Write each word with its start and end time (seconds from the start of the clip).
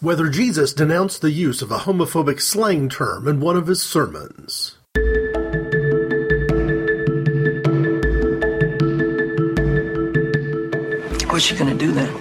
whether 0.00 0.28
Jesus 0.28 0.74
denounced 0.74 1.22
the 1.22 1.30
use 1.30 1.62
of 1.62 1.70
a 1.70 1.78
homophobic 1.78 2.40
slang 2.40 2.90
term 2.90 3.26
in 3.26 3.40
one 3.40 3.56
of 3.56 3.66
his 3.66 3.82
sermons. 3.82 4.76
What 11.30 11.50
you 11.50 11.56
gonna 11.58 11.74
do 11.74 11.92
then? 11.92 12.12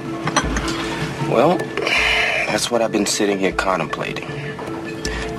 Well, 1.29 1.57
that's 2.47 2.71
what 2.71 2.81
I've 2.81 2.93
been 2.93 3.05
sitting 3.05 3.39
here 3.39 3.51
contemplating. 3.51 4.29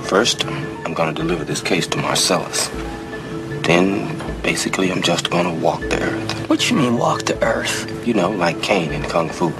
First, 0.03 0.45
I'm 0.46 0.93
gonna 0.93 1.14
deliver 1.14 1.45
this 1.45 1.62
case 1.62 1.87
to 1.89 1.98
Marcellus. 1.98 2.68
Then, 3.62 4.14
basically, 4.43 4.93
I'm 4.93 5.03
just 5.03 5.30
gonna 5.30 5.55
walk 5.55 5.80
the 5.80 6.03
earth. 6.03 6.48
What 6.50 6.71
you 6.71 6.77
mean 6.77 6.98
walk 6.98 7.23
the 7.23 7.43
earth? 7.43 8.07
You 8.07 8.12
know, 8.12 8.30
like 8.30 8.62
Caine 8.62 8.93
in 8.93 9.03
Kung 9.05 9.30
Fu. 9.30 9.53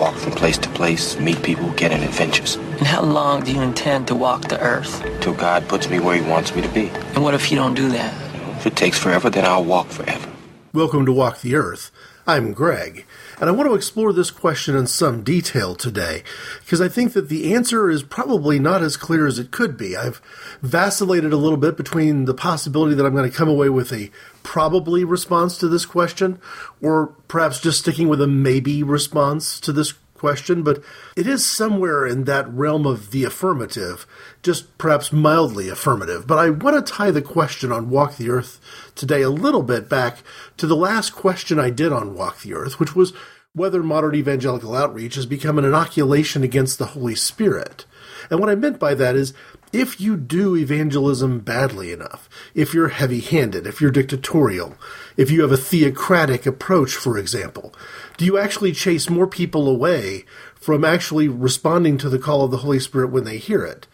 Walk 0.00 0.16
from 0.16 0.32
place 0.32 0.58
to 0.58 0.68
place, 0.70 1.18
meet 1.20 1.40
people, 1.42 1.70
get 1.70 1.92
in 1.92 2.02
adventures. 2.02 2.56
And 2.56 2.86
how 2.86 3.02
long 3.02 3.44
do 3.44 3.52
you 3.52 3.62
intend 3.62 4.08
to 4.08 4.14
walk 4.16 4.48
the 4.48 4.60
earth? 4.60 5.02
Till 5.20 5.34
God 5.34 5.68
puts 5.68 5.88
me 5.88 6.00
where 6.00 6.16
he 6.16 6.28
wants 6.28 6.54
me 6.54 6.62
to 6.62 6.68
be. 6.68 6.88
And 7.14 7.22
what 7.22 7.32
if 7.32 7.50
you 7.50 7.56
don't 7.56 7.74
do 7.74 7.88
that? 7.90 8.12
If 8.58 8.66
it 8.66 8.74
takes 8.74 8.98
forever, 8.98 9.30
then 9.30 9.44
I'll 9.44 9.64
walk 9.64 9.86
forever. 9.88 10.28
Welcome 10.72 11.06
to 11.06 11.12
Walk 11.12 11.42
the 11.42 11.54
Earth. 11.54 11.92
I'm 12.26 12.54
Greg, 12.54 13.04
and 13.38 13.50
I 13.50 13.52
want 13.52 13.68
to 13.68 13.74
explore 13.74 14.10
this 14.10 14.30
question 14.30 14.74
in 14.74 14.86
some 14.86 15.22
detail 15.22 15.74
today, 15.74 16.22
because 16.60 16.80
I 16.80 16.88
think 16.88 17.12
that 17.12 17.28
the 17.28 17.52
answer 17.52 17.90
is 17.90 18.02
probably 18.02 18.58
not 18.58 18.80
as 18.80 18.96
clear 18.96 19.26
as 19.26 19.38
it 19.38 19.50
could 19.50 19.76
be. 19.76 19.94
I've 19.94 20.22
vacillated 20.62 21.34
a 21.34 21.36
little 21.36 21.58
bit 21.58 21.76
between 21.76 22.24
the 22.24 22.32
possibility 22.32 22.94
that 22.94 23.04
I'm 23.04 23.14
going 23.14 23.30
to 23.30 23.36
come 23.36 23.50
away 23.50 23.68
with 23.68 23.92
a 23.92 24.10
probably 24.42 25.04
response 25.04 25.58
to 25.58 25.68
this 25.68 25.84
question, 25.84 26.40
or 26.80 27.08
perhaps 27.28 27.60
just 27.60 27.80
sticking 27.80 28.08
with 28.08 28.22
a 28.22 28.26
maybe 28.26 28.82
response 28.82 29.60
to 29.60 29.70
this 29.70 29.92
question, 30.24 30.62
but 30.62 30.82
it 31.18 31.26
is 31.26 31.44
somewhere 31.44 32.06
in 32.06 32.24
that 32.24 32.48
realm 32.48 32.86
of 32.86 33.10
the 33.10 33.24
affirmative, 33.24 34.06
just 34.42 34.78
perhaps 34.78 35.12
mildly 35.12 35.68
affirmative. 35.68 36.26
But 36.26 36.38
I 36.38 36.48
want 36.48 36.86
to 36.86 36.92
tie 36.92 37.10
the 37.10 37.20
question 37.20 37.70
on 37.70 37.90
Walk 37.90 38.16
the 38.16 38.30
Earth 38.30 38.58
today 38.94 39.20
a 39.20 39.28
little 39.28 39.62
bit 39.62 39.86
back 39.86 40.22
to 40.56 40.66
the 40.66 40.74
last 40.74 41.10
question 41.10 41.60
I 41.60 41.68
did 41.68 41.92
on 41.92 42.14
Walk 42.14 42.40
the 42.40 42.54
Earth, 42.54 42.80
which 42.80 42.96
was 42.96 43.12
whether 43.52 43.82
modern 43.82 44.14
evangelical 44.14 44.74
outreach 44.74 45.16
has 45.16 45.26
become 45.26 45.58
an 45.58 45.66
inoculation 45.66 46.42
against 46.42 46.78
the 46.78 46.86
Holy 46.86 47.14
Spirit. 47.14 47.84
And 48.30 48.40
what 48.40 48.48
I 48.48 48.54
meant 48.54 48.78
by 48.78 48.94
that 48.94 49.16
is 49.16 49.34
if 49.74 50.00
you 50.00 50.16
do 50.16 50.54
evangelism 50.54 51.40
badly 51.40 51.92
enough, 51.92 52.28
if 52.54 52.72
you're 52.72 52.88
heavy 52.88 53.20
handed, 53.20 53.66
if 53.66 53.80
you're 53.80 53.90
dictatorial, 53.90 54.74
if 55.16 55.30
you 55.30 55.42
have 55.42 55.52
a 55.52 55.56
theocratic 55.56 56.46
approach, 56.46 56.94
for 56.94 57.18
example, 57.18 57.74
do 58.16 58.24
you 58.24 58.38
actually 58.38 58.72
chase 58.72 59.10
more 59.10 59.26
people 59.26 59.68
away 59.68 60.24
from 60.54 60.84
actually 60.84 61.28
responding 61.28 61.98
to 61.98 62.08
the 62.08 62.18
call 62.18 62.44
of 62.44 62.50
the 62.50 62.58
Holy 62.58 62.78
Spirit 62.78 63.10
when 63.10 63.24
they 63.24 63.38
hear 63.38 63.64
it? 63.64 63.86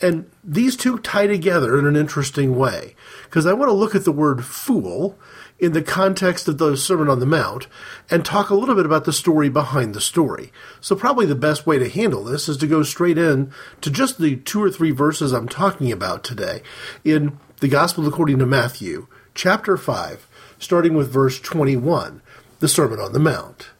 And 0.00 0.30
these 0.42 0.76
two 0.76 0.98
tie 0.98 1.26
together 1.26 1.78
in 1.78 1.86
an 1.86 1.96
interesting 1.96 2.56
way, 2.56 2.94
because 3.24 3.46
I 3.46 3.52
want 3.52 3.68
to 3.68 3.74
look 3.74 3.94
at 3.94 4.04
the 4.04 4.12
word 4.12 4.44
fool 4.44 5.18
in 5.58 5.72
the 5.72 5.82
context 5.82 6.46
of 6.46 6.58
the 6.58 6.76
Sermon 6.76 7.08
on 7.08 7.18
the 7.18 7.26
Mount 7.26 7.66
and 8.10 8.24
talk 8.24 8.48
a 8.48 8.54
little 8.54 8.74
bit 8.74 8.86
about 8.86 9.04
the 9.04 9.12
story 9.12 9.48
behind 9.48 9.94
the 9.94 10.00
story. 10.00 10.52
So, 10.80 10.94
probably 10.94 11.26
the 11.26 11.34
best 11.34 11.66
way 11.66 11.78
to 11.78 11.88
handle 11.88 12.24
this 12.24 12.48
is 12.48 12.56
to 12.58 12.66
go 12.66 12.82
straight 12.82 13.18
in 13.18 13.52
to 13.80 13.90
just 13.90 14.18
the 14.18 14.36
two 14.36 14.62
or 14.62 14.70
three 14.70 14.92
verses 14.92 15.32
I'm 15.32 15.48
talking 15.48 15.90
about 15.90 16.22
today 16.22 16.62
in 17.04 17.38
the 17.60 17.68
Gospel 17.68 18.06
according 18.06 18.38
to 18.38 18.46
Matthew, 18.46 19.08
chapter 19.34 19.76
5, 19.76 20.28
starting 20.58 20.94
with 20.94 21.12
verse 21.12 21.40
21, 21.40 22.22
the 22.60 22.68
Sermon 22.68 23.00
on 23.00 23.12
the 23.12 23.18
Mount. 23.18 23.70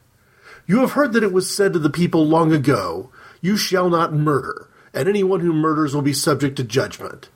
You 0.66 0.80
have 0.80 0.92
heard 0.92 1.12
that 1.12 1.22
it 1.22 1.32
was 1.32 1.54
said 1.54 1.72
to 1.72 1.78
the 1.78 1.90
people 1.90 2.26
long 2.26 2.52
ago, 2.52 3.10
You 3.40 3.56
shall 3.56 3.88
not 3.88 4.12
murder, 4.12 4.68
and 4.92 5.08
anyone 5.08 5.40
who 5.40 5.52
murders 5.52 5.94
will 5.94 6.02
be 6.02 6.12
subject 6.12 6.56
to 6.56 6.64
judgment. 6.64 7.28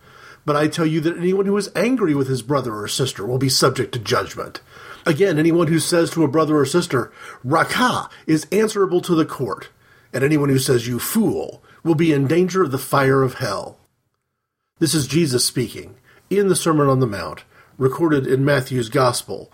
But 0.45 0.57
I 0.57 0.69
tell 0.69 0.87
you 0.87 1.01
that 1.01 1.17
anyone 1.17 1.47
who 1.47 1.57
is 1.57 1.71
angry 1.75 2.15
with 2.15 2.29
his 2.29 2.43
brother 2.43 2.75
or 2.75 2.89
sister 2.89 3.25
will 3.25 3.39
be 3.39 3.49
subject 3.49 3.93
to 3.93 3.99
judgment. 3.99 4.61
Again, 5.07 5.39
anyone 5.39 5.69
who 5.69 5.79
says 5.79 6.11
to 6.11 6.25
a 6.25 6.29
brother 6.29 6.57
or 6.57 6.67
sister, 6.67 7.13
Raca, 7.45 8.09
is 8.27 8.47
answerable 8.53 9.01
to 9.03 9.15
the 9.15 9.25
court, 9.25 9.71
and 10.13 10.23
anyone 10.23 10.49
who 10.49 10.59
says, 10.59 10.87
You 10.87 10.99
fool, 10.99 11.63
will 11.83 11.95
be 11.95 12.13
in 12.13 12.27
danger 12.27 12.63
of 12.63 12.71
the 12.71 12.79
fire 12.79 13.23
of 13.23 13.35
hell. 13.35 13.79
This 14.79 14.95
is 14.95 15.07
Jesus 15.07 15.45
speaking 15.45 15.97
in 16.31 16.49
the 16.49 16.57
Sermon 16.57 16.89
on 16.89 17.01
the 17.01 17.07
Mount, 17.07 17.45
recorded 17.79 18.27
in 18.27 18.45
Matthew's 18.45 18.89
Gospel, 18.89 19.53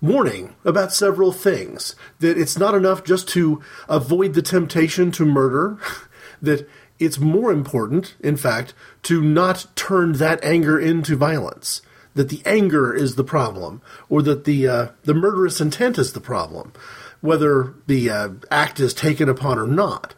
warning 0.00 0.56
about 0.64 0.92
several 0.92 1.32
things. 1.32 1.94
That 2.20 2.38
it's 2.38 2.58
not 2.58 2.74
enough 2.74 3.04
just 3.04 3.28
to 3.30 3.62
avoid 3.88 4.34
the 4.34 4.42
temptation 4.42 5.10
to 5.12 5.24
murder, 5.24 5.78
that 6.42 6.68
it's 6.98 7.18
more 7.18 7.52
important, 7.52 8.16
in 8.20 8.36
fact, 8.36 8.74
to 9.04 9.20
not 9.20 9.66
turn 9.76 10.14
that 10.14 10.42
anger 10.42 10.78
into 10.78 11.16
violence. 11.16 11.82
That 12.14 12.30
the 12.30 12.42
anger 12.44 12.92
is 12.92 13.14
the 13.14 13.24
problem, 13.24 13.80
or 14.08 14.22
that 14.22 14.44
the 14.44 14.66
uh, 14.66 14.88
the 15.04 15.14
murderous 15.14 15.60
intent 15.60 15.98
is 15.98 16.12
the 16.12 16.20
problem, 16.20 16.72
whether 17.20 17.74
the 17.86 18.10
uh, 18.10 18.28
act 18.50 18.80
is 18.80 18.92
taken 18.92 19.28
upon 19.28 19.58
or 19.58 19.68
not. 19.68 20.14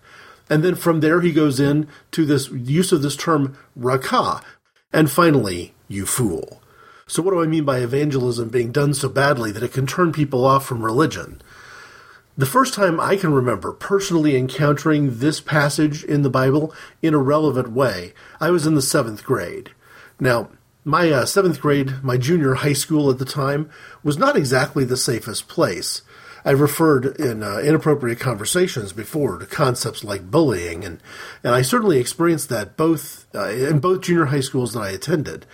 And 0.49 0.65
then 0.65 0.75
from 0.75 1.01
there 1.01 1.21
he 1.21 1.33
goes 1.33 1.61
in 1.61 1.89
to 2.13 2.25
this 2.25 2.51
use 2.51 2.91
of 2.93 3.03
this 3.03 3.17
term 3.17 3.59
raca, 3.77 4.41
and 4.93 5.11
finally, 5.11 5.75
you 5.89 6.07
fool. 6.07 6.63
So 7.07 7.23
what 7.23 7.33
do 7.33 7.43
I 7.43 7.47
mean 7.47 7.65
by 7.65 7.79
evangelism 7.79 8.49
being 8.49 8.73
done 8.73 8.95
so 8.95 9.09
badly 9.09 9.53
that 9.53 9.63
it 9.63 9.73
can 9.73 9.87
turn 9.87 10.13
people 10.13 10.45
off 10.45 10.65
from 10.65 10.85
religion? 10.85 11.43
The 12.39 12.47
first 12.47 12.75
time 12.75 13.01
I 13.01 13.17
can 13.17 13.33
remember 13.33 13.73
personally 13.73 14.37
encountering 14.37 15.19
this 15.19 15.41
passage 15.41 16.05
in 16.05 16.23
the 16.23 16.31
Bible 16.31 16.73
in 17.03 17.13
a 17.13 17.19
relevant 17.19 17.73
way, 17.73 18.15
I 18.41 18.51
was 18.51 18.67
in 18.67 18.75
the 18.75 18.83
seventh 18.83 19.25
grade. 19.25 19.71
Now, 20.19 20.49
my 20.85 21.11
uh, 21.11 21.27
seventh 21.27 21.61
grade, 21.61 22.03
my 22.03 22.17
junior 22.17 22.55
high 22.55 22.73
school 22.73 23.11
at 23.11 23.19
the 23.19 23.25
time, 23.25 23.69
was 24.03 24.17
not 24.17 24.37
exactly 24.37 24.85
the 24.85 24.97
safest 24.97 25.49
place. 25.49 26.03
I've 26.45 26.61
referred 26.61 27.21
in 27.21 27.43
uh, 27.43 27.59
inappropriate 27.59 28.21
conversations 28.21 28.93
before 28.93 29.39
to 29.39 29.47
concepts 29.47 30.05
like 30.05 30.31
bullying, 30.31 30.85
and, 30.85 31.03
and 31.45 31.55
I 31.55 31.63
certainly 31.63 31.99
experienced 31.99 32.49
that 32.49 32.77
both 32.77 33.27
uh, 33.35 33.49
in 33.51 33.81
both 33.81 34.03
junior 34.03 34.27
high 34.27 34.41
schools 34.41 34.73
that 34.73 34.81
I 34.81 34.91
attended. 34.91 35.45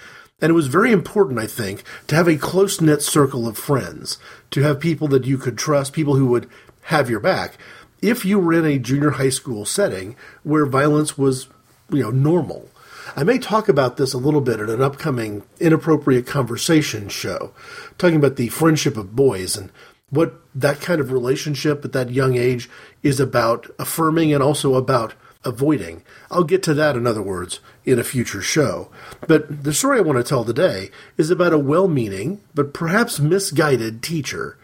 And 0.40 0.50
it 0.50 0.54
was 0.54 0.66
very 0.66 0.92
important, 0.92 1.38
I 1.38 1.46
think, 1.46 1.82
to 2.08 2.14
have 2.14 2.28
a 2.28 2.36
close 2.36 2.80
knit 2.80 3.00
circle 3.00 3.48
of 3.48 3.56
friends, 3.56 4.18
to 4.50 4.62
have 4.62 4.78
people 4.78 5.08
that 5.08 5.24
you 5.24 5.38
could 5.38 5.56
trust, 5.56 5.94
people 5.94 6.16
who 6.16 6.26
would 6.26 6.48
have 6.86 7.10
your 7.10 7.20
back 7.20 7.58
if 8.00 8.24
you 8.24 8.38
were 8.38 8.52
in 8.52 8.64
a 8.64 8.78
junior 8.78 9.10
high 9.10 9.30
school 9.30 9.64
setting 9.64 10.14
where 10.42 10.66
violence 10.66 11.18
was, 11.18 11.48
you 11.90 12.02
know, 12.02 12.10
normal. 12.10 12.68
I 13.16 13.24
may 13.24 13.38
talk 13.38 13.68
about 13.68 13.96
this 13.96 14.12
a 14.12 14.18
little 14.18 14.40
bit 14.40 14.60
at 14.60 14.68
an 14.68 14.82
upcoming 14.82 15.42
inappropriate 15.58 16.26
conversation 16.26 17.08
show, 17.08 17.52
talking 17.98 18.16
about 18.16 18.36
the 18.36 18.48
friendship 18.48 18.96
of 18.96 19.16
boys 19.16 19.56
and 19.56 19.70
what 20.10 20.40
that 20.54 20.80
kind 20.80 21.00
of 21.00 21.10
relationship 21.10 21.84
at 21.84 21.92
that 21.92 22.10
young 22.10 22.36
age 22.36 22.68
is 23.02 23.18
about 23.18 23.68
affirming 23.78 24.32
and 24.32 24.42
also 24.42 24.74
about 24.74 25.14
avoiding. 25.44 26.02
I'll 26.30 26.44
get 26.44 26.62
to 26.64 26.74
that, 26.74 26.96
in 26.96 27.06
other 27.06 27.22
words, 27.22 27.60
in 27.84 27.98
a 27.98 28.04
future 28.04 28.42
show. 28.42 28.90
But 29.26 29.64
the 29.64 29.72
story 29.72 29.98
I 29.98 30.02
want 30.02 30.18
to 30.18 30.24
tell 30.24 30.44
today 30.44 30.90
is 31.16 31.30
about 31.30 31.52
a 31.52 31.58
well 31.58 31.88
meaning, 31.88 32.40
but 32.54 32.74
perhaps 32.74 33.18
misguided 33.18 34.02
teacher 34.02 34.56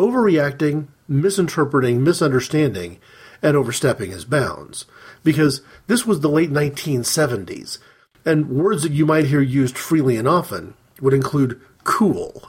overreacting, 0.00 0.88
misinterpreting, 1.10 2.02
misunderstanding, 2.02 2.98
and 3.42 3.56
overstepping 3.56 4.12
his 4.12 4.24
bounds. 4.24 4.86
Because 5.22 5.60
this 5.86 6.06
was 6.06 6.20
the 6.20 6.30
late 6.30 6.50
1970s, 6.50 7.78
and 8.24 8.48
words 8.48 8.82
that 8.82 8.92
you 8.92 9.04
might 9.04 9.26
hear 9.26 9.40
used 9.40 9.76
freely 9.76 10.16
and 10.16 10.28
often 10.28 10.74
would 11.00 11.14
include 11.14 11.60
cool. 11.84 12.48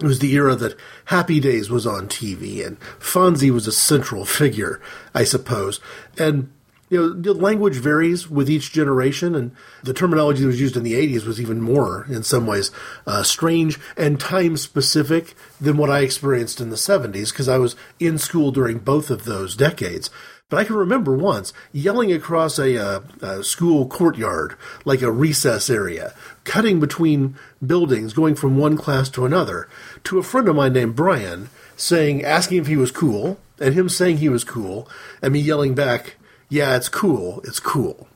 It 0.00 0.06
was 0.06 0.18
the 0.18 0.32
era 0.32 0.56
that 0.56 0.76
Happy 1.06 1.40
Days 1.40 1.70
was 1.70 1.86
on 1.86 2.08
TV, 2.08 2.66
and 2.66 2.78
Fonzie 2.98 3.50
was 3.50 3.66
a 3.66 3.72
central 3.72 4.24
figure, 4.26 4.80
I 5.14 5.24
suppose. 5.24 5.80
And 6.18 6.52
you 6.94 7.00
know, 7.00 7.12
the 7.12 7.34
language 7.34 7.74
varies 7.74 8.30
with 8.30 8.48
each 8.48 8.72
generation, 8.72 9.34
and 9.34 9.50
the 9.82 9.92
terminology 9.92 10.42
that 10.42 10.46
was 10.46 10.60
used 10.60 10.76
in 10.76 10.84
the 10.84 10.94
80s 10.94 11.26
was 11.26 11.40
even 11.40 11.60
more, 11.60 12.06
in 12.08 12.22
some 12.22 12.46
ways, 12.46 12.70
uh, 13.04 13.24
strange 13.24 13.80
and 13.96 14.20
time 14.20 14.56
specific 14.56 15.34
than 15.60 15.76
what 15.76 15.90
I 15.90 16.00
experienced 16.00 16.60
in 16.60 16.70
the 16.70 16.76
70s, 16.76 17.30
because 17.30 17.48
I 17.48 17.58
was 17.58 17.74
in 17.98 18.16
school 18.16 18.52
during 18.52 18.78
both 18.78 19.10
of 19.10 19.24
those 19.24 19.56
decades. 19.56 20.08
But 20.48 20.58
I 20.60 20.64
can 20.64 20.76
remember 20.76 21.16
once 21.16 21.52
yelling 21.72 22.12
across 22.12 22.60
a, 22.60 22.78
uh, 22.78 23.00
a, 23.20 23.42
school 23.42 23.88
courtyard, 23.88 24.54
like 24.84 25.02
a 25.02 25.10
recess 25.10 25.68
area, 25.68 26.14
cutting 26.44 26.78
between 26.78 27.34
buildings, 27.66 28.12
going 28.12 28.36
from 28.36 28.56
one 28.56 28.76
class 28.76 29.08
to 29.10 29.26
another, 29.26 29.68
to 30.04 30.20
a 30.20 30.22
friend 30.22 30.48
of 30.48 30.54
mine 30.54 30.74
named 30.74 30.94
Brian, 30.94 31.48
saying, 31.76 32.24
asking 32.24 32.58
if 32.58 32.68
he 32.68 32.76
was 32.76 32.92
cool, 32.92 33.40
and 33.58 33.74
him 33.74 33.88
saying 33.88 34.18
he 34.18 34.28
was 34.28 34.44
cool, 34.44 34.88
and 35.20 35.32
me 35.32 35.40
yelling 35.40 35.74
back, 35.74 36.14
yeah, 36.54 36.76
it's 36.76 36.88
cool, 36.88 37.40
it's 37.42 37.58
cool. 37.58 38.06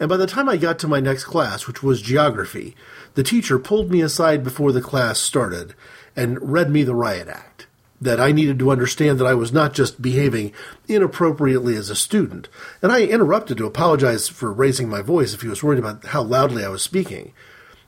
And 0.00 0.08
by 0.08 0.16
the 0.16 0.26
time 0.26 0.48
I 0.48 0.56
got 0.56 0.80
to 0.80 0.88
my 0.88 0.98
next 0.98 1.24
class, 1.24 1.68
which 1.68 1.80
was 1.80 2.02
geography, 2.02 2.74
the 3.14 3.22
teacher 3.22 3.56
pulled 3.56 3.88
me 3.88 4.00
aside 4.00 4.42
before 4.42 4.72
the 4.72 4.80
class 4.80 5.20
started 5.20 5.74
and 6.16 6.52
read 6.52 6.70
me 6.70 6.82
the 6.82 6.96
riot 6.96 7.28
act. 7.28 7.68
that 8.00 8.20
I 8.20 8.32
needed 8.32 8.58
to 8.60 8.70
understand 8.70 9.18
that 9.18 9.26
I 9.26 9.34
was 9.34 9.52
not 9.52 9.74
just 9.74 10.00
behaving 10.00 10.52
inappropriately 10.86 11.76
as 11.76 11.90
a 11.90 11.96
student. 11.96 12.48
And 12.80 12.92
I 12.92 13.02
interrupted 13.02 13.58
to 13.58 13.66
apologize 13.66 14.28
for 14.28 14.52
raising 14.52 14.88
my 14.88 15.02
voice 15.02 15.34
if 15.34 15.42
he 15.42 15.48
was 15.48 15.62
worried 15.62 15.80
about 15.80 16.04
how 16.06 16.22
loudly 16.22 16.64
I 16.64 16.68
was 16.68 16.82
speaking. 16.82 17.32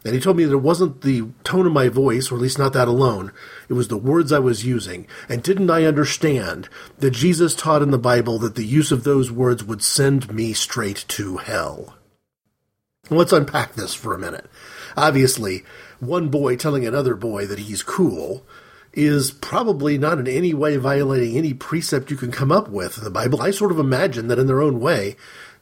And 0.04 0.14
he 0.14 0.20
told 0.20 0.38
me 0.38 0.44
that 0.44 0.54
it 0.54 0.58
wasn't 0.58 1.02
the 1.02 1.28
tone 1.44 1.66
of 1.66 1.72
my 1.72 1.88
voice, 1.88 2.30
or 2.30 2.36
at 2.36 2.40
least 2.40 2.58
not 2.58 2.72
that 2.72 2.88
alone. 2.88 3.32
It 3.68 3.74
was 3.74 3.88
the 3.88 3.98
words 3.98 4.32
I 4.32 4.38
was 4.38 4.64
using. 4.64 5.06
And 5.28 5.42
didn't 5.42 5.70
I 5.70 5.84
understand 5.84 6.68
that 6.98 7.10
Jesus 7.10 7.54
taught 7.54 7.82
in 7.82 7.90
the 7.90 7.98
Bible 7.98 8.38
that 8.38 8.54
the 8.54 8.64
use 8.64 8.92
of 8.92 9.04
those 9.04 9.30
words 9.30 9.62
would 9.62 9.82
send 9.82 10.32
me 10.32 10.54
straight 10.54 11.04
to 11.08 11.36
hell? 11.36 11.96
Let's 13.10 13.32
unpack 13.32 13.74
this 13.74 13.92
for 13.92 14.14
a 14.14 14.18
minute. 14.18 14.48
Obviously, 14.96 15.64
one 15.98 16.28
boy 16.28 16.56
telling 16.56 16.86
another 16.86 17.14
boy 17.14 17.44
that 17.46 17.58
he's 17.58 17.82
cool 17.82 18.46
is 18.92 19.30
probably 19.30 19.98
not 19.98 20.18
in 20.18 20.26
any 20.26 20.54
way 20.54 20.76
violating 20.76 21.36
any 21.36 21.52
precept 21.54 22.10
you 22.10 22.16
can 22.16 22.32
come 22.32 22.50
up 22.50 22.68
with 22.68 22.98
in 22.98 23.04
the 23.04 23.10
Bible. 23.10 23.40
I 23.40 23.50
sort 23.50 23.70
of 23.70 23.78
imagine 23.78 24.28
that 24.28 24.38
in 24.38 24.46
their 24.46 24.62
own 24.62 24.80
way, 24.80 25.16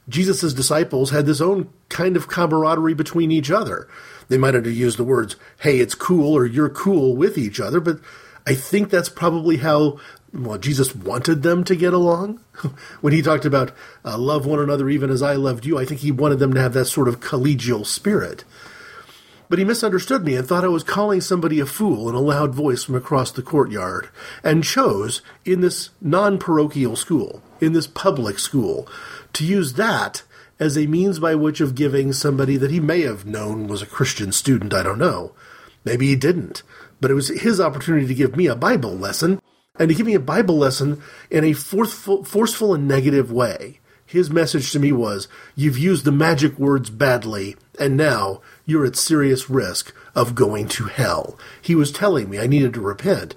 Jesus' 0.07 0.53
disciples 0.53 1.11
had 1.11 1.25
this 1.25 1.41
own 1.41 1.69
kind 1.89 2.17
of 2.17 2.27
camaraderie 2.27 2.95
between 2.95 3.31
each 3.31 3.51
other. 3.51 3.87
They 4.29 4.37
might 4.37 4.53
have 4.53 4.65
used 4.65 4.97
the 4.97 5.03
words, 5.03 5.35
hey, 5.59 5.79
it's 5.79 5.95
cool, 5.95 6.33
or 6.33 6.45
you're 6.45 6.69
cool 6.69 7.15
with 7.15 7.37
each 7.37 7.59
other, 7.59 7.79
but 7.79 7.99
I 8.47 8.55
think 8.55 8.89
that's 8.89 9.09
probably 9.09 9.57
how 9.57 9.99
well, 10.33 10.57
Jesus 10.57 10.95
wanted 10.95 11.41
them 11.41 11.63
to 11.63 11.75
get 11.75 11.93
along. 11.93 12.39
when 13.01 13.13
he 13.13 13.21
talked 13.21 13.45
about 13.45 13.71
uh, 14.05 14.17
love 14.17 14.45
one 14.45 14.59
another 14.59 14.89
even 14.89 15.09
as 15.09 15.21
I 15.21 15.33
loved 15.33 15.65
you, 15.65 15.77
I 15.77 15.85
think 15.85 16.01
he 16.01 16.11
wanted 16.11 16.39
them 16.39 16.53
to 16.53 16.61
have 16.61 16.73
that 16.73 16.85
sort 16.85 17.07
of 17.07 17.19
collegial 17.19 17.85
spirit. 17.85 18.43
But 19.49 19.57
he 19.57 19.65
misunderstood 19.65 20.23
me 20.23 20.35
and 20.35 20.47
thought 20.47 20.63
I 20.63 20.67
was 20.67 20.83
calling 20.83 21.21
somebody 21.21 21.59
a 21.59 21.65
fool 21.65 22.07
in 22.07 22.13
a 22.13 22.19
loud 22.19 22.53
voice 22.53 22.83
from 22.83 22.93
across 22.93 23.31
the 23.31 23.41
courtyard, 23.41 24.09
and 24.43 24.63
chose, 24.63 25.23
in 25.43 25.61
this 25.61 25.89
non 25.99 26.37
parochial 26.37 26.95
school, 26.95 27.41
in 27.59 27.73
this 27.73 27.87
public 27.87 28.37
school, 28.37 28.87
to 29.33 29.43
use 29.43 29.73
that 29.73 30.21
as 30.59 30.77
a 30.77 30.87
means 30.87 31.19
by 31.19 31.35
which 31.35 31.61
of 31.61 31.75
giving 31.75 32.11
somebody 32.11 32.57
that 32.57 32.71
he 32.71 32.79
may 32.79 33.01
have 33.01 33.25
known 33.25 33.67
was 33.67 33.81
a 33.81 33.87
Christian 33.87 34.31
student, 34.31 34.73
I 34.73 34.83
don't 34.83 34.99
know. 34.99 35.33
Maybe 35.85 36.07
he 36.07 36.15
didn't, 36.15 36.63
but 36.99 37.09
it 37.09 37.13
was 37.13 37.29
his 37.29 37.61
opportunity 37.61 38.07
to 38.07 38.13
give 38.13 38.35
me 38.35 38.47
a 38.47 38.55
Bible 38.55 38.95
lesson, 38.95 39.41
and 39.77 39.87
to 39.87 39.95
give 39.95 40.05
me 40.05 40.13
a 40.13 40.19
Bible 40.19 40.57
lesson 40.57 41.01
in 41.31 41.45
a 41.45 41.53
forceful, 41.53 42.25
forceful 42.25 42.73
and 42.73 42.87
negative 42.87 43.31
way. 43.31 43.79
His 44.05 44.29
message 44.29 44.71
to 44.71 44.79
me 44.79 44.91
was, 44.91 45.27
You've 45.55 45.77
used 45.77 46.03
the 46.03 46.11
magic 46.11 46.57
words 46.57 46.89
badly, 46.89 47.55
and 47.79 47.95
now 47.95 48.41
you're 48.65 48.85
at 48.85 48.95
serious 48.95 49.49
risk 49.49 49.93
of 50.15 50.35
going 50.35 50.67
to 50.69 50.85
hell. 50.85 51.39
He 51.61 51.75
was 51.75 51.91
telling 51.91 52.29
me 52.29 52.39
I 52.39 52.47
needed 52.47 52.73
to 52.73 52.81
repent 52.81 53.35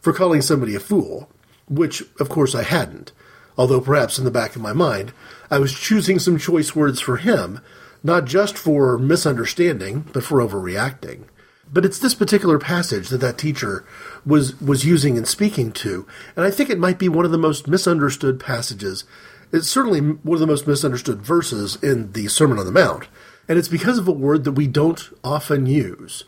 for 0.00 0.12
calling 0.12 0.42
somebody 0.42 0.74
a 0.74 0.80
fool, 0.80 1.30
which, 1.68 2.02
of 2.20 2.28
course, 2.28 2.54
I 2.54 2.62
hadn't, 2.62 3.12
although 3.60 3.80
perhaps 3.80 4.18
in 4.18 4.24
the 4.24 4.30
back 4.30 4.56
of 4.56 4.62
my 4.62 4.72
mind, 4.72 5.12
I 5.50 5.58
was 5.58 5.78
choosing 5.78 6.18
some 6.18 6.38
choice 6.38 6.74
words 6.74 6.98
for 6.98 7.18
him, 7.18 7.60
not 8.02 8.24
just 8.24 8.56
for 8.56 8.98
misunderstanding, 8.98 10.06
but 10.12 10.24
for 10.24 10.38
overreacting. 10.38 11.24
But 11.72 11.84
it's 11.84 11.98
this 11.98 12.14
particular 12.14 12.58
passage 12.58 13.10
that 13.10 13.20
that 13.20 13.36
teacher 13.36 13.84
was 14.24 14.58
was 14.60 14.86
using 14.86 15.18
and 15.18 15.28
speaking 15.28 15.72
to, 15.72 16.06
and 16.34 16.44
I 16.44 16.50
think 16.50 16.70
it 16.70 16.78
might 16.78 16.98
be 16.98 17.10
one 17.10 17.26
of 17.26 17.30
the 17.30 17.38
most 17.38 17.68
misunderstood 17.68 18.40
passages 18.40 19.04
it's 19.52 19.68
certainly 19.68 20.00
one 20.00 20.36
of 20.36 20.40
the 20.40 20.46
most 20.46 20.66
misunderstood 20.66 21.22
verses 21.22 21.76
in 21.82 22.12
the 22.12 22.28
Sermon 22.28 22.58
on 22.58 22.66
the 22.66 22.72
Mount, 22.72 23.08
and 23.48 23.58
it's 23.58 23.68
because 23.68 23.98
of 23.98 24.06
a 24.06 24.12
word 24.12 24.44
that 24.44 24.52
we 24.52 24.68
don't 24.68 25.10
often 25.24 25.66
use, 25.66 26.24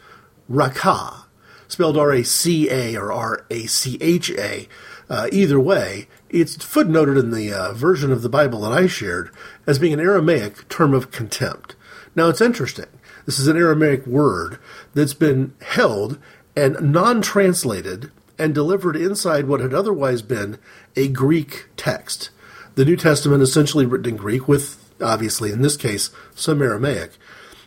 raca, 0.49 1.27
spelled 1.69 1.97
R-A-C-A 1.97 2.97
or 2.97 3.13
R-A-C-H-A. 3.13 4.69
Uh, 5.13 5.29
either 5.31 5.61
way, 5.61 6.09
it's 6.31 6.57
footnoted 6.57 7.21
in 7.21 7.33
the 7.33 7.53
uh, 7.53 7.75
version 7.75 8.11
of 8.11 8.23
the 8.23 8.31
Bible 8.31 8.63
that 8.63 8.73
I 8.73 8.87
shared 8.87 9.31
as 9.67 9.79
being 9.79 9.93
an 9.93 10.01
Aramaic 10.01 10.67
term 10.71 10.95
of 10.95 11.11
contempt. 11.11 11.77
Now, 12.17 12.31
it's 12.31 12.41
interesting. 12.41 12.87
This 13.27 13.39
is 13.39 13.47
an 13.47 13.59
Aramaic 13.59 14.07
word 14.07 14.59
that's 14.95 15.13
been 15.13 15.53
held 15.61 16.19
and 16.57 16.95
non 16.95 17.21
translated 17.21 18.11
and 18.39 18.55
delivered 18.55 18.97
inside 18.97 19.47
what 19.47 19.61
had 19.61 19.75
otherwise 19.75 20.23
been 20.23 20.59
a 20.97 21.09
Greek 21.09 21.69
text 21.77 22.31
the 22.75 22.87
New 22.87 22.97
Testament 22.97 23.43
essentially 23.43 23.85
written 23.85 24.15
in 24.15 24.17
Greek, 24.17 24.49
with 24.49 24.91
obviously 24.99 25.53
in 25.53 25.61
this 25.61 25.77
case 25.77 26.09
some 26.35 26.63
Aramaic, 26.63 27.13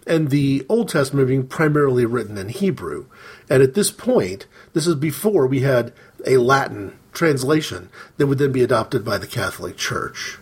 and 0.07 0.31
the 0.31 0.65
Old 0.67 0.89
Testament 0.89 1.27
being 1.27 1.45
primarily 1.45 2.07
written 2.07 2.39
in 2.39 2.49
Hebrew. 2.49 3.05
And 3.51 3.61
at 3.61 3.75
this 3.75 3.91
point, 3.91 4.47
this 4.73 4.87
is 4.87 4.95
before 4.95 5.45
we 5.45 5.59
had 5.59 5.93
a 6.25 6.37
Latin 6.37 6.97
translation 7.15 7.89
that 8.17 8.27
would 8.27 8.37
then 8.37 8.51
be 8.51 8.63
adopted 8.63 9.03
by 9.03 9.17
the 9.17 9.27
Catholic 9.27 9.77
Church. 9.77 10.37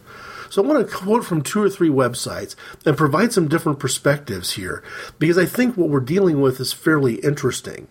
So 0.50 0.64
I 0.64 0.68
want 0.68 0.88
to 0.88 0.96
quote 0.96 1.26
from 1.26 1.42
two 1.42 1.64
or 1.64 1.70
three 1.70 1.90
websites 1.90 2.56
and 2.86 2.96
provide 2.96 3.34
some 3.34 3.48
different 3.48 3.80
perspectives 3.80 4.52
here 4.52 4.84
because 5.18 5.38
I 5.38 5.46
think 5.46 5.76
what 5.76 5.90
we're 5.90 6.00
dealing 6.00 6.42
with 6.42 6.60
is 6.60 6.74
fairly 6.74 7.16
interesting. 7.16 7.88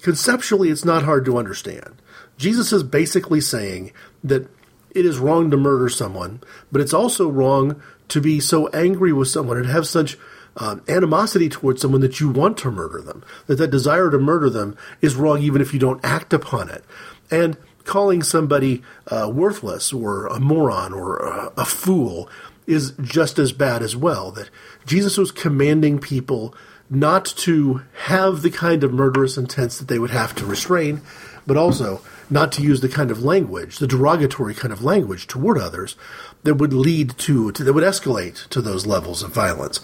Conceptually, 0.00 0.68
it's 0.68 0.84
not 0.84 1.02
hard 1.02 1.24
to 1.24 1.38
understand. 1.38 2.00
Jesus 2.36 2.72
is 2.72 2.82
basically 2.82 3.40
saying 3.40 3.92
that 4.22 4.48
it 4.90 5.04
is 5.04 5.18
wrong 5.18 5.50
to 5.50 5.56
murder 5.56 5.88
someone, 5.88 6.40
but 6.70 6.80
it's 6.80 6.94
also 6.94 7.28
wrong 7.28 7.82
to 8.08 8.20
be 8.20 8.38
so 8.38 8.68
angry 8.68 9.12
with 9.12 9.28
someone 9.28 9.56
and 9.56 9.66
have 9.66 9.86
such 9.86 10.16
um, 10.56 10.82
animosity 10.88 11.48
towards 11.48 11.82
someone 11.82 12.00
that 12.00 12.20
you 12.20 12.28
want 12.28 12.56
to 12.58 12.70
murder 12.70 13.00
them. 13.00 13.24
That 13.46 13.56
that 13.56 13.70
desire 13.70 14.10
to 14.10 14.18
murder 14.18 14.48
them 14.50 14.76
is 15.00 15.16
wrong 15.16 15.42
even 15.42 15.60
if 15.60 15.72
you 15.72 15.80
don't 15.80 16.04
act 16.04 16.32
upon 16.32 16.68
it. 16.68 16.84
And 17.30 17.56
calling 17.84 18.22
somebody 18.22 18.82
uh, 19.08 19.30
worthless 19.32 19.92
or 19.92 20.26
a 20.26 20.40
moron 20.40 20.92
or 20.92 21.16
a, 21.16 21.52
a 21.58 21.64
fool 21.64 22.28
is 22.66 22.92
just 23.02 23.38
as 23.38 23.52
bad 23.52 23.82
as 23.82 23.94
well. 23.94 24.30
That 24.30 24.50
Jesus 24.86 25.18
was 25.18 25.30
commanding 25.30 25.98
people 25.98 26.54
not 26.90 27.24
to 27.24 27.82
have 28.04 28.42
the 28.42 28.50
kind 28.50 28.84
of 28.84 28.92
murderous 28.92 29.36
intents 29.36 29.78
that 29.78 29.88
they 29.88 29.98
would 29.98 30.10
have 30.10 30.34
to 30.36 30.46
restrain, 30.46 31.02
but 31.46 31.56
also 31.56 32.00
not 32.30 32.52
to 32.52 32.62
use 32.62 32.80
the 32.80 32.88
kind 32.88 33.10
of 33.10 33.22
language, 33.22 33.78
the 33.78 33.86
derogatory 33.86 34.54
kind 34.54 34.72
of 34.72 34.82
language 34.82 35.26
toward 35.26 35.58
others 35.58 35.96
that 36.42 36.54
would 36.54 36.72
lead 36.72 37.16
to, 37.18 37.52
to 37.52 37.64
that 37.64 37.72
would 37.72 37.84
escalate 37.84 38.48
to 38.48 38.60
those 38.60 38.86
levels 38.86 39.22
of 39.22 39.32
violence. 39.32 39.80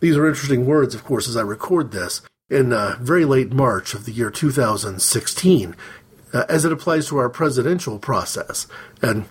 These 0.00 0.16
are 0.16 0.26
interesting 0.26 0.66
words, 0.66 0.94
of 0.94 1.04
course, 1.04 1.28
as 1.28 1.36
I 1.36 1.42
record 1.42 1.90
this 1.90 2.22
in 2.48 2.72
uh, 2.72 2.96
very 3.00 3.24
late 3.24 3.52
March 3.52 3.94
of 3.94 4.04
the 4.04 4.12
year 4.12 4.30
2016, 4.30 5.76
uh, 6.32 6.44
as 6.48 6.64
it 6.64 6.72
applies 6.72 7.08
to 7.08 7.18
our 7.18 7.28
presidential 7.28 7.98
process. 7.98 8.66
And 9.02 9.26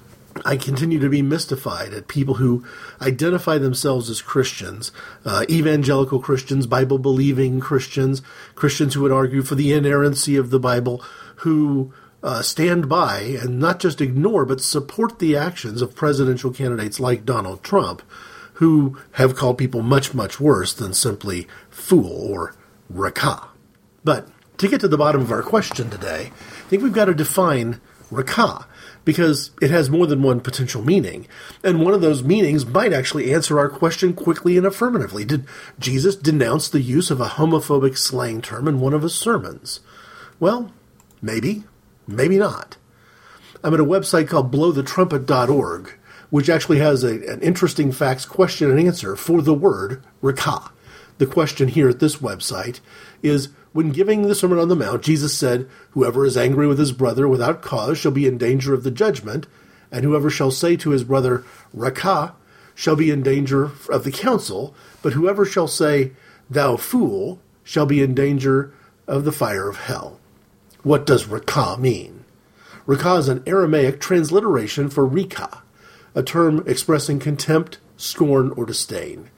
I 0.46 0.58
continue 0.58 1.00
to 1.00 1.10
be 1.10 1.22
mystified 1.22 1.94
at 1.94 2.08
people 2.08 2.36
who 2.36 2.64
identify 3.02 3.58
themselves 3.58 4.10
as 4.10 4.22
Christians, 4.22 4.92
uh, 5.26 5.46
evangelical 5.50 6.20
Christians, 6.20 6.68
Bible 6.68 7.00
believing 7.00 7.60
Christians, 7.60 8.22
Christians 8.56 8.94
who 8.94 9.02
would 9.02 9.12
argue 9.12 9.42
for 9.42 9.56
the 9.56 9.74
inerrancy 9.74 10.36
of 10.36 10.50
the 10.50 10.60
Bible, 10.60 11.04
who 11.38 11.94
uh, 12.22 12.42
stand 12.42 12.90
by 12.90 13.20
and 13.42 13.60
not 13.60 13.80
just 13.80 14.02
ignore 14.02 14.46
but 14.46 14.62
support 14.62 15.20
the 15.20 15.36
actions 15.36 15.82
of 15.82 15.96
presidential 15.96 16.52
candidates 16.52 17.00
like 17.00 17.26
Donald 17.26 17.64
Trump, 17.64 18.02
who 18.54 18.98
have 19.14 19.36
called 19.36 19.58
people 19.58 19.82
much, 19.82 20.14
much 20.14 20.40
worse 20.40 20.74
than 20.74 20.94
simply 20.94 21.48
fool 21.70 22.32
or 22.32 22.56
raca. 22.90 23.48
But 24.04 24.28
to 24.58 24.68
get 24.68 24.82
to 24.82 24.88
the 24.88 24.98
bottom 24.98 25.22
of 25.22 25.32
our 25.32 25.42
question 25.42 25.90
today, 25.90 26.32
think 26.70 26.84
we've 26.84 26.94
got 26.94 27.06
to 27.06 27.14
define 27.14 27.82
raca 28.12 28.66
because 29.06 29.52
it 29.62 29.72
has 29.72 29.90
more 29.90 30.06
than 30.06 30.22
one 30.22 30.40
potential 30.40 30.84
meaning. 30.84 31.28
And 31.64 31.82
one 31.82 31.94
of 31.94 32.02
those 32.02 32.24
meanings 32.24 32.66
might 32.66 32.94
actually 32.94 33.34
answer 33.34 33.58
our 33.58 33.70
question 33.70 34.14
quickly 34.14 34.56
and 34.58 34.66
affirmatively. 34.66 35.26
Did 35.26 35.46
Jesus 35.80 36.16
denounce 36.16 36.70
the 36.70 36.82
use 36.82 37.10
of 37.10 37.20
a 37.20 37.28
homophobic 37.28 37.98
slang 37.98 38.42
term 38.42 38.68
in 38.68 38.80
one 38.80 38.94
of 38.94 39.02
his 39.02 39.16
sermons? 39.16 39.80
Well, 40.40 40.72
maybe. 41.22 41.64
Maybe 42.08 42.38
not. 42.38 42.78
I'm 43.64 43.74
at 43.74 43.80
a 43.80 43.86
website 43.86 44.28
called 44.28 44.52
blowthetrumpet.org, 44.52 45.94
which 46.30 46.50
actually 46.50 46.80
has 46.80 47.04
a, 47.04 47.14
an 47.32 47.42
interesting 47.42 47.92
facts 47.92 48.26
question 48.26 48.72
and 48.72 48.80
answer 48.80 49.16
for 49.16 49.42
the 49.42 49.54
word 49.54 50.04
raca. 50.22 50.72
The 51.18 51.26
question 51.26 51.68
here 51.68 51.90
at 51.90 52.00
this 52.00 52.18
website 52.18 52.80
is 53.22 53.50
When 53.72 53.92
giving 53.92 54.24
the 54.24 54.34
Sermon 54.34 54.58
on 54.58 54.68
the 54.68 54.76
Mount, 54.76 55.04
Jesus 55.04 55.38
said, 55.38 55.70
Whoever 55.92 56.26
is 56.26 56.36
angry 56.36 56.66
with 56.66 56.80
his 56.80 56.92
brother 56.92 57.28
without 57.28 57.62
cause 57.62 57.98
shall 57.98 58.12
be 58.12 58.26
in 58.26 58.38
danger 58.38 58.74
of 58.74 58.84
the 58.84 58.92
judgment, 58.92 59.46
and 59.92 60.04
whoever 60.04 60.30
shall 60.30 60.52
say 60.52 60.76
to 60.78 60.90
his 60.90 61.04
brother, 61.04 61.44
Raca, 61.74 62.34
shall 62.74 62.96
be 62.96 63.12
in 63.12 63.22
danger 63.22 63.72
of 63.90 64.04
the 64.04 64.12
council, 64.12 64.74
but 65.02 65.14
whoever 65.14 65.46
shall 65.46 65.68
say, 65.68 66.14
Thou 66.50 66.78
fool, 66.78 67.40
shall 67.64 67.86
be 67.86 68.02
in 68.02 68.16
danger 68.16 68.74
of 69.08 69.26
the 69.26 69.32
fire 69.32 69.70
of 69.70 69.78
hell. 69.78 70.20
What 70.82 71.06
does 71.06 71.28
raca 71.28 71.78
mean? 71.78 72.24
Raca 72.88 73.16
is 73.16 73.28
an 73.28 73.44
Aramaic 73.46 74.00
transliteration 74.00 74.90
for 74.90 75.06
rika, 75.06 75.62
a 76.16 76.24
term 76.24 76.64
expressing 76.66 77.20
contempt, 77.20 77.78
scorn, 77.98 78.52
or 78.52 78.66
disdain. 78.66 79.30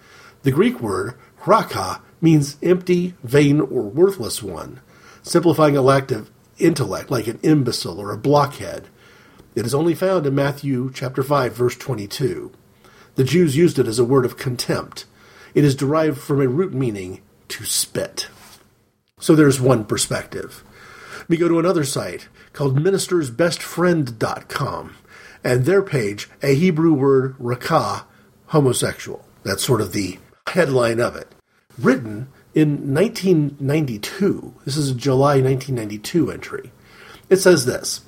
The 0.43 0.51
Greek 0.51 0.79
word 0.79 1.15
raka 1.45 2.01
means 2.21 2.57
empty, 2.61 3.15
vain, 3.23 3.59
or 3.59 3.83
worthless 3.83 4.43
one, 4.43 4.79
simplifying 5.23 5.75
a 5.75 5.81
lack 5.81 6.11
of 6.11 6.29
intellect, 6.59 7.11
like 7.11 7.27
an 7.27 7.39
imbecile 7.43 7.99
or 7.99 8.11
a 8.11 8.17
blockhead. 8.17 8.87
It 9.55 9.65
is 9.65 9.75
only 9.75 9.95
found 9.95 10.25
in 10.25 10.35
Matthew 10.35 10.91
chapter 10.93 11.23
5 11.23 11.53
verse 11.53 11.75
22. 11.75 12.51
The 13.15 13.23
Jews 13.23 13.57
used 13.57 13.79
it 13.79 13.87
as 13.87 13.97
a 13.99 14.05
word 14.05 14.25
of 14.25 14.37
contempt. 14.37 15.05
It 15.53 15.65
is 15.65 15.75
derived 15.75 16.19
from 16.19 16.39
a 16.39 16.47
root 16.47 16.73
meaning 16.73 17.19
to 17.49 17.65
spit. 17.65 18.29
So 19.19 19.35
there's 19.35 19.59
one 19.59 19.83
perspective. 19.85 20.63
We 21.27 21.35
go 21.37 21.49
to 21.49 21.59
another 21.59 21.83
site 21.83 22.29
called 22.53 22.79
ministersbestfriend.com 22.79 24.95
and 25.43 25.65
their 25.65 25.81
page, 25.81 26.29
a 26.41 26.55
Hebrew 26.55 26.93
word, 26.93 27.35
raca, 27.37 28.05
homosexual. 28.47 29.25
That's 29.43 29.63
sort 29.63 29.81
of 29.81 29.91
the 29.91 30.17
headline 30.47 30.99
of 30.99 31.15
it. 31.15 31.27
Written 31.79 32.27
in 32.53 32.93
1992, 32.93 34.55
this 34.65 34.75
is 34.75 34.91
a 34.91 34.95
July 34.95 35.41
1992 35.41 36.31
entry. 36.31 36.71
It 37.29 37.37
says 37.37 37.65
this 37.65 38.01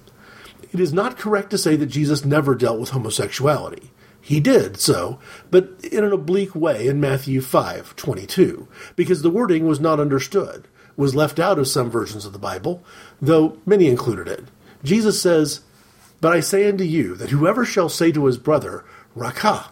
It 0.72 0.80
is 0.80 0.92
not 0.92 1.18
correct 1.18 1.50
to 1.52 1.58
say 1.58 1.76
that 1.78 1.86
Jesus 1.86 2.26
never 2.26 2.56
dealt 2.56 2.80
with 2.80 2.90
homosexuality. 2.90 3.92
He 4.20 4.40
did 4.40 4.80
so, 4.80 5.20
but 5.52 5.72
in 5.92 6.04
an 6.04 6.14
oblique 6.14 6.56
way 6.56 6.88
in 6.88 7.00
Matthew 7.00 7.42
5:22, 7.42 8.68
because 8.96 9.22
the 9.22 9.30
wording 9.30 9.66
was 9.66 9.80
not 9.80 10.00
understood, 10.00 10.68
was 10.96 11.16
left 11.16 11.40
out 11.40 11.60
of 11.60 11.68
some 11.68 11.90
versions 11.90 12.26
of 12.26 12.34
the 12.34 12.40
Bible, 12.40 12.84
though 13.22 13.58
many 13.66 13.88
included 13.88 14.28
it. 14.28 14.46
Jesus 14.84 15.22
says, 15.22 15.62
"But 16.22 16.34
I 16.34 16.40
say 16.40 16.68
unto 16.70 16.84
you 16.84 17.16
that 17.16 17.32
whoever 17.32 17.66
shall 17.66 17.90
say 17.90 18.12
to 18.12 18.26
his 18.26 18.38
brother, 18.38 18.84
Raca, 19.16 19.72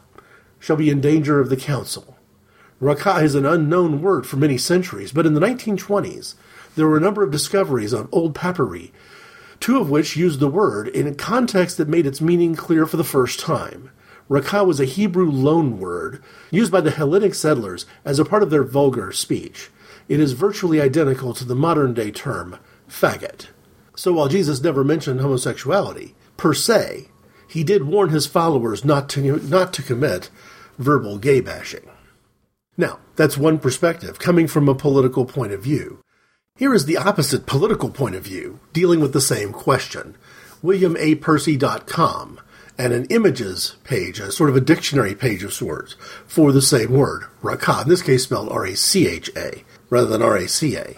shall 0.60 0.76
be 0.76 0.90
in 0.90 1.02
danger 1.02 1.40
of 1.40 1.50
the 1.50 1.58
council." 1.58 2.18
Raca 2.82 3.18
is 3.18 3.36
an 3.36 3.46
unknown 3.46 4.02
word 4.02 4.26
for 4.26 4.38
many 4.38 4.58
centuries, 4.58 5.12
but 5.12 5.28
in 5.28 5.36
the 5.36 5.40
1920s, 5.40 6.34
there 6.76 6.88
were 6.88 6.98
a 6.98 7.02
number 7.02 7.22
of 7.22 7.30
discoveries 7.30 7.94
on 7.94 8.10
old 8.12 8.34
papyri, 8.34 8.92
two 9.60 9.80
of 9.80 9.92
which 9.92 10.16
used 10.16 10.40
the 10.40 10.48
word 10.48 10.88
in 10.88 11.06
a 11.06 11.14
context 11.14 11.78
that 11.78 11.88
made 11.88 12.08
its 12.08 12.20
meaning 12.20 12.56
clear 12.56 12.88
for 12.88 12.98
the 12.98 13.04
first 13.04 13.40
time. 13.40 13.92
Raca 14.28 14.64
was 14.64 14.80
a 14.80 14.86
Hebrew 14.86 15.30
loan 15.30 15.78
word 15.78 16.24
used 16.50 16.72
by 16.72 16.82
the 16.82 16.90
Hellenic 16.90 17.36
settlers 17.36 17.86
as 18.04 18.18
a 18.18 18.26
part 18.26 18.42
of 18.42 18.50
their 18.50 18.64
vulgar 18.64 19.12
speech. 19.12 19.70
It 20.10 20.20
is 20.20 20.32
virtually 20.32 20.82
identical 20.82 21.36
to 21.36 21.46
the 21.46 21.54
modern 21.54 21.94
day 21.94 22.10
term 22.10 22.58
faggot. 22.90 23.46
So 23.96 24.14
while 24.14 24.28
Jesus 24.28 24.64
never 24.64 24.84
mentioned 24.84 25.22
homosexuality, 25.22 26.16
per 26.36 26.56
se, 26.56 27.10
he 27.48 27.64
did 27.64 27.84
warn 27.84 28.10
his 28.10 28.26
followers 28.26 28.84
not 28.84 29.08
to, 29.10 29.38
not 29.38 29.72
to 29.74 29.84
commit 29.84 30.32
verbal 30.80 31.20
gay 31.20 31.42
bashing. 31.42 31.91
Now, 32.82 32.98
that's 33.16 33.38
one 33.38 33.60
perspective, 33.60 34.18
coming 34.18 34.48
from 34.48 34.68
a 34.68 34.74
political 34.74 35.24
point 35.26 35.54
of 35.54 35.62
view. 35.62 36.00
Here 36.56 36.74
is 36.74 36.86
the 36.86 36.98
opposite 36.98 37.46
political 37.46 37.92
point 37.92 38.16
of 38.16 38.24
view, 38.24 38.60
dealing 38.74 39.00
with 39.00 39.14
the 39.14 39.22
same 39.22 39.54
question. 39.54 40.16
WilliamAPercy.com 40.64 42.40
and 42.80 42.92
an 42.92 43.06
images 43.12 43.76
page, 43.84 44.20
a 44.20 44.32
sort 44.32 44.50
of 44.50 44.56
a 44.56 44.62
dictionary 44.62 45.14
page 45.14 45.44
of 45.44 45.54
sorts, 45.54 45.96
for 46.26 46.52
the 46.52 46.60
same 46.60 46.92
word, 46.92 47.26
raca, 47.44 47.82
in 47.84 47.90
this 47.90 48.02
case 48.02 48.24
spelled 48.24 48.50
R 48.50 48.66
A 48.66 48.76
C 48.76 49.08
H 49.08 49.30
A, 49.38 49.64
rather 49.92 50.08
than 50.08 50.24
R 50.24 50.38
A 50.38 50.48
C 50.48 50.76
A. 50.76 50.96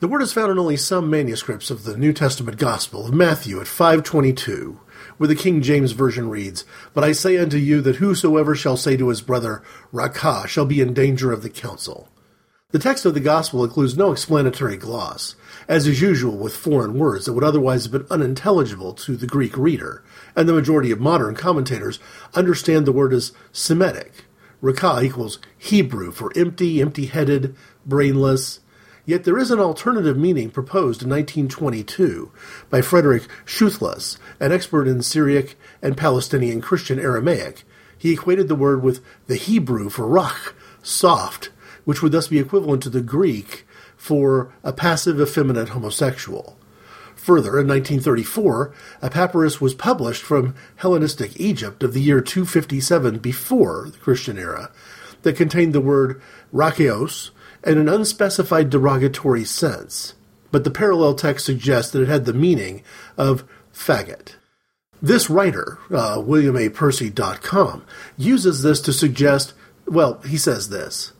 The 0.00 0.08
word 0.08 0.22
is 0.22 0.32
found 0.32 0.50
in 0.50 0.58
only 0.58 0.76
some 0.76 1.08
manuscripts 1.08 1.70
of 1.70 1.84
the 1.84 1.96
New 1.96 2.12
Testament 2.12 2.58
Gospel 2.58 3.06
of 3.06 3.14
Matthew 3.14 3.60
at 3.60 3.68
522, 3.68 4.80
where 5.16 5.28
the 5.28 5.34
King 5.34 5.62
James 5.62 5.92
Version 5.92 6.28
reads, 6.28 6.64
But 6.94 7.04
I 7.04 7.12
say 7.12 7.36
unto 7.36 7.56
you 7.56 7.80
that 7.82 7.96
whosoever 7.96 8.54
shall 8.54 8.76
say 8.76 8.96
to 8.96 9.08
his 9.08 9.20
brother, 9.20 9.62
Raca, 9.92 10.46
shall 10.46 10.66
be 10.66 10.80
in 10.80 10.94
danger 10.94 11.32
of 11.32 11.42
the 11.42 11.50
council. 11.50 12.08
The 12.72 12.78
text 12.80 13.06
of 13.06 13.14
the 13.14 13.20
Gospel 13.20 13.62
includes 13.62 13.96
no 13.96 14.10
explanatory 14.10 14.76
gloss, 14.76 15.36
as 15.68 15.86
is 15.86 16.02
usual 16.02 16.36
with 16.36 16.56
foreign 16.56 16.98
words 16.98 17.24
that 17.24 17.32
would 17.32 17.44
otherwise 17.44 17.84
have 17.84 17.92
been 17.92 18.06
unintelligible 18.10 18.92
to 18.94 19.16
the 19.16 19.26
Greek 19.26 19.56
reader, 19.56 20.02
and 20.34 20.48
the 20.48 20.52
majority 20.52 20.90
of 20.90 21.00
modern 21.00 21.36
commentators 21.36 22.00
understand 22.34 22.84
the 22.84 22.92
word 22.92 23.12
as 23.12 23.32
Semitic. 23.52 24.24
Raca 24.60 25.00
equals 25.00 25.38
Hebrew 25.56 26.10
for 26.10 26.32
empty, 26.34 26.80
empty 26.80 27.06
headed, 27.06 27.54
brainless. 27.86 28.60
Yet 29.06 29.22
there 29.22 29.38
is 29.38 29.52
an 29.52 29.60
alternative 29.60 30.18
meaning 30.18 30.50
proposed 30.50 31.00
in 31.00 31.08
1922 31.08 32.32
by 32.68 32.82
Frederick 32.82 33.22
Schulthess, 33.44 34.18
an 34.40 34.50
expert 34.50 34.88
in 34.88 35.00
Syriac 35.00 35.54
and 35.80 35.96
Palestinian 35.96 36.60
Christian 36.60 36.98
Aramaic. 36.98 37.62
He 37.96 38.12
equated 38.12 38.48
the 38.48 38.56
word 38.56 38.82
with 38.82 39.02
the 39.28 39.36
Hebrew 39.36 39.90
for 39.90 40.04
rach, 40.06 40.52
soft, 40.82 41.50
which 41.84 42.02
would 42.02 42.10
thus 42.10 42.26
be 42.26 42.40
equivalent 42.40 42.82
to 42.82 42.90
the 42.90 43.00
Greek 43.00 43.64
for 43.96 44.52
a 44.64 44.72
passive 44.72 45.20
effeminate 45.20 45.68
homosexual. 45.68 46.58
Further, 47.14 47.60
in 47.60 47.68
1934, 47.68 48.74
a 49.02 49.10
papyrus 49.10 49.60
was 49.60 49.74
published 49.74 50.22
from 50.22 50.54
Hellenistic 50.76 51.40
Egypt 51.40 51.84
of 51.84 51.94
the 51.94 52.00
year 52.00 52.20
257 52.20 53.18
before 53.18 53.88
the 53.90 53.98
Christian 53.98 54.36
era 54.36 54.70
that 55.22 55.36
contained 55.36 55.72
the 55.72 55.80
word 55.80 56.20
racheos 56.52 57.30
in 57.66 57.78
an 57.78 57.88
unspecified 57.88 58.70
derogatory 58.70 59.44
sense, 59.44 60.14
but 60.50 60.64
the 60.64 60.70
parallel 60.70 61.14
text 61.14 61.44
suggests 61.44 61.92
that 61.92 62.02
it 62.02 62.08
had 62.08 62.24
the 62.24 62.32
meaning 62.32 62.82
of 63.18 63.44
faggot. 63.74 64.36
This 65.02 65.28
writer, 65.28 65.78
uh, 65.90 66.16
WilliamAPercy.com, 66.18 67.84
uses 68.16 68.62
this 68.62 68.80
to 68.80 68.92
suggest, 68.92 69.52
well, 69.86 70.20
he 70.22 70.38
says 70.38 70.70
this. 70.70 71.12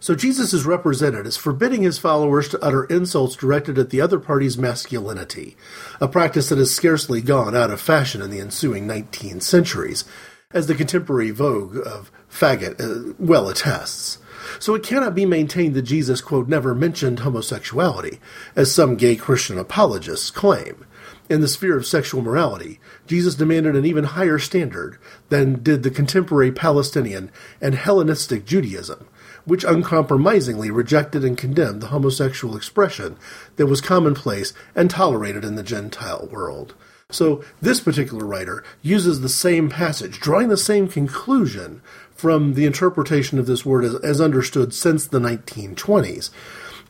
So 0.00 0.14
Jesus 0.14 0.52
is 0.52 0.64
represented 0.64 1.26
as 1.26 1.36
forbidding 1.36 1.82
his 1.82 1.98
followers 1.98 2.48
to 2.48 2.64
utter 2.64 2.84
insults 2.84 3.34
directed 3.34 3.78
at 3.78 3.90
the 3.90 4.00
other 4.00 4.20
party's 4.20 4.56
masculinity, 4.56 5.56
a 6.00 6.06
practice 6.06 6.48
that 6.48 6.58
has 6.58 6.72
scarcely 6.72 7.20
gone 7.20 7.56
out 7.56 7.72
of 7.72 7.80
fashion 7.80 8.22
in 8.22 8.30
the 8.30 8.38
ensuing 8.38 8.86
19 8.86 9.40
centuries, 9.40 10.04
as 10.52 10.68
the 10.68 10.74
contemporary 10.76 11.32
vogue 11.32 11.76
of 11.84 12.12
faggot 12.30 12.80
uh, 12.80 13.12
well 13.18 13.48
attests. 13.48 14.18
So 14.58 14.74
it 14.74 14.82
cannot 14.82 15.14
be 15.14 15.26
maintained 15.26 15.74
that 15.74 15.82
Jesus, 15.82 16.20
quote, 16.20 16.48
never 16.48 16.74
mentioned 16.74 17.20
homosexuality, 17.20 18.18
as 18.56 18.72
some 18.72 18.96
gay 18.96 19.16
Christian 19.16 19.58
apologists 19.58 20.30
claim. 20.30 20.84
In 21.30 21.40
the 21.40 21.48
sphere 21.48 21.76
of 21.76 21.86
sexual 21.86 22.22
morality, 22.22 22.80
Jesus 23.06 23.34
demanded 23.34 23.76
an 23.76 23.84
even 23.84 24.04
higher 24.04 24.38
standard 24.38 24.98
than 25.28 25.62
did 25.62 25.82
the 25.82 25.90
contemporary 25.90 26.50
Palestinian 26.50 27.30
and 27.60 27.74
Hellenistic 27.74 28.44
Judaism 28.46 29.06
which 29.48 29.64
uncompromisingly 29.64 30.70
rejected 30.70 31.24
and 31.24 31.38
condemned 31.38 31.80
the 31.80 31.86
homosexual 31.86 32.54
expression 32.54 33.16
that 33.56 33.66
was 33.66 33.80
commonplace 33.80 34.52
and 34.74 34.90
tolerated 34.90 35.42
in 35.42 35.54
the 35.54 35.62
Gentile 35.62 36.28
world. 36.30 36.74
So, 37.10 37.42
this 37.62 37.80
particular 37.80 38.26
writer 38.26 38.62
uses 38.82 39.22
the 39.22 39.30
same 39.30 39.70
passage, 39.70 40.20
drawing 40.20 40.48
the 40.48 40.58
same 40.58 40.88
conclusion 40.88 41.80
from 42.14 42.52
the 42.52 42.66
interpretation 42.66 43.38
of 43.38 43.46
this 43.46 43.64
word 43.64 43.86
as, 43.86 43.94
as 44.00 44.20
understood 44.20 44.74
since 44.74 45.06
the 45.06 45.18
1920s. 45.18 46.28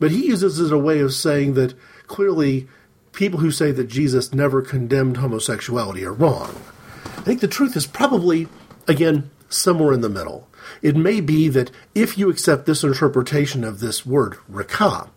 But 0.00 0.10
he 0.10 0.26
uses 0.26 0.58
it 0.58 0.64
as 0.64 0.70
a 0.72 0.76
way 0.76 0.98
of 0.98 1.14
saying 1.14 1.54
that 1.54 1.74
clearly 2.08 2.66
people 3.12 3.38
who 3.38 3.52
say 3.52 3.70
that 3.70 3.84
Jesus 3.84 4.34
never 4.34 4.60
condemned 4.60 5.18
homosexuality 5.18 6.04
are 6.04 6.12
wrong. 6.12 6.50
I 7.04 7.20
think 7.20 7.38
the 7.38 7.46
truth 7.46 7.76
is 7.76 7.86
probably, 7.86 8.48
again, 8.88 9.30
somewhere 9.48 9.92
in 9.92 10.00
the 10.00 10.08
middle. 10.08 10.48
It 10.82 10.96
may 10.96 11.20
be 11.20 11.48
that 11.50 11.70
if 11.94 12.18
you 12.18 12.28
accept 12.28 12.66
this 12.66 12.82
interpretation 12.82 13.62
of 13.62 13.78
this 13.78 14.04
word, 14.04 14.36
raca, 14.48 15.10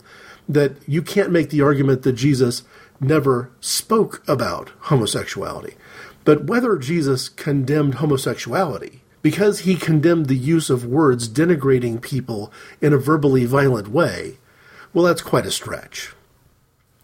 that 0.48 0.74
you 0.88 1.02
can't 1.02 1.32
make 1.32 1.50
the 1.50 1.62
argument 1.62 2.04
that 2.04 2.14
Jesus 2.14 2.62
never 3.02 3.52
spoke 3.60 4.24
about 4.28 4.72
homosexuality. 4.82 5.76
But 6.24 6.46
whether 6.46 6.78
Jesus 6.78 7.30
condemned 7.30 7.96
homosexuality, 7.96 9.02
because 9.22 9.60
he 9.60 9.76
condemned 9.76 10.28
the 10.28 10.36
use 10.36 10.70
of 10.70 10.86
words 10.86 11.28
denigrating 11.28 12.02
people 12.02 12.52
in 12.80 12.94
a 12.94 12.98
verbally 12.98 13.46
violent 13.46 13.88
way, 13.88 14.38
well, 14.94 15.06
that's 15.06 15.22
quite 15.22 15.46
a 15.46 15.52
stretch. 15.52 16.14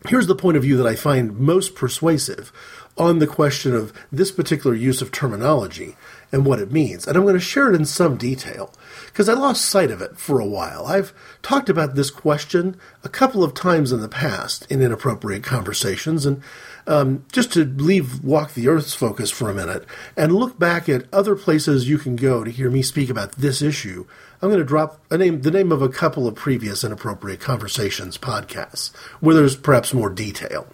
Here's 0.07 0.27
the 0.27 0.35
point 0.35 0.57
of 0.57 0.63
view 0.63 0.77
that 0.77 0.87
I 0.87 0.95
find 0.95 1.37
most 1.37 1.75
persuasive 1.75 2.51
on 2.97 3.19
the 3.19 3.27
question 3.27 3.75
of 3.75 3.93
this 4.11 4.31
particular 4.31 4.75
use 4.75 5.01
of 5.01 5.11
terminology 5.11 5.95
and 6.31 6.45
what 6.45 6.59
it 6.59 6.71
means. 6.71 7.07
And 7.07 7.17
I'm 7.17 7.23
going 7.23 7.35
to 7.35 7.39
share 7.39 7.71
it 7.71 7.75
in 7.75 7.85
some 7.85 8.17
detail 8.17 8.73
because 9.07 9.27
I 9.27 9.33
lost 9.33 9.65
sight 9.65 9.89
of 9.89 10.01
it 10.01 10.17
for 10.17 10.39
a 10.39 10.45
while. 10.45 10.85
I've 10.85 11.13
talked 11.41 11.69
about 11.69 11.95
this 11.95 12.11
question 12.11 12.77
a 13.03 13.09
couple 13.09 13.43
of 13.43 13.53
times 13.53 13.91
in 13.91 14.01
the 14.01 14.07
past 14.07 14.69
in 14.69 14.81
inappropriate 14.81 15.43
conversations. 15.43 16.25
And 16.25 16.41
um, 16.85 17.25
just 17.31 17.51
to 17.53 17.65
leave 17.65 18.23
Walk 18.23 18.53
the 18.53 18.67
Earth's 18.67 18.93
focus 18.93 19.31
for 19.31 19.49
a 19.49 19.53
minute 19.53 19.85
and 20.15 20.35
look 20.35 20.59
back 20.59 20.87
at 20.87 21.11
other 21.13 21.35
places 21.35 21.89
you 21.89 21.97
can 21.97 22.15
go 22.15 22.43
to 22.43 22.51
hear 22.51 22.69
me 22.69 22.81
speak 22.81 23.09
about 23.09 23.33
this 23.33 23.61
issue, 23.61 24.05
I'm 24.41 24.49
going 24.49 24.59
to 24.59 24.65
drop 24.65 25.01
name, 25.11 25.41
the 25.41 25.51
name 25.51 25.71
of 25.71 25.81
a 25.81 25.89
couple 25.89 26.27
of 26.27 26.35
previous 26.35 26.83
inappropriate 26.83 27.39
conversations 27.39 28.17
podcasts 28.17 28.95
where 29.19 29.35
there's 29.35 29.55
perhaps 29.55 29.93
more 29.93 30.09
detail. 30.09 30.67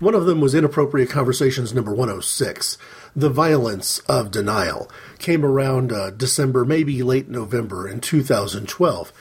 One 0.00 0.14
of 0.14 0.26
them 0.26 0.40
was 0.40 0.54
Inappropriate 0.54 1.10
Conversations 1.10 1.74
number 1.74 1.90
106. 1.90 2.78
The 3.18 3.30
Violence 3.30 3.98
of 4.08 4.30
Denial 4.30 4.88
came 5.18 5.44
around 5.44 5.92
uh, 5.92 6.10
December, 6.10 6.64
maybe 6.64 7.02
late 7.02 7.28
November 7.28 7.88
in 7.88 8.00
2012. 8.00 9.12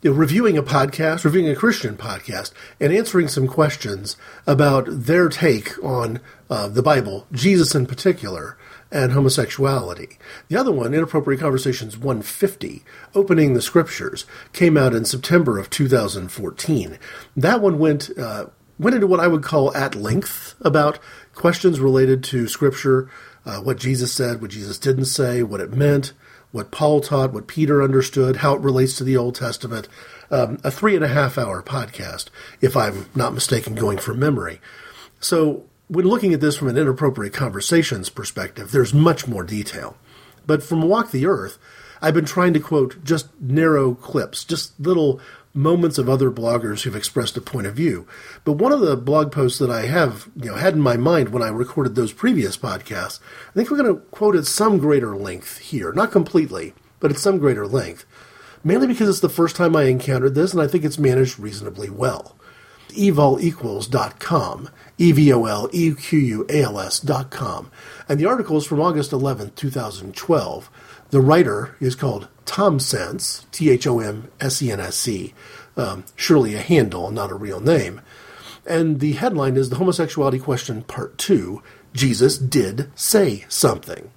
you 0.00 0.10
know, 0.10 0.16
reviewing 0.16 0.56
a 0.56 0.62
podcast, 0.62 1.24
reviewing 1.24 1.48
a 1.48 1.56
Christian 1.56 1.96
podcast, 1.96 2.52
and 2.78 2.92
answering 2.92 3.26
some 3.26 3.48
questions 3.48 4.16
about 4.46 4.84
their 4.86 5.28
take 5.28 5.72
on 5.82 6.20
uh, 6.48 6.68
the 6.68 6.84
Bible, 6.84 7.26
Jesus 7.32 7.74
in 7.74 7.84
particular, 7.86 8.56
and 8.92 9.10
homosexuality. 9.10 10.18
The 10.46 10.56
other 10.56 10.70
one, 10.70 10.94
Inappropriate 10.94 11.40
Conversations 11.40 11.98
150, 11.98 12.84
Opening 13.12 13.54
the 13.54 13.60
Scriptures, 13.60 14.24
came 14.52 14.76
out 14.76 14.94
in 14.94 15.04
September 15.04 15.58
of 15.58 15.68
2014. 15.68 16.96
That 17.36 17.60
one 17.60 17.80
went 17.80 18.16
uh, 18.16 18.46
went 18.78 18.94
into 18.94 19.06
what 19.08 19.20
I 19.20 19.26
would 19.26 19.42
call 19.42 19.74
at 19.76 19.94
length 19.94 20.54
about 20.60 21.00
questions 21.34 21.80
related 21.80 22.22
to 22.24 22.48
Scripture, 22.48 23.08
uh, 23.44 23.60
what 23.60 23.78
Jesus 23.78 24.12
said, 24.12 24.40
what 24.40 24.50
Jesus 24.50 24.78
didn't 24.78 25.06
say, 25.06 25.42
what 25.42 25.60
it 25.60 25.72
meant, 25.72 26.12
what 26.52 26.70
Paul 26.70 27.00
taught, 27.00 27.32
what 27.32 27.46
Peter 27.46 27.82
understood, 27.82 28.36
how 28.36 28.54
it 28.54 28.60
relates 28.60 28.96
to 28.96 29.04
the 29.04 29.16
Old 29.16 29.34
Testament. 29.34 29.88
Um, 30.30 30.58
a 30.64 30.70
three 30.70 30.94
and 30.94 31.04
a 31.04 31.08
half 31.08 31.36
hour 31.36 31.62
podcast, 31.62 32.26
if 32.60 32.76
I'm 32.76 33.06
not 33.14 33.34
mistaken, 33.34 33.74
going 33.74 33.98
from 33.98 34.18
memory. 34.18 34.60
So, 35.20 35.64
when 35.88 36.06
looking 36.06 36.32
at 36.32 36.40
this 36.40 36.56
from 36.56 36.68
an 36.68 36.78
inappropriate 36.78 37.34
conversations 37.34 38.08
perspective, 38.08 38.70
there's 38.70 38.94
much 38.94 39.28
more 39.28 39.44
detail. 39.44 39.96
But 40.46 40.62
from 40.62 40.82
Walk 40.82 41.10
the 41.10 41.26
Earth, 41.26 41.58
I've 42.00 42.14
been 42.14 42.24
trying 42.24 42.54
to 42.54 42.60
quote 42.60 43.04
just 43.04 43.28
narrow 43.40 43.94
clips, 43.94 44.44
just 44.44 44.78
little 44.80 45.20
moments 45.54 45.98
of 45.98 46.08
other 46.08 46.30
bloggers 46.30 46.82
who've 46.82 46.96
expressed 46.96 47.36
a 47.36 47.40
point 47.40 47.66
of 47.66 47.74
view. 47.74 48.06
But 48.44 48.54
one 48.54 48.72
of 48.72 48.80
the 48.80 48.96
blog 48.96 49.32
posts 49.32 49.58
that 49.58 49.70
I 49.70 49.86
have, 49.86 50.28
you 50.36 50.50
know, 50.50 50.56
had 50.56 50.74
in 50.74 50.80
my 50.80 50.96
mind 50.96 51.28
when 51.28 51.42
I 51.42 51.48
recorded 51.48 51.94
those 51.94 52.12
previous 52.12 52.56
podcasts, 52.56 53.20
I 53.50 53.52
think 53.54 53.70
we're 53.70 53.82
going 53.82 53.94
to 53.94 54.00
quote 54.06 54.36
at 54.36 54.46
some 54.46 54.78
greater 54.78 55.16
length 55.16 55.58
here, 55.58 55.92
not 55.92 56.10
completely, 56.10 56.74
but 57.00 57.10
at 57.10 57.18
some 57.18 57.38
greater 57.38 57.66
length. 57.66 58.04
Mainly 58.64 58.86
because 58.86 59.08
it's 59.08 59.20
the 59.20 59.28
first 59.28 59.56
time 59.56 59.74
I 59.74 59.84
encountered 59.84 60.34
this, 60.34 60.52
and 60.52 60.62
I 60.62 60.68
think 60.68 60.84
it's 60.84 60.98
managed 60.98 61.38
reasonably 61.38 61.90
well. 61.90 62.36
evolequals.com, 62.90 64.68
E-V-O-L-E-Q-U-A-L-S.com. 64.98 67.70
And 68.08 68.20
the 68.20 68.26
article 68.26 68.56
is 68.56 68.66
from 68.66 68.80
August 68.80 69.10
11th, 69.10 69.56
2012. 69.56 70.70
The 71.12 71.20
writer 71.20 71.76
is 71.78 71.94
called 71.94 72.28
Tom 72.46 72.80
Sense, 72.80 73.44
T 73.52 73.68
H 73.68 73.86
O 73.86 74.00
M 74.00 74.30
S 74.40 74.62
E 74.62 74.72
N 74.72 74.80
S 74.80 74.96
C, 74.96 75.34
um, 75.76 76.04
surely 76.16 76.54
a 76.54 76.62
handle, 76.62 77.10
not 77.10 77.30
a 77.30 77.34
real 77.34 77.60
name. 77.60 78.00
And 78.64 78.98
the 78.98 79.12
headline 79.12 79.58
is 79.58 79.68
The 79.68 79.76
Homosexuality 79.76 80.38
Question 80.38 80.80
Part 80.84 81.18
2 81.18 81.62
Jesus 81.92 82.38
Did 82.38 82.90
Say 82.94 83.44
Something. 83.50 84.10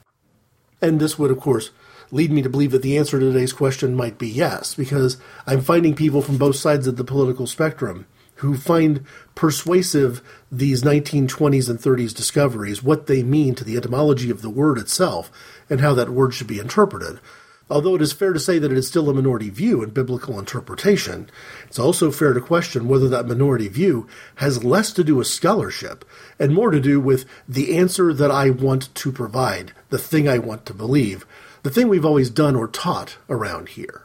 And 0.81 1.01
this 1.01 1.19
would, 1.19 1.31
of 1.31 1.39
course, 1.41 1.71
lead 2.11 2.31
me 2.31 2.41
to 2.41 2.49
believe 2.49 2.71
that 2.71 2.81
the 2.81 2.97
answer 2.97 3.19
to 3.19 3.25
today's 3.25 3.51
question 3.51 3.93
might 3.93 4.17
be 4.17 4.29
yes, 4.29 4.73
because 4.73 5.17
I'm 5.45 5.59
finding 5.59 5.95
people 5.95 6.21
from 6.21 6.37
both 6.37 6.55
sides 6.55 6.87
of 6.87 6.95
the 6.95 7.03
political 7.03 7.45
spectrum 7.45 8.07
who 8.35 8.57
find 8.57 9.05
persuasive 9.33 10.21
these 10.51 10.83
1920s 10.83 11.69
and 11.69 11.79
30s 11.79 12.13
discoveries, 12.13 12.83
what 12.83 13.07
they 13.07 13.23
mean 13.23 13.55
to 13.55 13.63
the 13.63 13.77
etymology 13.77 14.29
of 14.29 14.41
the 14.41 14.49
word 14.49 14.77
itself, 14.77 15.31
and 15.69 15.81
how 15.81 15.93
that 15.93 16.09
word 16.09 16.33
should 16.33 16.47
be 16.47 16.59
interpreted. 16.59 17.19
Although 17.67 17.95
it 17.95 18.01
is 18.01 18.13
fair 18.13 18.31
to 18.31 18.39
say 18.39 18.59
that 18.59 18.71
it 18.71 18.77
is 18.77 18.87
still 18.87 19.09
a 19.09 19.13
minority 19.13 19.49
view 19.49 19.81
in 19.81 19.89
biblical 19.89 20.37
interpretation, 20.37 21.29
it's 21.67 21.79
also 21.79 22.11
fair 22.11 22.33
to 22.33 22.41
question 22.41 22.87
whether 22.87 23.09
that 23.09 23.27
minority 23.27 23.67
view 23.67 24.07
has 24.35 24.63
less 24.63 24.93
to 24.93 25.03
do 25.03 25.15
with 25.15 25.25
scholarship 25.25 26.05
and 26.37 26.53
more 26.53 26.69
to 26.69 26.79
do 26.79 26.99
with 26.99 27.25
the 27.49 27.75
answer 27.75 28.13
that 28.13 28.29
I 28.29 28.51
want 28.51 28.93
to 28.93 29.11
provide, 29.11 29.73
the 29.89 29.97
thing 29.97 30.29
I 30.29 30.37
want 30.37 30.67
to 30.67 30.75
believe, 30.75 31.25
the 31.63 31.71
thing 31.71 31.87
we've 31.87 32.05
always 32.05 32.29
done 32.29 32.55
or 32.55 32.67
taught 32.67 33.17
around 33.27 33.69
here. 33.69 34.03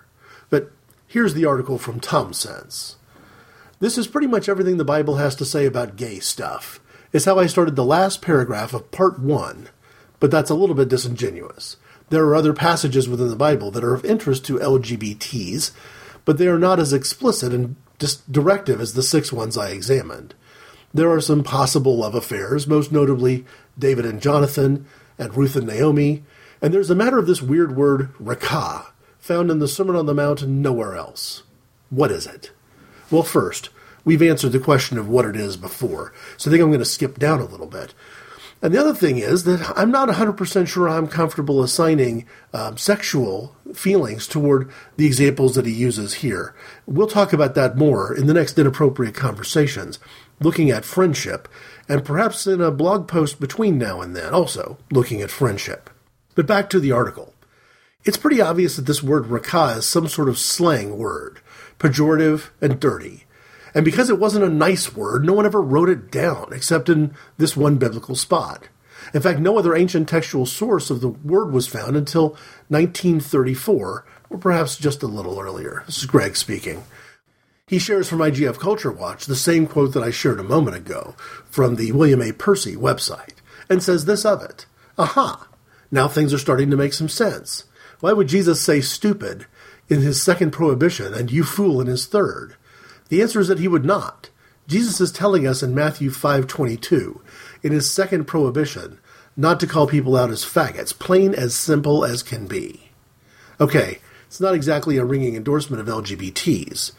But 0.49 0.70
here's 1.06 1.34
the 1.34 1.44
article 1.44 1.76
from 1.76 2.00
Tom 2.00 2.32
Sense. 2.32 2.96
This 3.80 3.96
is 3.96 4.06
pretty 4.06 4.26
much 4.26 4.46
everything 4.46 4.76
the 4.76 4.84
Bible 4.84 5.16
has 5.16 5.34
to 5.37 5.46
say 5.46 5.64
about 5.64 5.96
gay 5.96 6.20
stuff. 6.20 6.80
It's 7.14 7.25
how 7.25 7.38
I 7.38 7.46
started 7.46 7.76
the 7.76 7.84
last 7.84 8.20
paragraph 8.20 8.75
of 8.75 8.90
part 8.90 9.18
one, 9.18 9.70
but 10.20 10.30
that's 10.30 10.50
a 10.50 10.54
little 10.54 10.75
bit 10.75 10.90
disingenuous. 10.90 11.78
There 12.10 12.26
are 12.26 12.34
other 12.34 12.52
passages 12.52 13.08
within 13.08 13.28
the 13.28 13.37
Bible 13.37 13.70
that 13.70 13.82
are 13.82 13.94
of 13.94 14.04
interest 14.04 14.44
to 14.44 14.58
LGBTs, 14.58 15.70
but 16.26 16.37
they 16.37 16.46
are 16.46 16.58
not 16.58 16.78
as 16.78 16.92
explicit 16.92 17.54
and 17.54 17.76
directive 18.30 18.82
as 18.82 18.93
the 18.93 19.02
six 19.02 19.32
ones 19.32 19.56
I 19.56 19.71
examined. 19.71 20.34
There 20.93 21.10
are 21.10 21.21
some 21.23 21.43
possible 21.43 21.97
love 21.97 22.14
affairs, 22.14 22.66
most 22.66 22.93
notably 22.93 23.47
David 23.78 24.04
and 24.04 24.21
Jonathan, 24.21 24.84
and 25.16 25.34
Ruth 25.34 25.56
and 25.56 25.66
Naomi, 25.66 26.23
and 26.60 26.75
there's 26.75 26.90
a 26.90 26.95
matter 26.95 27.19
of 27.19 27.26
this 27.26 27.40
weird 27.40 27.75
word, 27.75 28.10
raca, 28.19 28.88
found 29.19 29.50
in 29.50 29.58
the 29.58 29.69
Sermon 29.69 29.97
on 29.97 30.04
the 30.04 30.12
Mount 30.12 30.47
nowhere 30.47 30.97
else. 30.97 31.45
What 31.88 32.10
is 32.10 32.26
it? 32.26 32.50
Well, 33.10 33.23
first, 33.23 33.70
we've 34.04 34.23
answered 34.23 34.52
the 34.52 34.60
question 34.60 34.99
of 34.99 35.08
what 35.08 35.25
it 35.25 35.36
is 35.36 35.56
before, 35.56 36.12
so 36.36 36.49
I 36.49 36.52
think 36.52 36.62
I'm 36.62 36.70
going 36.70 36.78
to 36.80 36.84
skip 36.84 37.18
down 37.18 37.40
a 37.40 37.44
little 37.44 37.66
bit. 37.66 37.94
And 38.62 38.75
the 38.75 38.80
other 38.80 38.94
thing 38.94 39.16
is 39.16 39.44
that 39.44 39.73
I'm 39.75 39.90
not 39.90 40.08
100% 40.08 40.66
sure 40.68 40.88
I'm 40.88 41.08
comfortable 41.08 41.62
assigning 41.62 42.26
um, 42.52 42.76
sexual 42.76 43.56
feelings 43.73 44.26
toward 44.26 44.70
the 44.96 45.06
examples 45.06 45.54
that 45.54 45.64
he 45.64 45.73
uses 45.73 46.14
here. 46.14 46.54
We'll 46.86 47.06
talk 47.06 47.32
about 47.32 47.54
that 47.54 47.78
more 47.78 48.14
in 48.14 48.26
the 48.26 48.34
next 48.34 48.58
inappropriate 48.58 49.14
conversations, 49.14 49.99
looking 50.40 50.70
at 50.70 50.84
friendship, 50.84 51.49
and 51.88 52.04
perhaps 52.04 52.46
in 52.46 52.60
a 52.60 52.70
blog 52.70 53.08
post 53.08 53.40
between 53.40 53.78
now 53.78 54.02
and 54.02 54.14
then, 54.14 54.34
also 54.34 54.76
looking 54.90 55.23
at 55.23 55.30
friendship. 55.30 55.88
But 56.34 56.46
back 56.46 56.68
to 56.70 56.80
the 56.80 56.92
article. 56.92 57.34
It's 58.04 58.16
pretty 58.16 58.40
obvious 58.40 58.76
that 58.76 58.86
this 58.86 59.02
word 59.02 59.26
raca 59.26 59.76
is 59.78 59.86
some 59.86 60.08
sort 60.08 60.28
of 60.28 60.38
slang 60.38 60.99
word, 60.99 61.40
pejorative 61.80 62.50
and 62.60 62.78
dirty. 62.78 63.25
And 63.75 63.84
because 63.84 64.10
it 64.10 64.19
wasn't 64.19 64.45
a 64.45 64.49
nice 64.49 64.95
word, 64.95 65.25
no 65.25 65.32
one 65.32 65.47
ever 65.47 65.60
wrote 65.60 65.88
it 65.88 66.10
down, 66.10 66.50
except 66.52 66.88
in 66.88 67.14
this 67.38 67.56
one 67.56 67.78
biblical 67.78 68.14
spot. 68.14 68.69
In 69.14 69.23
fact, 69.23 69.40
no 69.40 69.58
other 69.58 69.75
ancient 69.75 70.08
textual 70.08 70.47
source 70.47 70.90
of 70.90 71.00
the 71.00 71.08
word 71.08 71.52
was 71.52 71.66
found 71.66 71.97
until 71.97 72.30
1934, 72.69 74.04
or 74.28 74.38
perhaps 74.38 74.76
just 74.76 75.02
a 75.02 75.08
little 75.08 75.40
earlier. 75.40 75.82
This 75.86 75.99
is 75.99 76.06
Greg 76.06 76.36
speaking. 76.36 76.84
He 77.66 77.78
shares 77.78 78.08
from 78.08 78.19
IGF 78.19 78.58
Culture 78.58 78.90
Watch 78.90 79.26
the 79.26 79.36
same 79.36 79.66
quote 79.66 79.95
that 79.95 80.02
I 80.02 80.10
shared 80.10 80.40
a 80.40 80.45
moment 80.45 80.76
ago 80.76 81.14
from 81.49 81.76
the 81.76 81.93
William 81.93 82.21
A. 82.21 82.32
Percy 82.32 82.76
website, 82.76 83.36
and 83.69 83.82
says 83.82 84.04
this 84.04 84.25
of 84.25 84.43
it 84.43 84.66
Aha! 84.99 85.49
Now 85.90 86.08
things 86.08 86.34
are 86.34 86.38
starting 86.38 86.71
to 86.71 86.76
make 86.76 86.93
some 86.93 87.08
sense. 87.08 87.64
Why 88.00 88.12
would 88.12 88.28
Jesus 88.28 88.60
say 88.60 88.80
stupid 88.80 89.47
in 89.91 90.00
his 90.00 90.23
second 90.23 90.53
prohibition 90.53 91.13
and 91.13 91.31
you 91.31 91.45
fool 91.45 91.81
in 91.81 91.87
his 91.87 92.07
third? 92.07 92.55
The 93.11 93.21
answer 93.21 93.41
is 93.41 93.49
that 93.49 93.59
he 93.59 93.69
would 93.69 93.85
not. 93.85 94.31
Jesus 94.67 95.00
is 95.00 95.11
telling 95.11 95.47
us 95.47 95.63
in 95.63 95.75
Matthew 95.75 96.11
5:22, 96.11 97.21
in 97.63 97.73
his 97.73 97.91
second 97.91 98.26
prohibition, 98.26 98.99
not 99.37 99.59
to 99.61 99.67
call 99.67 99.89
people 99.89 100.17
out 100.17 100.31
as 100.31 100.45
faggots, 100.45 100.97
plain 100.97 101.35
as 101.35 101.55
simple 101.55 102.05
as 102.05 102.23
can 102.23 102.47
be. 102.47 102.91
Okay, 103.61 103.99
it's 104.29 104.41
not 104.41 104.55
exactly 104.55 104.97
a 104.97 105.05
ringing 105.05 105.35
endorsement 105.35 105.81
of 105.81 105.89
LGBTs. 105.89 106.93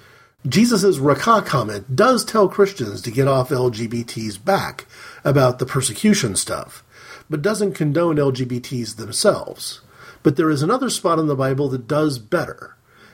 Jesus' 0.48 0.98
Raca 0.98 1.42
comment 1.46 1.96
does 1.96 2.26
tell 2.26 2.50
Christians 2.50 3.02
to 3.04 3.12
get 3.12 3.28
off 3.28 3.52
LGBTs 3.52 4.44
back 4.44 4.86
about 5.24 5.60
the 5.60 5.66
persecution 5.66 6.36
stuff, 6.36 6.84
but 7.30 7.42
doesn't 7.42 7.74
condone 7.74 8.18
LGBTs 8.18 8.98
themselves. 8.98 9.82
But 10.24 10.36
there 10.36 10.50
is 10.50 10.62
another 10.62 10.90
spot 10.90 11.20
in 11.20 11.28
the 11.28 11.36
Bible 11.36 11.70
that 11.70 11.88
does 11.88 12.20
better. 12.20 12.76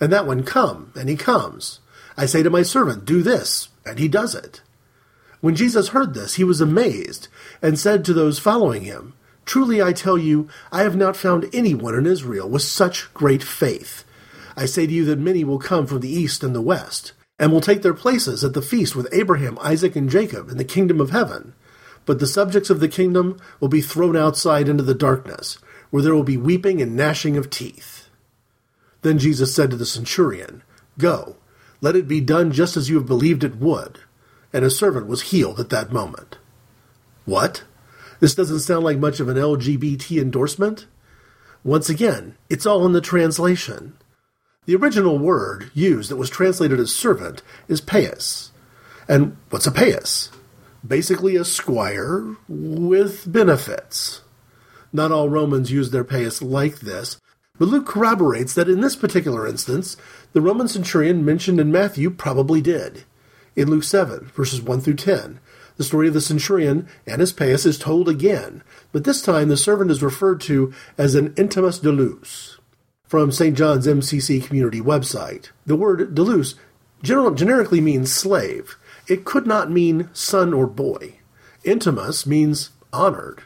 and 0.00 0.12
that 0.12 0.26
one, 0.26 0.42
Come, 0.44 0.92
and 0.94 1.08
he 1.08 1.16
comes. 1.16 1.80
I 2.16 2.26
say 2.26 2.42
to 2.42 2.50
my 2.50 2.62
servant, 2.62 3.04
Do 3.04 3.22
this, 3.22 3.68
and 3.84 3.98
he 3.98 4.08
does 4.08 4.34
it. 4.34 4.62
When 5.40 5.54
Jesus 5.54 5.88
heard 5.88 6.14
this, 6.14 6.34
he 6.34 6.44
was 6.44 6.60
amazed, 6.60 7.28
and 7.62 7.78
said 7.78 8.04
to 8.04 8.12
those 8.12 8.38
following 8.38 8.82
him, 8.82 9.14
Truly 9.44 9.80
I 9.80 9.92
tell 9.92 10.18
you, 10.18 10.48
I 10.70 10.82
have 10.82 10.96
not 10.96 11.16
found 11.16 11.48
anyone 11.52 11.94
in 11.94 12.06
Israel 12.06 12.48
with 12.48 12.62
such 12.62 13.12
great 13.14 13.42
faith. 13.42 14.04
I 14.56 14.66
say 14.66 14.86
to 14.86 14.92
you 14.92 15.04
that 15.06 15.18
many 15.18 15.44
will 15.44 15.58
come 15.58 15.86
from 15.86 16.00
the 16.00 16.10
east 16.10 16.42
and 16.42 16.54
the 16.54 16.60
west, 16.60 17.12
and 17.38 17.52
will 17.52 17.60
take 17.60 17.82
their 17.82 17.94
places 17.94 18.42
at 18.42 18.52
the 18.52 18.60
feast 18.60 18.94
with 18.94 19.08
Abraham, 19.12 19.56
Isaac, 19.60 19.96
and 19.96 20.10
Jacob 20.10 20.50
in 20.50 20.58
the 20.58 20.64
kingdom 20.64 21.00
of 21.00 21.10
heaven. 21.10 21.54
But 22.04 22.18
the 22.18 22.26
subjects 22.26 22.68
of 22.68 22.80
the 22.80 22.88
kingdom 22.88 23.38
will 23.60 23.68
be 23.68 23.80
thrown 23.80 24.16
outside 24.16 24.68
into 24.68 24.82
the 24.82 24.94
darkness, 24.94 25.58
where 25.90 26.02
there 26.02 26.14
will 26.14 26.24
be 26.24 26.36
weeping 26.36 26.82
and 26.82 26.96
gnashing 26.96 27.36
of 27.36 27.48
teeth. 27.48 27.97
Then 29.08 29.18
Jesus 29.18 29.54
said 29.54 29.70
to 29.70 29.76
the 29.76 29.86
centurion, 29.86 30.62
Go, 30.98 31.36
Let 31.80 31.96
it 31.96 32.06
be 32.06 32.20
done 32.20 32.52
just 32.52 32.76
as 32.76 32.90
you 32.90 32.96
have 32.96 33.06
believed 33.06 33.42
it 33.42 33.56
would. 33.56 34.00
And 34.52 34.64
his 34.64 34.76
servant 34.76 35.06
was 35.06 35.30
healed 35.30 35.58
at 35.58 35.70
that 35.70 35.90
moment. 35.90 36.36
What? 37.24 37.64
This 38.20 38.34
doesn't 38.34 38.60
sound 38.60 38.84
like 38.84 38.98
much 38.98 39.18
of 39.18 39.30
an 39.30 39.38
LGBT 39.38 40.20
endorsement? 40.20 40.84
Once 41.64 41.88
again, 41.88 42.36
it's 42.50 42.66
all 42.66 42.84
in 42.84 42.92
the 42.92 43.00
translation. 43.00 43.96
The 44.66 44.76
original 44.76 45.18
word 45.18 45.70
used 45.72 46.10
that 46.10 46.16
was 46.16 46.28
translated 46.28 46.78
as 46.78 46.94
servant 46.94 47.40
is 47.66 47.80
payas. 47.80 48.50
And 49.08 49.38
what's 49.48 49.66
a 49.66 49.70
payas? 49.70 50.28
Basically, 50.86 51.34
a 51.34 51.46
squire 51.46 52.36
with 52.46 53.32
benefits. 53.32 54.20
Not 54.92 55.12
all 55.12 55.30
Romans 55.30 55.72
used 55.72 55.92
their 55.92 56.04
payas 56.04 56.42
like 56.42 56.80
this, 56.80 57.18
but 57.58 57.68
Luke 57.68 57.86
corroborates 57.86 58.54
that 58.54 58.68
in 58.68 58.80
this 58.80 58.96
particular 58.96 59.46
instance, 59.46 59.96
the 60.32 60.40
Roman 60.40 60.68
centurion 60.68 61.24
mentioned 61.24 61.58
in 61.60 61.72
Matthew 61.72 62.10
probably 62.10 62.60
did. 62.60 63.04
In 63.56 63.68
Luke 63.70 63.84
7, 63.84 64.30
verses 64.34 64.62
1 64.62 64.80
through 64.80 64.94
10, 64.94 65.40
the 65.76 65.84
story 65.84 66.08
of 66.08 66.14
the 66.14 66.20
centurion 66.20 66.88
and 67.06 67.20
his 67.20 67.32
payas 67.32 67.66
is 67.66 67.78
told 67.78 68.08
again, 68.08 68.62
but 68.92 69.04
this 69.04 69.22
time 69.22 69.48
the 69.48 69.56
servant 69.56 69.90
is 69.90 70.02
referred 70.02 70.40
to 70.42 70.72
as 70.96 71.14
an 71.14 71.30
intimus 71.30 71.80
doulos. 71.80 72.58
From 73.06 73.32
St. 73.32 73.56
John's 73.56 73.86
MCC 73.86 74.44
community 74.44 74.80
website, 74.80 75.50
the 75.64 75.76
word 75.76 76.14
general, 77.02 77.30
generically 77.32 77.80
means 77.80 78.12
slave. 78.12 78.76
It 79.08 79.24
could 79.24 79.46
not 79.46 79.70
mean 79.70 80.10
son 80.12 80.52
or 80.52 80.66
boy. 80.66 81.14
Intimus 81.64 82.26
means 82.26 82.70
honored. 82.92 83.44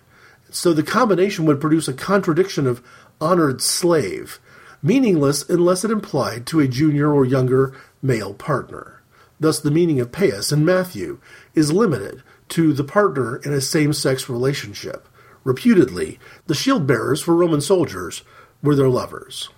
So 0.51 0.72
the 0.72 0.83
combination 0.83 1.44
would 1.46 1.61
produce 1.61 1.87
a 1.88 1.94
contradiction 1.94 2.66
of 2.66 2.83
honored 3.22 3.62
slave, 3.62 4.40
meaningless 4.82 5.48
unless 5.48 5.85
it 5.85 5.90
implied 5.90 6.44
to 6.46 6.61
a 6.61 6.66
junior 6.66 7.12
or 7.12 7.24
younger 7.24 7.74
male 8.02 8.35
partner. 8.35 9.00
Thus, 9.38 9.61
the 9.61 9.70
meaning 9.70 10.00
of 10.00 10.12
payas 10.12 10.52
in 10.52 10.64
Matthew 10.64 11.20
is 11.54 11.72
limited 11.72 12.22
to 12.50 12.72
the 12.72 12.85
partner 12.85 13.37
in 13.37 13.52
a 13.52 13.61
same 13.61 13.92
sex 13.92 14.28
relationship. 14.28 15.08
Reputedly, 15.44 16.18
the 16.46 16.54
shield 16.54 16.87
bearers 16.87 17.22
for 17.22 17.35
Roman 17.35 17.61
soldiers 17.61 18.22
were 18.62 18.74
their 18.74 18.88
lovers. 18.88 19.48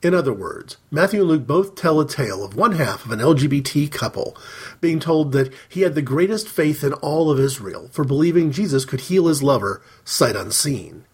In 0.00 0.14
other 0.14 0.32
words, 0.32 0.76
Matthew 0.92 1.20
and 1.20 1.28
Luke 1.28 1.46
both 1.46 1.74
tell 1.74 2.00
a 2.00 2.06
tale 2.06 2.44
of 2.44 2.54
one 2.54 2.72
half 2.72 3.04
of 3.04 3.10
an 3.10 3.18
LGBT 3.18 3.90
couple 3.90 4.36
being 4.80 5.00
told 5.00 5.32
that 5.32 5.52
he 5.68 5.80
had 5.80 5.96
the 5.96 6.02
greatest 6.02 6.48
faith 6.48 6.84
in 6.84 6.92
all 6.94 7.30
of 7.30 7.40
Israel 7.40 7.88
for 7.90 8.04
believing 8.04 8.52
Jesus 8.52 8.84
could 8.84 9.00
heal 9.02 9.26
his 9.26 9.42
lover 9.42 9.82
sight 10.04 10.36
unseen. 10.36 11.04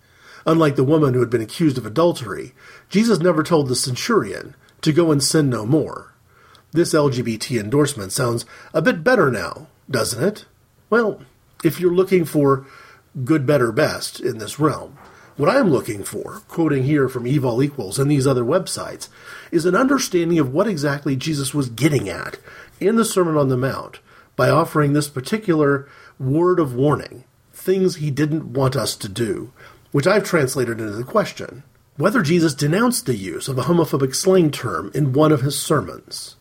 Unlike 0.46 0.76
the 0.76 0.84
woman 0.84 1.14
who 1.14 1.20
had 1.20 1.30
been 1.30 1.40
accused 1.40 1.78
of 1.78 1.86
adultery, 1.86 2.52
Jesus 2.88 3.18
never 3.18 3.42
told 3.42 3.68
the 3.68 3.76
centurion 3.76 4.54
to 4.82 4.92
go 4.92 5.10
and 5.10 5.22
sin 5.22 5.48
no 5.48 5.64
more. 5.64 6.12
This 6.72 6.92
LGBT 6.92 7.60
endorsement 7.60 8.12
sounds 8.12 8.44
a 8.72 8.82
bit 8.82 9.04
better 9.04 9.30
now, 9.30 9.68
doesn't 9.90 10.22
it? 10.22 10.44
Well, 10.90 11.20
if 11.62 11.80
you're 11.80 11.94
looking 11.94 12.24
for 12.24 12.66
good, 13.24 13.46
better, 13.46 13.72
best 13.72 14.20
in 14.20 14.38
this 14.38 14.58
realm, 14.58 14.98
what 15.36 15.48
I'm 15.48 15.70
looking 15.70 16.04
for, 16.04 16.42
quoting 16.46 16.84
here 16.84 17.08
from 17.08 17.26
Evil 17.26 17.62
Equals 17.62 17.98
and 17.98 18.10
these 18.10 18.26
other 18.26 18.44
websites, 18.44 19.08
is 19.50 19.66
an 19.66 19.74
understanding 19.74 20.38
of 20.38 20.52
what 20.52 20.68
exactly 20.68 21.16
Jesus 21.16 21.52
was 21.52 21.68
getting 21.68 22.08
at 22.08 22.38
in 22.80 22.96
the 22.96 23.04
Sermon 23.04 23.36
on 23.36 23.48
the 23.48 23.56
Mount 23.56 24.00
by 24.36 24.48
offering 24.48 24.92
this 24.92 25.08
particular 25.08 25.88
word 26.18 26.60
of 26.60 26.74
warning, 26.74 27.24
things 27.52 27.96
he 27.96 28.10
didn't 28.10 28.52
want 28.52 28.76
us 28.76 28.94
to 28.96 29.08
do, 29.08 29.52
which 29.94 30.08
I've 30.08 30.24
translated 30.24 30.80
into 30.80 30.90
the 30.90 31.04
question 31.04 31.62
whether 31.96 32.20
Jesus 32.20 32.52
denounced 32.52 33.06
the 33.06 33.14
use 33.14 33.46
of 33.46 33.56
a 33.56 33.62
homophobic 33.62 34.12
slang 34.12 34.50
term 34.50 34.90
in 34.92 35.12
one 35.12 35.30
of 35.30 35.42
his 35.42 35.56
sermons. 35.56 36.34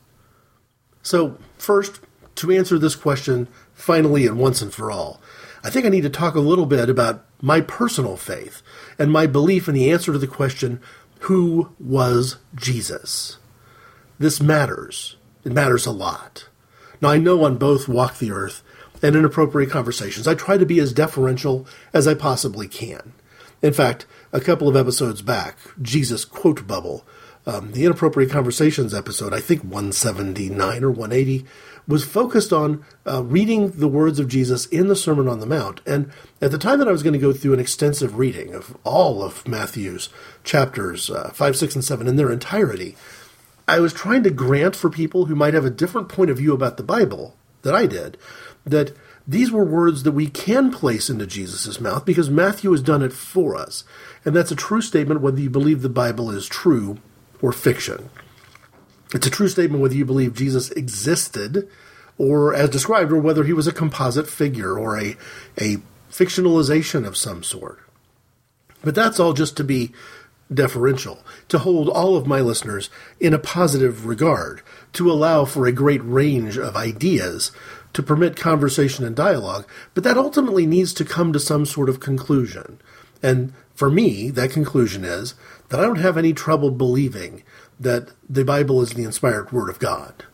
So, 1.03 1.37
first, 1.59 1.99
to 2.33 2.49
answer 2.49 2.79
this 2.79 2.95
question 2.95 3.47
finally 3.75 4.25
and 4.25 4.39
once 4.39 4.63
and 4.63 4.73
for 4.73 4.89
all, 4.89 5.21
I 5.63 5.69
think 5.69 5.85
I 5.85 5.89
need 5.89 6.01
to 6.01 6.09
talk 6.09 6.33
a 6.33 6.39
little 6.39 6.65
bit 6.65 6.89
about 6.89 7.25
my 7.43 7.61
personal 7.61 8.17
faith 8.17 8.63
and 8.97 9.11
my 9.11 9.27
belief 9.27 9.67
in 9.67 9.75
the 9.75 9.91
answer 9.91 10.11
to 10.11 10.17
the 10.17 10.25
question 10.25 10.81
who 11.19 11.75
was 11.79 12.37
Jesus? 12.55 13.37
This 14.17 14.41
matters. 14.41 15.17
It 15.45 15.51
matters 15.51 15.85
a 15.85 15.91
lot. 15.91 16.49
Now, 17.01 17.09
I 17.09 17.19
know 17.19 17.43
on 17.43 17.57
both 17.57 17.87
Walk 17.87 18.17
the 18.17 18.31
Earth 18.31 18.63
and 19.03 19.15
Inappropriate 19.15 19.69
Conversations, 19.69 20.27
I 20.27 20.33
try 20.33 20.57
to 20.57 20.65
be 20.65 20.79
as 20.79 20.91
deferential 20.91 21.67
as 21.93 22.07
I 22.07 22.15
possibly 22.15 22.67
can. 22.67 23.13
In 23.63 23.71
fact, 23.71 24.05
a 24.33 24.41
couple 24.41 24.67
of 24.67 24.75
episodes 24.75 25.21
back, 25.21 25.57
Jesus 25.81 26.25
Quote 26.25 26.67
Bubble, 26.67 27.05
um, 27.45 27.71
the 27.71 27.85
Inappropriate 27.85 28.29
Conversations 28.29 28.93
episode, 28.93 29.33
I 29.33 29.39
think 29.39 29.61
179 29.61 30.83
or 30.83 30.91
180, 30.91 31.45
was 31.87 32.03
focused 32.03 32.51
on 32.51 32.83
uh, 33.07 33.23
reading 33.23 33.71
the 33.71 33.87
words 33.87 34.19
of 34.19 34.27
Jesus 34.27 34.65
in 34.65 34.87
the 34.87 34.97
Sermon 34.97 35.29
on 35.29 35.39
the 35.39 35.45
Mount. 35.45 35.79
And 35.85 36.11
at 36.41 36.51
the 36.51 36.57
time 36.57 36.79
that 36.79 36.89
I 36.89 36.91
was 36.91 37.03
going 37.03 37.13
to 37.13 37.19
go 37.19 37.31
through 37.31 37.53
an 37.53 37.59
extensive 37.59 38.17
reading 38.17 38.53
of 38.53 38.77
all 38.83 39.23
of 39.23 39.47
Matthew's 39.47 40.09
chapters 40.43 41.09
uh, 41.09 41.29
5, 41.29 41.55
6, 41.55 41.75
and 41.75 41.85
7 41.85 42.05
in 42.05 42.17
their 42.17 42.31
entirety, 42.33 42.97
I 43.65 43.79
was 43.79 43.93
trying 43.93 44.23
to 44.23 44.29
grant 44.29 44.75
for 44.75 44.89
people 44.89 45.25
who 45.25 45.35
might 45.35 45.53
have 45.53 45.65
a 45.65 45.69
different 45.69 46.09
point 46.09 46.29
of 46.29 46.37
view 46.37 46.53
about 46.53 46.75
the 46.75 46.83
Bible 46.83 47.37
that 47.61 47.73
I 47.73 47.85
did 47.85 48.17
that 48.65 48.95
these 49.27 49.51
were 49.51 49.63
words 49.63 50.03
that 50.03 50.11
we 50.11 50.27
can 50.27 50.71
place 50.71 51.09
into 51.09 51.25
Jesus' 51.25 51.79
mouth 51.79 52.05
because 52.05 52.29
Matthew 52.29 52.71
has 52.71 52.81
done 52.81 53.01
it 53.01 53.13
for 53.13 53.55
us. 53.55 53.83
And 54.25 54.35
that's 54.35 54.51
a 54.51 54.55
true 54.55 54.81
statement 54.81 55.21
whether 55.21 55.39
you 55.39 55.49
believe 55.49 55.81
the 55.81 55.89
Bible 55.89 56.29
is 56.29 56.47
true 56.47 56.97
or 57.41 57.53
fiction. 57.53 58.09
It's 59.13 59.27
a 59.27 59.31
true 59.31 59.47
statement 59.47 59.81
whether 59.81 59.95
you 59.95 60.05
believe 60.05 60.33
Jesus 60.33 60.71
existed 60.71 61.69
or 62.17 62.53
as 62.53 62.69
described, 62.69 63.11
or 63.11 63.17
whether 63.17 63.43
he 63.43 63.53
was 63.53 63.65
a 63.65 63.73
composite 63.73 64.27
figure 64.27 64.77
or 64.77 64.97
a, 64.99 65.15
a 65.57 65.77
fictionalization 66.11 67.07
of 67.07 67.17
some 67.17 67.43
sort. 67.43 67.79
But 68.83 68.93
that's 68.93 69.19
all 69.19 69.33
just 69.33 69.57
to 69.57 69.63
be 69.63 69.91
deferential, 70.53 71.19
to 71.47 71.59
hold 71.59 71.89
all 71.89 72.15
of 72.15 72.27
my 72.27 72.39
listeners 72.39 72.89
in 73.19 73.33
a 73.33 73.39
positive 73.39 74.05
regard, 74.05 74.61
to 74.93 75.11
allow 75.11 75.45
for 75.45 75.65
a 75.65 75.71
great 75.71 76.03
range 76.03 76.57
of 76.57 76.75
ideas 76.75 77.51
to 77.93 78.03
permit 78.03 78.35
conversation 78.35 79.05
and 79.05 79.15
dialogue, 79.15 79.67
but 79.93 80.03
that 80.03 80.17
ultimately 80.17 80.65
needs 80.65 80.93
to 80.93 81.05
come 81.05 81.31
to 81.31 81.39
some 81.39 81.65
sort 81.65 81.89
of 81.89 81.99
conclusion. 81.99 82.79
And 83.21 83.53
for 83.73 83.89
me, 83.89 84.29
that 84.31 84.51
conclusion 84.51 85.05
is 85.05 85.35
that 85.69 85.79
I 85.79 85.83
don't 85.83 85.97
have 85.97 86.17
any 86.17 86.33
trouble 86.33 86.71
believing 86.71 87.43
that 87.79 88.09
the 88.29 88.43
Bible 88.45 88.81
is 88.81 88.91
the 88.91 89.03
inspired 89.03 89.51
Word 89.51 89.69
of 89.69 89.79
God. 89.79 90.25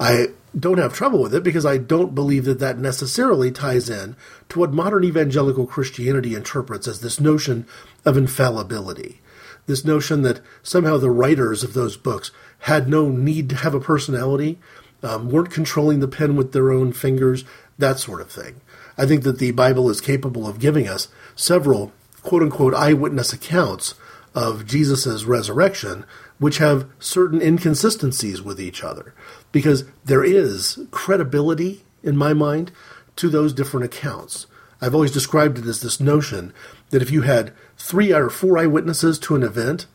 I 0.00 0.28
don't 0.58 0.78
have 0.78 0.94
trouble 0.94 1.22
with 1.22 1.34
it 1.34 1.42
because 1.42 1.66
I 1.66 1.76
don't 1.76 2.14
believe 2.14 2.44
that 2.44 2.60
that 2.60 2.78
necessarily 2.78 3.50
ties 3.50 3.90
in 3.90 4.16
to 4.48 4.60
what 4.60 4.72
modern 4.72 5.04
evangelical 5.04 5.66
Christianity 5.66 6.34
interprets 6.34 6.88
as 6.88 7.00
this 7.00 7.20
notion 7.20 7.66
of 8.04 8.16
infallibility. 8.16 9.20
This 9.66 9.84
notion 9.84 10.22
that 10.22 10.40
somehow 10.62 10.96
the 10.96 11.10
writers 11.10 11.62
of 11.62 11.74
those 11.74 11.96
books 11.96 12.30
had 12.60 12.88
no 12.88 13.10
need 13.10 13.50
to 13.50 13.56
have 13.56 13.74
a 13.74 13.80
personality, 13.80 14.58
um, 15.02 15.30
weren't 15.30 15.50
controlling 15.50 16.00
the 16.00 16.08
pen 16.08 16.36
with 16.36 16.52
their 16.52 16.70
own 16.70 16.92
fingers, 16.92 17.44
that 17.78 17.98
sort 17.98 18.20
of 18.20 18.30
thing. 18.30 18.60
I 18.96 19.06
think 19.06 19.22
that 19.22 19.38
the 19.38 19.52
Bible 19.52 19.88
is 19.88 20.00
capable 20.00 20.46
of 20.46 20.58
giving 20.58 20.88
us 20.88 21.08
several 21.36 21.92
quote 22.22 22.42
unquote 22.42 22.74
eyewitness 22.74 23.32
accounts 23.32 23.94
of 24.34 24.66
Jesus' 24.66 25.24
resurrection, 25.24 26.04
which 26.38 26.58
have 26.58 26.88
certain 26.98 27.40
inconsistencies 27.40 28.42
with 28.42 28.60
each 28.60 28.82
other. 28.82 29.14
Because 29.52 29.84
there 30.04 30.24
is 30.24 30.78
credibility, 30.90 31.84
in 32.02 32.16
my 32.16 32.34
mind, 32.34 32.70
to 33.16 33.28
those 33.28 33.52
different 33.52 33.84
accounts. 33.84 34.46
I've 34.80 34.94
always 34.94 35.10
described 35.10 35.58
it 35.58 35.66
as 35.66 35.80
this 35.80 36.00
notion 36.00 36.52
that 36.90 37.02
if 37.02 37.10
you 37.10 37.22
had 37.22 37.52
three 37.76 38.12
or 38.12 38.30
four 38.30 38.58
eyewitnesses 38.58 39.18
to 39.20 39.34
an 39.34 39.42
event, 39.42 39.86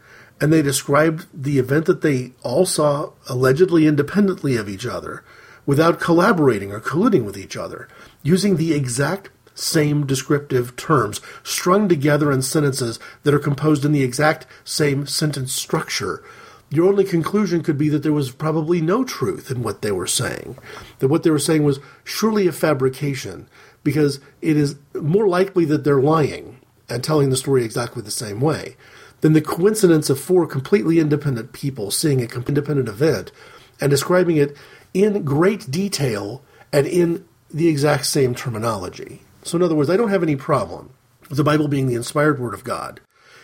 and 0.43 0.51
they 0.51 0.61
described 0.61 1.25
the 1.33 1.57
event 1.57 1.85
that 1.85 2.01
they 2.01 2.33
all 2.43 2.65
saw 2.65 3.09
allegedly 3.29 3.87
independently 3.87 4.57
of 4.57 4.67
each 4.67 4.85
other, 4.85 5.23
without 5.65 6.01
collaborating 6.01 6.69
or 6.69 6.81
colluding 6.81 7.23
with 7.23 7.37
each 7.37 7.55
other, 7.55 7.87
using 8.23 8.57
the 8.57 8.73
exact 8.73 9.29
same 9.55 10.05
descriptive 10.05 10.75
terms 10.75 11.21
strung 11.43 11.87
together 11.87 12.29
in 12.29 12.41
sentences 12.41 12.99
that 13.23 13.33
are 13.33 13.39
composed 13.39 13.85
in 13.85 13.93
the 13.93 14.03
exact 14.03 14.45
same 14.65 15.07
sentence 15.07 15.53
structure. 15.53 16.21
Your 16.69 16.89
only 16.89 17.05
conclusion 17.05 17.63
could 17.63 17.77
be 17.77 17.87
that 17.87 18.03
there 18.03 18.11
was 18.11 18.29
probably 18.31 18.81
no 18.81 19.05
truth 19.05 19.49
in 19.49 19.63
what 19.63 19.81
they 19.81 19.93
were 19.93 20.07
saying. 20.07 20.57
That 20.99 21.07
what 21.07 21.23
they 21.23 21.31
were 21.31 21.39
saying 21.39 21.63
was 21.63 21.79
surely 22.03 22.47
a 22.47 22.51
fabrication, 22.51 23.47
because 23.81 24.19
it 24.41 24.57
is 24.57 24.75
more 24.93 25.25
likely 25.25 25.63
that 25.63 25.85
they're 25.85 26.01
lying 26.01 26.59
and 26.89 27.01
telling 27.01 27.29
the 27.29 27.37
story 27.37 27.63
exactly 27.63 28.01
the 28.01 28.11
same 28.11 28.41
way 28.41 28.75
than 29.23 29.31
the 29.31 29.41
coincidence 29.41 30.09
of 30.09 30.19
four 30.19 30.45
completely 30.45 30.99
independent 30.99 31.53
people 31.53 31.89
seeing 31.89 32.19
a 32.19 32.25
independent 32.25 32.89
event 32.89 33.31
and 33.79 33.89
describing 33.89 34.35
it 34.35 34.53
in 34.93 35.23
great 35.23 35.71
detail 35.71 36.43
and 36.73 36.85
in 36.85 37.23
the 37.49 37.69
exact 37.69 38.05
same 38.05 38.35
terminology. 38.35 39.21
So, 39.43 39.55
in 39.55 39.63
other 39.63 39.75
words, 39.75 39.89
I 39.89 39.95
don't 39.95 40.09
have 40.09 40.23
any 40.23 40.35
problem 40.35 40.89
with 41.29 41.37
the 41.37 41.43
Bible 41.43 41.69
being 41.69 41.87
the 41.87 41.95
inspired 41.95 42.37
Word 42.37 42.53
of 42.53 42.65
God 42.65 42.99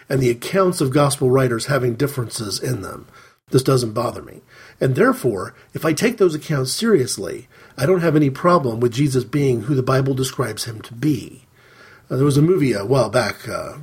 and 0.10 0.20
the 0.20 0.30
accounts 0.30 0.82
of 0.82 0.92
gospel 0.92 1.32
writers 1.32 1.68
having 1.68 1.96
differences 1.96 2.60
in 2.60 2.82
them. 2.82 3.08
This 3.52 3.64
doesn't 3.64 3.94
bother 3.94 4.22
me. 4.22 4.42
And 4.82 4.96
therefore, 4.96 5.56
if 5.74 5.86
I 5.86 5.94
take 5.94 6.18
those 6.18 6.36
accounts 6.36 6.74
seriously, 6.74 7.48
I 7.78 7.86
don't 7.86 8.02
have 8.02 8.18
any 8.18 8.30
problem 8.30 8.82
with 8.82 8.92
Jesus 8.92 9.24
being 9.24 9.62
who 9.62 9.76
the 9.76 9.82
Bible 9.82 10.14
describes 10.14 10.66
him 10.66 10.82
to 10.82 10.94
be. 10.94 11.46
Uh, 12.10 12.18
there 12.18 12.26
was 12.26 12.38
a 12.38 12.42
movie 12.42 12.74
a 12.74 12.84
while 12.84 13.10
back, 13.10 13.48
uh, 13.48 13.78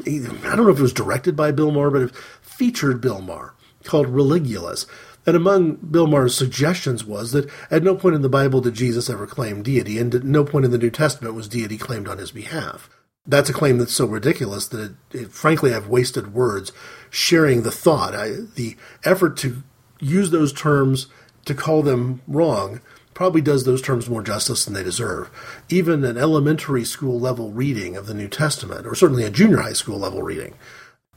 I 0.00 0.56
don't 0.56 0.64
know 0.64 0.70
if 0.70 0.78
it 0.78 0.82
was 0.82 0.92
directed 0.92 1.36
by 1.36 1.52
Bill 1.52 1.70
Maher, 1.70 1.90
but 1.90 2.02
it 2.02 2.16
featured 2.40 3.00
Bill 3.00 3.20
Maher, 3.20 3.54
called 3.84 4.06
Religulous. 4.08 4.86
And 5.24 5.36
among 5.36 5.76
Bill 5.76 6.06
Maher's 6.06 6.34
suggestions 6.34 7.04
was 7.04 7.32
that 7.32 7.48
at 7.70 7.82
no 7.82 7.94
point 7.94 8.16
in 8.16 8.22
the 8.22 8.28
Bible 8.28 8.60
did 8.60 8.74
Jesus 8.74 9.08
ever 9.08 9.26
claim 9.26 9.62
deity, 9.62 9.98
and 9.98 10.14
at 10.14 10.24
no 10.24 10.44
point 10.44 10.64
in 10.64 10.70
the 10.70 10.78
New 10.78 10.90
Testament 10.90 11.34
was 11.34 11.48
deity 11.48 11.78
claimed 11.78 12.08
on 12.08 12.18
his 12.18 12.32
behalf. 12.32 12.90
That's 13.24 13.50
a 13.50 13.52
claim 13.52 13.78
that's 13.78 13.92
so 13.92 14.06
ridiculous 14.06 14.66
that, 14.68 14.80
it, 14.80 14.92
it, 15.12 15.32
frankly, 15.32 15.72
I've 15.72 15.86
wasted 15.86 16.34
words 16.34 16.72
sharing 17.08 17.62
the 17.62 17.70
thought. 17.70 18.14
I, 18.16 18.30
the 18.56 18.76
effort 19.04 19.36
to 19.38 19.62
use 20.00 20.30
those 20.30 20.52
terms 20.52 21.06
to 21.44 21.54
call 21.54 21.82
them 21.82 22.20
wrong 22.26 22.80
probably 23.14 23.40
does 23.40 23.64
those 23.64 23.82
terms 23.82 24.08
more 24.08 24.22
justice 24.22 24.64
than 24.64 24.74
they 24.74 24.82
deserve. 24.82 25.30
Even 25.68 26.04
an 26.04 26.16
elementary 26.16 26.84
school 26.84 27.18
level 27.20 27.50
reading 27.50 27.96
of 27.96 28.06
the 28.06 28.14
New 28.14 28.28
Testament, 28.28 28.86
or 28.86 28.94
certainly 28.94 29.24
a 29.24 29.30
junior 29.30 29.58
high 29.58 29.72
school 29.72 29.98
level 29.98 30.22
reading, 30.22 30.54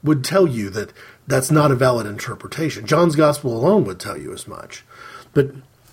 would 0.04 0.24
tell 0.24 0.48
you 0.48 0.70
that 0.70 0.94
that's 1.28 1.52
not 1.52 1.72
a 1.72 1.76
valid 1.76 2.06
interpretation. 2.06 2.86
John's 2.86 3.16
gospel 3.16 3.56
alone 3.58 3.84
would 3.86 4.00
tell 4.00 4.18
you 4.18 4.34
as 4.34 4.48
much. 4.48 4.84
But 5.34 5.52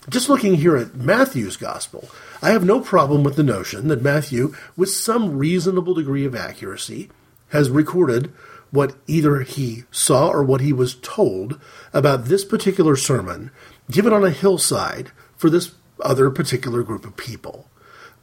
just 0.08 0.28
looking 0.28 0.56
here 0.56 0.76
at 0.76 0.96
Matthew's 0.96 1.56
gospel, 1.56 2.08
I 2.42 2.50
have 2.50 2.64
no 2.64 2.80
problem 2.80 3.22
with 3.22 3.36
the 3.36 3.42
notion 3.42 3.88
that 3.88 4.02
Matthew, 4.02 4.54
with 4.76 4.90
some 4.90 5.38
reasonable 5.38 5.94
degree 5.94 6.24
of 6.24 6.34
accuracy, 6.34 7.10
has 7.50 7.70
recorded 7.70 8.32
what 8.70 8.96
either 9.06 9.40
he 9.40 9.84
saw 9.90 10.28
or 10.28 10.42
what 10.42 10.60
he 10.60 10.72
was 10.72 10.94
told 10.96 11.60
about 11.92 12.24
this 12.24 12.44
particular 12.44 12.96
sermon 12.96 13.50
given 13.90 14.12
on 14.12 14.24
a 14.24 14.30
hillside 14.30 15.10
for 15.36 15.50
this 15.50 15.72
other 16.02 16.30
particular 16.30 16.82
group 16.82 17.04
of 17.04 17.16
people. 17.16 17.68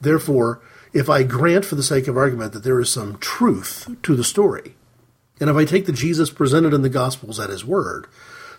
Therefore, 0.01 0.61
if 0.93 1.09
I 1.09 1.23
grant 1.23 1.65
for 1.65 1.75
the 1.75 1.83
sake 1.83 2.07
of 2.07 2.17
argument 2.17 2.53
that 2.53 2.63
there 2.63 2.79
is 2.79 2.91
some 2.91 3.17
truth 3.17 3.89
to 4.03 4.15
the 4.15 4.23
story, 4.23 4.75
and 5.39 5.49
if 5.49 5.55
I 5.55 5.65
take 5.65 5.85
the 5.85 5.91
Jesus 5.91 6.29
presented 6.29 6.73
in 6.73 6.81
the 6.81 6.89
Gospels 6.89 7.39
at 7.39 7.49
his 7.49 7.65
word, 7.65 8.07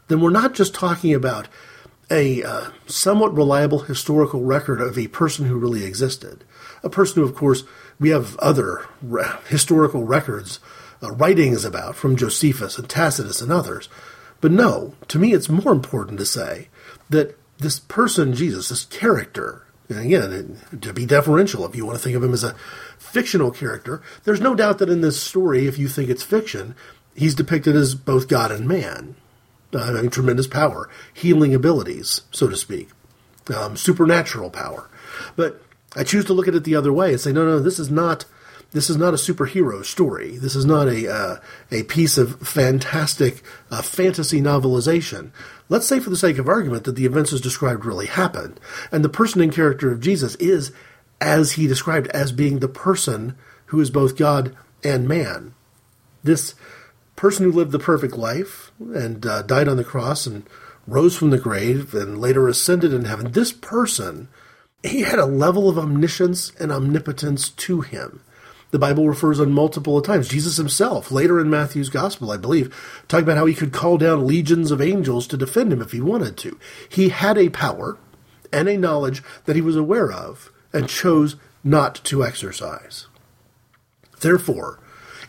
then 0.09 0.21
we're 0.21 0.31
not 0.31 0.55
just 0.55 0.75
talking 0.75 1.15
about 1.15 1.49
a 2.11 2.43
uh, 2.43 2.71
somewhat 2.87 3.35
reliable 3.35 3.81
historical 3.81 4.43
record 4.43 4.81
of 4.81 4.99
a 4.99 5.09
person 5.09 5.47
who 5.47 5.57
really 5.57 5.85
existed. 5.85 6.45
A 6.83 6.91
person 6.91 7.23
who, 7.23 7.29
of 7.29 7.35
course, 7.35 7.63
we 7.99 8.09
have 8.09 8.37
other 8.39 8.87
re- 9.01 9.25
historical 9.49 10.05
records, 10.05 10.59
uh, 11.03 11.13
writings 11.13 11.65
about 11.65 11.95
from 11.95 12.17
Josephus 12.17 12.79
and 12.79 12.89
Tacitus 12.89 13.41
and 13.41 13.53
others. 13.53 13.89
But 14.41 14.51
no, 14.51 14.95
to 15.09 15.19
me, 15.19 15.33
it's 15.33 15.49
more 15.49 15.73
important 15.73 16.19
to 16.19 16.27
say 16.27 16.69
that 17.11 17.39
this 17.61 17.79
person, 17.79 18.35
Jesus, 18.35 18.69
this 18.69 18.85
character, 18.85 19.67
and 19.89 19.99
again, 19.99 20.61
to 20.81 20.93
be 20.93 21.07
deferential, 21.07 21.65
if 21.65 21.75
you 21.75 21.85
want 21.85 21.99
to 21.99 22.03
think 22.03 22.17
of 22.17 22.23
him 22.23 22.33
as 22.33 22.45
a 22.45 22.55
fictional 22.99 23.51
character, 23.51 24.03
there's 24.25 24.41
no 24.41 24.55
doubt 24.55 24.79
that 24.79 24.89
in 24.89 25.01
this 25.01 25.21
story, 25.21 25.67
if 25.67 25.79
you 25.79 25.89
think 25.89 26.09
it's 26.09 26.23
fiction, 26.23 26.75
he's 27.15 27.35
depicted 27.35 27.75
as 27.77 27.95
both 27.95 28.29
God 28.29 28.53
and 28.53 28.67
man, 28.67 29.17
uh, 29.73 29.93
having 29.93 30.11
tremendous 30.11 30.47
power, 30.47 30.89
healing 31.13 31.55
abilities, 31.55 32.23
so 32.31 32.49
to 32.49 32.57
speak, 32.57 32.89
um, 33.55 33.77
supernatural 33.77 34.51
power. 34.51 34.89
But 35.37 35.63
I 35.97 36.05
choose 36.05 36.25
to 36.27 36.33
look 36.33 36.49
at 36.49 36.55
it 36.55 36.65
the 36.65 36.77
other 36.77 36.93
way 36.93 37.11
and 37.11 37.21
say, 37.21 37.33
no, 37.33 37.45
no, 37.45 37.59
this 37.59 37.79
is 37.79 37.91
not 37.91 38.25
this 38.73 38.89
is 38.89 38.97
not 38.97 39.15
a 39.15 39.17
superhero 39.17 39.85
story. 39.85 40.39
This 40.39 40.55
is 40.55 40.65
not 40.65 40.87
a 40.87 41.13
uh, 41.13 41.37
a 41.71 41.83
piece 41.85 42.17
of 42.17 42.47
fantastic 42.47 43.43
uh, 43.71 43.83
fantasy 43.83 44.41
novelization. 44.41 45.33
Let's 45.69 45.87
say, 45.87 45.99
for 45.99 46.11
the 46.11 46.17
sake 46.17 46.39
of 46.39 46.49
argument, 46.49 46.85
that 46.85 46.97
the 46.97 47.07
events 47.07 47.33
as 47.33 47.41
described 47.41 47.85
really 47.85 48.07
happened, 48.07 48.61
and 48.93 49.05
the 49.05 49.09
person 49.09 49.41
and 49.41 49.53
character 49.53 49.91
of 49.91 50.01
Jesus 50.01 50.37
is, 50.37 50.73
as 51.21 51.53
he 51.53 51.67
described, 51.67 52.07
as 52.09 52.33
being 52.33 52.59
the 52.59 52.69
person 52.69 53.37
who 53.67 53.81
is 53.81 53.91
both 53.91 54.17
God 54.17 54.57
and 54.85 55.09
man. 55.09 55.55
This 56.23 56.55
person 57.17 57.45
who 57.45 57.53
lived 57.53 57.73
the 57.73 57.79
perfect 57.79 58.17
life 58.17 58.71
and 58.79 59.27
uh, 59.27 59.43
died 59.43 59.69
on 59.69 59.77
the 59.77 59.85
cross 59.85 60.27
and 60.27 60.49
rose 60.87 61.17
from 61.17 61.31
the 61.31 61.39
grave 61.39 61.95
and 61.95 62.21
later 62.21 62.49
ascended 62.49 62.93
in 62.93 63.05
heaven. 63.05 63.33
This 63.33 63.53
person, 63.53 64.29
he 64.83 65.03
had 65.03 65.19
a 65.19 65.27
level 65.27 65.69
of 65.69 65.79
omniscience 65.79 66.53
and 66.59 66.73
omnipotence 66.73 67.51
to 67.51 67.81
him 67.81 68.23
the 68.71 68.79
Bible 68.79 69.09
refers 69.09 69.41
on 69.41 69.53
multiple 69.53 70.01
times. 70.01 70.29
Jesus 70.29 70.57
himself, 70.57 71.11
later 71.11 71.41
in 71.41 71.51
Matthew's 71.51 71.89
gospel, 71.89 72.31
I 72.31 72.37
believe, 72.37 72.75
talking 73.09 73.25
about 73.25 73.37
how 73.37 73.47
he 73.47 73.55
could 73.55 73.73
call 73.73 73.99
down 73.99 74.27
legions 74.27 74.71
of 74.71 74.81
angels 74.81 75.27
to 75.29 75.37
defend 75.37 75.73
him 75.73 75.83
if 75.83 75.93
he 75.93 76.01
wanted 76.01 76.37
to. 76.39 76.59
He 76.89 77.09
had 77.09 77.37
a 77.37 77.49
power 77.49 77.99
and 78.53 78.69
a 78.69 78.77
knowledge 78.77 79.23
that 79.45 79.57
he 79.57 79.63
was 79.63 79.77
aware 79.77 80.11
of 80.11 80.51
and 80.73 80.89
chose 80.89 81.37
not 81.65 81.97
to 82.05 82.25
exercise. 82.25 83.07
Therefore, 84.21 84.79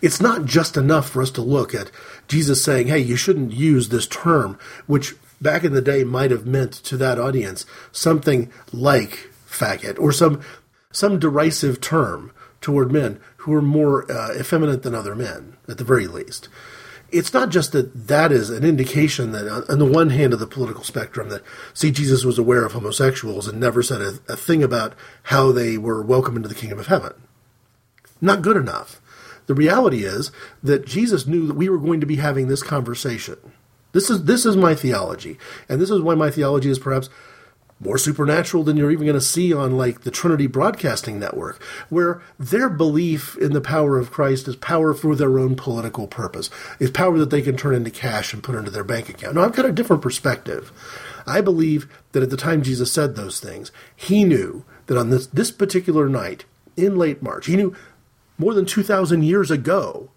it's 0.01 0.21
not 0.21 0.45
just 0.45 0.77
enough 0.77 1.09
for 1.09 1.21
us 1.21 1.31
to 1.31 1.41
look 1.41 1.75
at 1.75 1.91
Jesus 2.27 2.63
saying, 2.63 2.87
hey, 2.87 2.99
you 2.99 3.15
shouldn't 3.15 3.53
use 3.53 3.89
this 3.89 4.07
term, 4.07 4.57
which 4.87 5.15
back 5.41 5.63
in 5.63 5.73
the 5.73 5.81
day 5.81 6.03
might 6.03 6.31
have 6.31 6.45
meant 6.45 6.71
to 6.71 6.97
that 6.97 7.19
audience 7.19 7.65
something 7.91 8.51
like 8.71 9.29
faggot 9.49 9.99
or 9.99 10.11
some 10.11 10.39
some 10.91 11.17
derisive 11.19 11.81
term 11.81 12.31
toward 12.61 12.91
men 12.91 13.19
who 13.41 13.53
are 13.53 13.61
more 13.61 14.09
uh, 14.11 14.35
effeminate 14.35 14.83
than 14.83 14.93
other 14.93 15.15
men, 15.15 15.57
at 15.67 15.79
the 15.79 15.83
very 15.83 16.05
least. 16.05 16.47
It's 17.11 17.33
not 17.33 17.49
just 17.49 17.71
that 17.71 18.07
that 18.07 18.31
is 18.31 18.51
an 18.51 18.63
indication 18.63 19.31
that, 19.31 19.65
on 19.67 19.79
the 19.79 19.85
one 19.85 20.11
hand 20.11 20.31
of 20.31 20.39
the 20.39 20.47
political 20.47 20.83
spectrum, 20.83 21.29
that 21.29 21.43
see 21.73 21.91
Jesus 21.91 22.23
was 22.23 22.37
aware 22.37 22.63
of 22.63 22.73
homosexuals 22.73 23.47
and 23.47 23.59
never 23.59 23.81
said 23.81 23.99
a, 23.99 24.19
a 24.29 24.37
thing 24.37 24.61
about 24.61 24.93
how 25.23 25.51
they 25.51 25.77
were 25.77 26.03
welcome 26.03 26.37
into 26.37 26.47
the 26.47 26.55
kingdom 26.55 26.79
of 26.79 26.87
heaven. 26.87 27.13
Not 28.21 28.43
good 28.43 28.55
enough. 28.55 29.01
The 29.47 29.55
reality 29.55 30.03
is 30.03 30.31
that 30.61 30.85
Jesus 30.85 31.25
knew 31.25 31.47
that 31.47 31.55
we 31.55 31.67
were 31.67 31.79
going 31.79 31.99
to 31.99 32.05
be 32.05 32.17
having 32.17 32.47
this 32.47 32.61
conversation. 32.61 33.37
This 33.91 34.09
is 34.09 34.25
this 34.25 34.45
is 34.45 34.55
my 34.55 34.75
theology, 34.75 35.37
and 35.67 35.81
this 35.81 35.89
is 35.89 35.99
why 35.99 36.13
my 36.13 36.29
theology 36.29 36.69
is 36.69 36.79
perhaps 36.79 37.09
more 37.81 37.97
supernatural 37.97 38.63
than 38.63 38.77
you're 38.77 38.91
even 38.91 39.07
going 39.07 39.19
to 39.19 39.21
see 39.21 39.53
on 39.53 39.75
like 39.75 40.01
the 40.01 40.11
Trinity 40.11 40.47
Broadcasting 40.47 41.19
Network, 41.19 41.61
where 41.89 42.21
their 42.39 42.69
belief 42.69 43.35
in 43.37 43.53
the 43.53 43.61
power 43.61 43.97
of 43.97 44.11
Christ 44.11 44.47
is 44.47 44.55
power 44.55 44.93
for 44.93 45.15
their 45.15 45.39
own 45.39 45.55
political 45.55 46.07
purpose. 46.07 46.49
It's 46.79 46.91
power 46.91 47.17
that 47.17 47.31
they 47.31 47.41
can 47.41 47.57
turn 47.57 47.73
into 47.73 47.89
cash 47.89 48.33
and 48.33 48.43
put 48.43 48.55
into 48.55 48.71
their 48.71 48.83
bank 48.83 49.09
account. 49.09 49.35
Now, 49.35 49.43
I've 49.43 49.55
got 49.55 49.65
a 49.65 49.71
different 49.71 50.03
perspective. 50.03 50.71
I 51.25 51.41
believe 51.41 51.87
that 52.11 52.23
at 52.23 52.29
the 52.29 52.37
time 52.37 52.61
Jesus 52.61 52.91
said 52.91 53.15
those 53.15 53.39
things, 53.39 53.71
he 53.95 54.23
knew 54.23 54.63
that 54.85 54.97
on 54.97 55.09
this, 55.09 55.27
this 55.27 55.51
particular 55.51 56.07
night 56.07 56.45
in 56.77 56.97
late 56.97 57.21
March, 57.21 57.47
he 57.47 57.55
knew 57.55 57.75
more 58.37 58.53
than 58.53 58.65
2,000 58.65 59.23
years 59.23 59.49
ago 59.49 60.10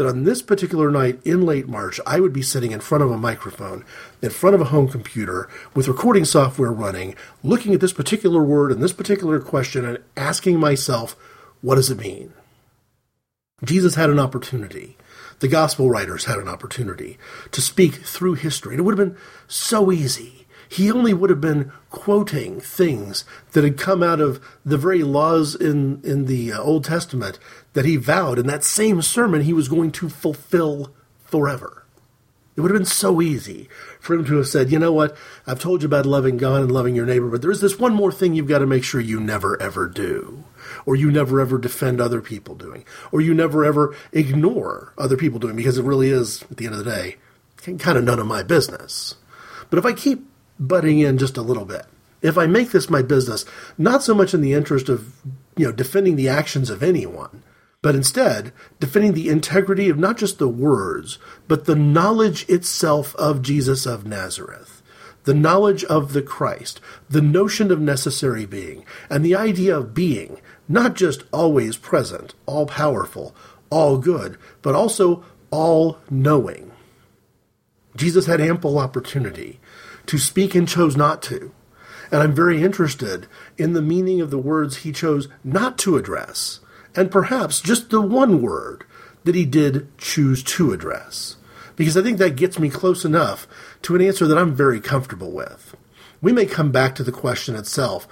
that 0.00 0.08
on 0.08 0.24
this 0.24 0.40
particular 0.40 0.90
night 0.90 1.20
in 1.26 1.44
late 1.44 1.68
March, 1.68 2.00
I 2.06 2.20
would 2.20 2.32
be 2.32 2.40
sitting 2.40 2.72
in 2.72 2.80
front 2.80 3.04
of 3.04 3.10
a 3.10 3.18
microphone, 3.18 3.84
in 4.22 4.30
front 4.30 4.54
of 4.54 4.62
a 4.62 4.66
home 4.66 4.88
computer, 4.88 5.46
with 5.74 5.88
recording 5.88 6.24
software 6.24 6.72
running, 6.72 7.14
looking 7.42 7.74
at 7.74 7.80
this 7.80 7.92
particular 7.92 8.42
word 8.42 8.72
and 8.72 8.82
this 8.82 8.94
particular 8.94 9.40
question 9.40 9.84
and 9.84 9.98
asking 10.16 10.58
myself, 10.58 11.16
what 11.60 11.74
does 11.74 11.90
it 11.90 11.98
mean? 11.98 12.32
Jesus 13.62 13.96
had 13.96 14.08
an 14.08 14.18
opportunity. 14.18 14.96
The 15.40 15.48
gospel 15.48 15.90
writers 15.90 16.24
had 16.24 16.38
an 16.38 16.48
opportunity 16.48 17.18
to 17.50 17.60
speak 17.60 17.96
through 17.96 18.34
history. 18.34 18.72
And 18.72 18.80
it 18.80 18.84
would 18.84 18.98
have 18.98 19.06
been 19.06 19.18
so 19.48 19.92
easy 19.92 20.39
he 20.70 20.90
only 20.90 21.12
would 21.12 21.30
have 21.30 21.40
been 21.40 21.72
quoting 21.90 22.60
things 22.60 23.24
that 23.52 23.64
had 23.64 23.76
come 23.76 24.04
out 24.04 24.20
of 24.20 24.40
the 24.64 24.78
very 24.78 25.02
laws 25.02 25.56
in, 25.56 26.00
in 26.04 26.26
the 26.26 26.52
uh, 26.52 26.62
Old 26.62 26.84
Testament 26.84 27.40
that 27.72 27.84
he 27.84 27.96
vowed 27.96 28.38
in 28.38 28.46
that 28.46 28.62
same 28.62 29.02
sermon 29.02 29.42
he 29.42 29.52
was 29.52 29.68
going 29.68 29.90
to 29.90 30.08
fulfill 30.08 30.94
forever. 31.24 31.84
It 32.54 32.60
would 32.60 32.70
have 32.70 32.78
been 32.78 32.86
so 32.86 33.20
easy 33.20 33.68
for 33.98 34.14
him 34.14 34.24
to 34.26 34.36
have 34.36 34.46
said, 34.46 34.70
you 34.70 34.78
know 34.78 34.92
what, 34.92 35.16
I've 35.44 35.58
told 35.58 35.82
you 35.82 35.86
about 35.86 36.06
loving 36.06 36.36
God 36.36 36.62
and 36.62 36.70
loving 36.70 36.94
your 36.94 37.06
neighbor, 37.06 37.28
but 37.28 37.42
there's 37.42 37.60
this 37.60 37.78
one 37.78 37.94
more 37.94 38.12
thing 38.12 38.34
you've 38.34 38.46
got 38.46 38.58
to 38.60 38.66
make 38.66 38.84
sure 38.84 39.00
you 39.00 39.18
never 39.18 39.60
ever 39.60 39.88
do, 39.88 40.44
or 40.86 40.94
you 40.94 41.10
never 41.10 41.40
ever 41.40 41.58
defend 41.58 42.00
other 42.00 42.20
people 42.20 42.54
doing, 42.54 42.84
or 43.10 43.20
you 43.20 43.34
never 43.34 43.64
ever 43.64 43.96
ignore 44.12 44.92
other 44.96 45.16
people 45.16 45.40
doing, 45.40 45.56
because 45.56 45.78
it 45.78 45.84
really 45.84 46.10
is, 46.10 46.42
at 46.44 46.58
the 46.58 46.66
end 46.66 46.74
of 46.76 46.84
the 46.84 46.90
day, 46.90 47.16
kind 47.78 47.98
of 47.98 48.04
none 48.04 48.20
of 48.20 48.26
my 48.26 48.44
business. 48.44 49.16
But 49.68 49.78
if 49.78 49.84
I 49.84 49.92
keep 49.92 50.29
butting 50.60 51.00
in 51.00 51.18
just 51.18 51.36
a 51.36 51.42
little 51.42 51.64
bit. 51.64 51.86
If 52.22 52.36
I 52.36 52.46
make 52.46 52.70
this 52.70 52.90
my 52.90 53.02
business, 53.02 53.46
not 53.78 54.02
so 54.02 54.14
much 54.14 54.34
in 54.34 54.42
the 54.42 54.52
interest 54.52 54.88
of, 54.88 55.14
you 55.56 55.66
know, 55.66 55.72
defending 55.72 56.16
the 56.16 56.28
actions 56.28 56.68
of 56.68 56.82
anyone, 56.82 57.42
but 57.82 57.94
instead 57.94 58.52
defending 58.78 59.14
the 59.14 59.30
integrity 59.30 59.88
of 59.88 59.98
not 59.98 60.18
just 60.18 60.38
the 60.38 60.48
words, 60.48 61.18
but 61.48 61.64
the 61.64 61.74
knowledge 61.74 62.46
itself 62.48 63.16
of 63.16 63.40
Jesus 63.40 63.86
of 63.86 64.06
Nazareth, 64.06 64.82
the 65.24 65.34
knowledge 65.34 65.82
of 65.84 66.12
the 66.12 66.22
Christ, 66.22 66.80
the 67.08 67.22
notion 67.22 67.70
of 67.70 67.80
necessary 67.80 68.44
being, 68.44 68.84
and 69.08 69.24
the 69.24 69.34
idea 69.34 69.76
of 69.76 69.94
being 69.94 70.40
not 70.68 70.94
just 70.94 71.24
always 71.32 71.76
present, 71.76 72.34
all 72.46 72.66
powerful, 72.66 73.34
all 73.70 73.98
good, 73.98 74.36
but 74.60 74.74
also 74.74 75.24
all 75.50 75.98
knowing. 76.10 76.70
Jesus 77.96 78.26
had 78.26 78.40
ample 78.40 78.78
opportunity 78.78 79.59
to 80.10 80.18
speak 80.18 80.56
and 80.56 80.66
chose 80.66 80.96
not 80.96 81.22
to. 81.22 81.52
And 82.10 82.20
I'm 82.20 82.34
very 82.34 82.64
interested 82.64 83.28
in 83.56 83.74
the 83.74 83.80
meaning 83.80 84.20
of 84.20 84.32
the 84.32 84.38
words 84.38 84.78
he 84.78 84.90
chose 84.90 85.28
not 85.44 85.78
to 85.78 85.96
address, 85.96 86.58
and 86.96 87.12
perhaps 87.12 87.60
just 87.60 87.90
the 87.90 88.00
one 88.00 88.42
word 88.42 88.84
that 89.22 89.36
he 89.36 89.44
did 89.44 89.96
choose 89.98 90.42
to 90.42 90.72
address. 90.72 91.36
Because 91.76 91.96
I 91.96 92.02
think 92.02 92.18
that 92.18 92.34
gets 92.34 92.58
me 92.58 92.70
close 92.70 93.04
enough 93.04 93.46
to 93.82 93.94
an 93.94 94.02
answer 94.02 94.26
that 94.26 94.36
I'm 94.36 94.52
very 94.52 94.80
comfortable 94.80 95.30
with. 95.30 95.76
We 96.20 96.32
may 96.32 96.44
come 96.44 96.72
back 96.72 96.96
to 96.96 97.04
the 97.04 97.12
question 97.12 97.54
itself, 97.54 98.08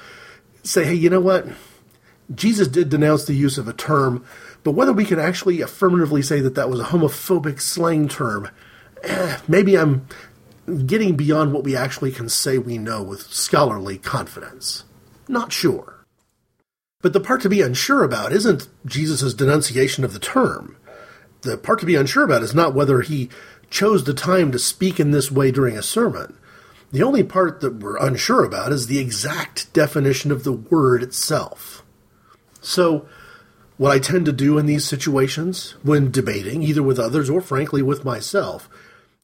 say, 0.63 0.85
hey, 0.85 0.95
you 0.95 1.11
know 1.11 1.19
what? 1.19 1.49
Jesus 2.33 2.69
did 2.69 2.91
denounce 2.91 3.25
the 3.25 3.35
use 3.35 3.59
of 3.59 3.67
a 3.67 3.73
term, 3.73 4.25
but 4.63 4.73
whether 4.73 4.93
we 4.93 5.05
can 5.05 5.19
actually 5.19 5.63
affirmatively 5.63 6.23
say 6.23 6.41
that 6.43 6.55
that 6.55 6.71
was 6.71 6.79
a 6.79 6.85
homophobic 6.85 7.61
slang 7.61 8.07
term, 8.07 8.49
eh, 9.03 9.39
maybe 9.49 9.77
I'm 9.77 10.07
getting 10.87 11.17
beyond 11.17 11.53
what 11.53 11.65
we 11.65 11.77
actually 11.77 12.13
can 12.13 12.29
say 12.29 12.59
we 12.59 12.79
know 12.79 13.03
with 13.03 13.23
scholarly 13.23 13.99
confidence. 13.99 14.85
Not 15.29 15.53
sure. 15.53 16.05
But 17.01 17.13
the 17.13 17.21
part 17.21 17.43
to 17.43 17.49
be 17.49 17.63
unsure 17.63 18.03
about 18.03 18.33
isn't 18.33 18.69
Jesus' 18.85 19.35
denunciation 19.35 20.05
of 20.05 20.13
the 20.13 20.19
term. 20.19 20.77
The 21.43 21.57
part 21.57 21.79
to 21.81 21.87
be 21.87 21.95
unsure 21.95 22.25
about 22.25 22.43
is 22.43 22.55
not 22.55 22.75
whether 22.75 23.03
he 23.03 23.29
chose 23.71 24.05
the 24.05 24.15
time 24.15 24.51
to 24.53 24.59
speak 24.59 24.99
in 24.99 25.13
this 25.13 25.31
way 25.31 25.51
during 25.51 25.77
a 25.77 25.83
sermon. 25.83 26.37
The 26.91 27.03
only 27.03 27.23
part 27.23 27.61
that 27.61 27.77
we're 27.77 27.99
unsure 27.99 28.45
about 28.45 28.73
is 28.73 28.87
the 28.87 28.99
exact 28.99 29.73
definition 29.73 30.33
of 30.33 30.43
the 30.43 30.53
word 30.53 31.03
itself. 31.03 31.85
So, 32.61 33.07
what 33.77 33.93
I 33.93 34.01
tend 34.01 34.27
to 34.27 34.33
do 34.33 34.59
in 34.59 34.67
these 34.67 34.85
situations, 34.85 35.77
when 35.83 36.11
debating, 36.11 36.63
either 36.63 36.83
with 36.83 36.99
others 36.99 37.31
or 37.31 37.41
frankly 37.41 37.83
with 37.83 38.05
myself, 38.05 38.69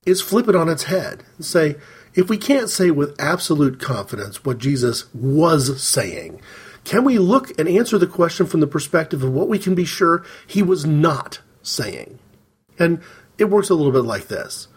is 0.06 0.20
flip 0.20 0.48
it 0.48 0.56
on 0.56 0.68
its 0.68 0.84
head 0.84 1.24
and 1.36 1.44
say, 1.44 1.76
if 2.14 2.28
we 2.28 2.36
can't 2.36 2.70
say 2.70 2.90
with 2.90 3.20
absolute 3.20 3.80
confidence 3.80 4.44
what 4.44 4.58
Jesus 4.58 5.12
was 5.14 5.82
saying, 5.82 6.40
can 6.84 7.04
we 7.04 7.18
look 7.18 7.58
and 7.58 7.68
answer 7.68 7.98
the 7.98 8.06
question 8.06 8.46
from 8.46 8.60
the 8.60 8.66
perspective 8.66 9.22
of 9.22 9.32
what 9.32 9.48
we 9.48 9.58
can 9.58 9.74
be 9.74 9.84
sure 9.84 10.24
he 10.46 10.62
was 10.62 10.84
not 10.84 11.40
saying? 11.62 12.18
And 12.78 13.00
it 13.38 13.46
works 13.46 13.70
a 13.70 13.74
little 13.74 13.92
bit 13.92 14.04
like 14.04 14.28
this. 14.28 14.68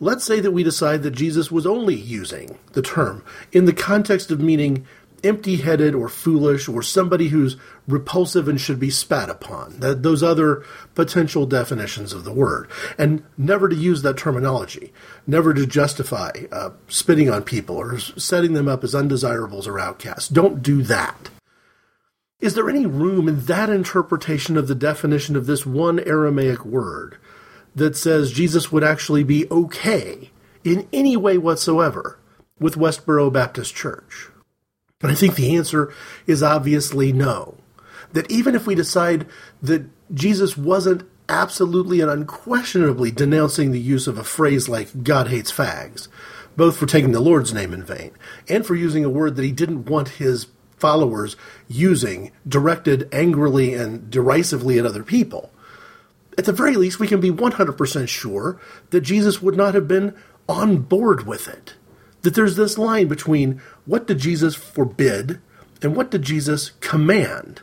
Let's 0.00 0.24
say 0.24 0.40
that 0.40 0.50
we 0.50 0.64
decide 0.64 1.02
that 1.02 1.12
Jesus 1.12 1.52
was 1.52 1.66
only 1.66 1.94
using 1.94 2.58
the 2.72 2.82
term 2.82 3.24
in 3.52 3.66
the 3.66 3.72
context 3.72 4.32
of 4.32 4.40
meaning 4.40 4.86
empty 5.24 5.56
headed 5.56 5.94
or 5.94 6.08
foolish 6.08 6.68
or 6.68 6.82
somebody 6.82 7.28
who's 7.28 7.56
repulsive 7.86 8.48
and 8.48 8.60
should 8.60 8.80
be 8.80 8.90
spat 8.90 9.28
upon. 9.28 9.80
That, 9.80 10.02
those 10.02 10.22
other 10.22 10.64
potential 10.94 11.46
definitions 11.46 12.12
of 12.12 12.24
the 12.24 12.32
word. 12.32 12.68
And 12.98 13.22
never 13.36 13.68
to 13.68 13.76
use 13.76 14.02
that 14.02 14.16
terminology. 14.16 14.92
Never 15.26 15.54
to 15.54 15.66
justify 15.66 16.32
uh, 16.50 16.70
spitting 16.88 17.30
on 17.30 17.42
people 17.42 17.76
or 17.76 17.98
setting 17.98 18.54
them 18.54 18.68
up 18.68 18.84
as 18.84 18.94
undesirables 18.94 19.66
or 19.66 19.78
outcasts. 19.78 20.28
Don't 20.28 20.62
do 20.62 20.82
that. 20.82 21.30
Is 22.40 22.54
there 22.54 22.68
any 22.68 22.86
room 22.86 23.28
in 23.28 23.44
that 23.44 23.70
interpretation 23.70 24.56
of 24.56 24.66
the 24.66 24.74
definition 24.74 25.36
of 25.36 25.46
this 25.46 25.64
one 25.64 26.00
Aramaic 26.00 26.64
word 26.64 27.16
that 27.74 27.96
says 27.96 28.32
Jesus 28.32 28.72
would 28.72 28.82
actually 28.82 29.22
be 29.22 29.48
okay 29.48 30.30
in 30.64 30.88
any 30.92 31.16
way 31.16 31.38
whatsoever 31.38 32.18
with 32.58 32.74
Westboro 32.74 33.32
Baptist 33.32 33.76
Church? 33.76 34.28
And 35.02 35.10
I 35.10 35.14
think 35.14 35.34
the 35.34 35.56
answer 35.56 35.92
is 36.26 36.42
obviously 36.42 37.12
no. 37.12 37.56
That 38.12 38.30
even 38.30 38.54
if 38.54 38.66
we 38.66 38.74
decide 38.74 39.26
that 39.60 39.84
Jesus 40.14 40.56
wasn't 40.56 41.08
absolutely 41.28 42.00
and 42.00 42.10
unquestionably 42.10 43.10
denouncing 43.10 43.72
the 43.72 43.80
use 43.80 44.06
of 44.06 44.18
a 44.18 44.24
phrase 44.24 44.68
like 44.68 45.02
God 45.02 45.28
hates 45.28 45.52
fags, 45.52 46.08
both 46.56 46.76
for 46.76 46.86
taking 46.86 47.12
the 47.12 47.20
Lord's 47.20 47.54
name 47.54 47.72
in 47.72 47.82
vain 47.82 48.12
and 48.48 48.66
for 48.66 48.74
using 48.74 49.04
a 49.04 49.10
word 49.10 49.36
that 49.36 49.44
he 49.44 49.52
didn't 49.52 49.86
want 49.86 50.08
his 50.10 50.46
followers 50.76 51.36
using 51.68 52.32
directed 52.46 53.08
angrily 53.12 53.72
and 53.72 54.10
derisively 54.10 54.78
at 54.78 54.86
other 54.86 55.02
people. 55.02 55.50
At 56.36 56.44
the 56.44 56.52
very 56.52 56.76
least, 56.76 56.98
we 56.98 57.06
can 57.06 57.20
be 57.20 57.30
100% 57.30 58.08
sure 58.08 58.60
that 58.90 59.02
Jesus 59.02 59.40
would 59.40 59.56
not 59.56 59.74
have 59.74 59.86
been 59.86 60.14
on 60.48 60.78
board 60.78 61.26
with 61.26 61.46
it 61.46 61.74
that 62.22 62.34
there's 62.34 62.56
this 62.56 62.78
line 62.78 63.08
between 63.08 63.60
what 63.84 64.06
did 64.06 64.18
Jesus 64.18 64.54
forbid 64.54 65.40
and 65.82 65.96
what 65.96 66.10
did 66.10 66.22
Jesus 66.22 66.70
command. 66.80 67.62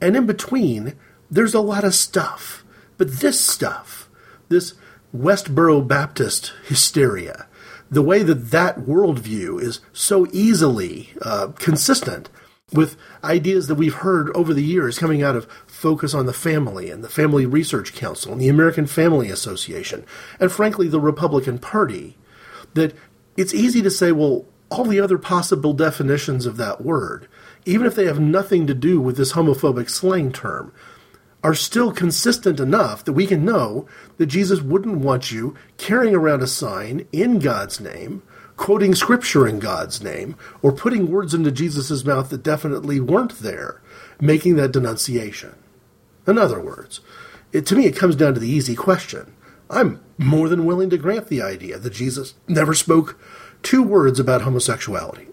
And 0.00 0.16
in 0.16 0.26
between, 0.26 0.94
there's 1.30 1.54
a 1.54 1.60
lot 1.60 1.84
of 1.84 1.94
stuff. 1.94 2.64
But 2.98 3.20
this 3.20 3.40
stuff, 3.40 4.08
this 4.48 4.74
Westboro 5.14 5.86
Baptist 5.86 6.52
hysteria, 6.66 7.46
the 7.90 8.02
way 8.02 8.22
that 8.22 8.50
that 8.50 8.80
worldview 8.80 9.60
is 9.60 9.80
so 9.92 10.26
easily 10.32 11.10
uh, 11.22 11.48
consistent 11.58 12.28
with 12.72 12.96
ideas 13.22 13.68
that 13.68 13.76
we've 13.76 13.94
heard 13.94 14.34
over 14.34 14.52
the 14.52 14.62
years 14.62 14.98
coming 14.98 15.22
out 15.22 15.36
of 15.36 15.46
Focus 15.66 16.14
on 16.14 16.26
the 16.26 16.32
Family 16.32 16.90
and 16.90 17.04
the 17.04 17.08
Family 17.08 17.46
Research 17.46 17.94
Council 17.94 18.32
and 18.32 18.40
the 18.40 18.48
American 18.48 18.86
Family 18.86 19.30
Association, 19.30 20.04
and 20.40 20.50
frankly, 20.50 20.88
the 20.88 21.00
Republican 21.00 21.58
Party, 21.58 22.16
that 22.74 22.94
it's 23.36 23.54
easy 23.54 23.82
to 23.82 23.90
say, 23.90 24.12
well, 24.12 24.46
all 24.70 24.84
the 24.84 25.00
other 25.00 25.18
possible 25.18 25.72
definitions 25.72 26.46
of 26.46 26.56
that 26.56 26.82
word, 26.82 27.28
even 27.64 27.86
if 27.86 27.94
they 27.94 28.06
have 28.06 28.20
nothing 28.20 28.66
to 28.66 28.74
do 28.74 29.00
with 29.00 29.16
this 29.16 29.32
homophobic 29.32 29.88
slang 29.88 30.32
term, 30.32 30.72
are 31.44 31.54
still 31.54 31.92
consistent 31.92 32.58
enough 32.58 33.04
that 33.04 33.12
we 33.12 33.26
can 33.26 33.44
know 33.44 33.86
that 34.16 34.26
Jesus 34.26 34.60
wouldn't 34.60 34.98
want 34.98 35.30
you 35.30 35.54
carrying 35.76 36.14
around 36.14 36.42
a 36.42 36.46
sign 36.46 37.06
in 37.12 37.38
God's 37.38 37.80
name, 37.80 38.22
quoting 38.56 38.94
scripture 38.94 39.46
in 39.46 39.60
God's 39.60 40.02
name, 40.02 40.34
or 40.62 40.72
putting 40.72 41.10
words 41.10 41.34
into 41.34 41.52
Jesus' 41.52 42.04
mouth 42.04 42.30
that 42.30 42.42
definitely 42.42 42.98
weren't 42.98 43.38
there, 43.38 43.80
making 44.20 44.56
that 44.56 44.72
denunciation. 44.72 45.54
In 46.26 46.38
other 46.38 46.60
words, 46.60 47.00
it, 47.52 47.64
to 47.66 47.76
me, 47.76 47.86
it 47.86 47.96
comes 47.96 48.16
down 48.16 48.34
to 48.34 48.40
the 48.40 48.48
easy 48.48 48.74
question 48.74 49.35
I'm 49.68 50.00
more 50.18 50.48
than 50.48 50.64
willing 50.64 50.90
to 50.90 50.98
grant 50.98 51.28
the 51.28 51.42
idea 51.42 51.78
that 51.78 51.92
Jesus 51.92 52.34
never 52.48 52.74
spoke 52.74 53.18
two 53.62 53.82
words 53.82 54.20
about 54.20 54.42
homosexuality. 54.42 55.28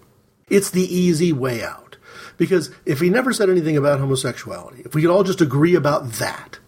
It's 0.50 0.70
the 0.70 0.94
easy 0.94 1.32
way 1.32 1.64
out. 1.64 1.98
Because 2.38 2.72
if 2.86 3.00
he 3.00 3.10
never 3.10 3.32
said 3.32 3.50
anything 3.50 3.78
about 3.78 4.00
homosexuality, 4.00 4.82
if 4.86 4.96
we 4.96 5.02
could 5.02 5.12
all 5.12 5.24
just 5.24 5.42
agree 5.42 5.76
about 5.76 6.14
that, 6.14 6.60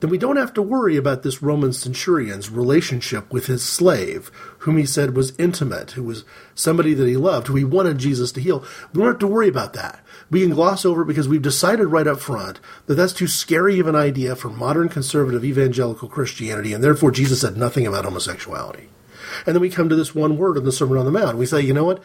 then 0.00 0.10
we 0.10 0.18
don't 0.18 0.36
have 0.36 0.54
to 0.54 0.62
worry 0.62 0.96
about 0.96 1.22
this 1.22 1.42
Roman 1.42 1.72
centurion's 1.72 2.50
relationship 2.50 3.32
with 3.32 3.46
his 3.46 3.62
slave, 3.62 4.30
whom 4.60 4.76
he 4.76 4.86
said 4.86 5.14
was 5.14 5.36
intimate, 5.38 5.92
who 5.92 6.02
was 6.02 6.24
somebody 6.54 6.94
that 6.94 7.06
he 7.06 7.16
loved, 7.16 7.46
who 7.46 7.56
he 7.56 7.64
wanted 7.64 7.98
Jesus 7.98 8.32
to 8.32 8.40
heal. 8.40 8.64
We 8.92 8.98
don't 8.98 9.12
have 9.12 9.18
to 9.20 9.26
worry 9.26 9.48
about 9.48 9.74
that. 9.74 10.00
We 10.30 10.40
can 10.40 10.50
gloss 10.50 10.84
over 10.84 11.02
it 11.02 11.06
because 11.06 11.28
we've 11.28 11.42
decided 11.42 11.86
right 11.86 12.06
up 12.06 12.20
front 12.20 12.60
that 12.86 12.94
that's 12.94 13.12
too 13.12 13.26
scary 13.26 13.78
of 13.78 13.86
an 13.86 13.96
idea 13.96 14.36
for 14.36 14.48
modern 14.48 14.88
conservative 14.88 15.44
evangelical 15.44 16.08
Christianity, 16.08 16.72
and 16.72 16.82
therefore 16.82 17.10
Jesus 17.10 17.42
said 17.42 17.56
nothing 17.56 17.86
about 17.86 18.04
homosexuality. 18.04 18.88
And 19.46 19.54
then 19.54 19.60
we 19.60 19.70
come 19.70 19.88
to 19.88 19.96
this 19.96 20.14
one 20.14 20.38
word 20.38 20.56
in 20.56 20.64
the 20.64 20.72
Sermon 20.72 20.98
on 20.98 21.04
the 21.04 21.10
Mount. 21.10 21.36
We 21.36 21.46
say, 21.46 21.60
you 21.60 21.74
know 21.74 21.84
what? 21.84 22.02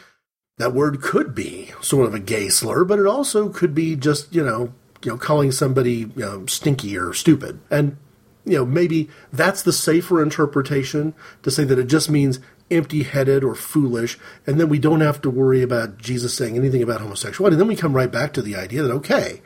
That 0.58 0.74
word 0.74 1.02
could 1.02 1.36
be 1.36 1.74
sort 1.82 2.08
of 2.08 2.14
a 2.14 2.20
gay 2.20 2.50
slur, 2.50 2.86
but 2.86 3.00
it 3.00 3.06
also 3.06 3.50
could 3.50 3.76
be 3.76 3.96
just, 3.96 4.34
you 4.34 4.44
know, 4.44 4.74
you 5.06 5.12
know, 5.12 5.18
calling 5.18 5.52
somebody 5.52 5.92
you 5.92 6.12
know, 6.16 6.46
stinky 6.46 6.98
or 6.98 7.14
stupid. 7.14 7.60
And, 7.70 7.98
you 8.44 8.58
know, 8.58 8.66
maybe 8.66 9.10
that's 9.32 9.64
the 9.64 9.74
safer 9.74 10.22
interpretation 10.22 11.14
to 11.44 11.52
say 11.52 11.64
that 11.64 11.80
it 11.80 11.88
just 11.88 12.10
means 12.10 12.40
empty 12.72 13.04
headed 13.04 13.44
or 13.44 13.54
foolish, 13.54 14.18
and 14.48 14.60
then 14.60 14.70
we 14.70 14.80
don't 14.80 15.02
have 15.02 15.22
to 15.22 15.30
worry 15.30 15.62
about 15.62 15.98
Jesus 16.00 16.34
saying 16.34 16.58
anything 16.58 16.82
about 16.82 17.02
homosexuality. 17.02 17.54
And 17.54 17.62
then 17.62 17.68
we 17.68 17.76
come 17.76 17.94
right 17.94 18.12
back 18.12 18.34
to 18.34 18.42
the 18.42 18.56
idea 18.56 18.82
that, 18.82 18.92
okay, 18.92 19.42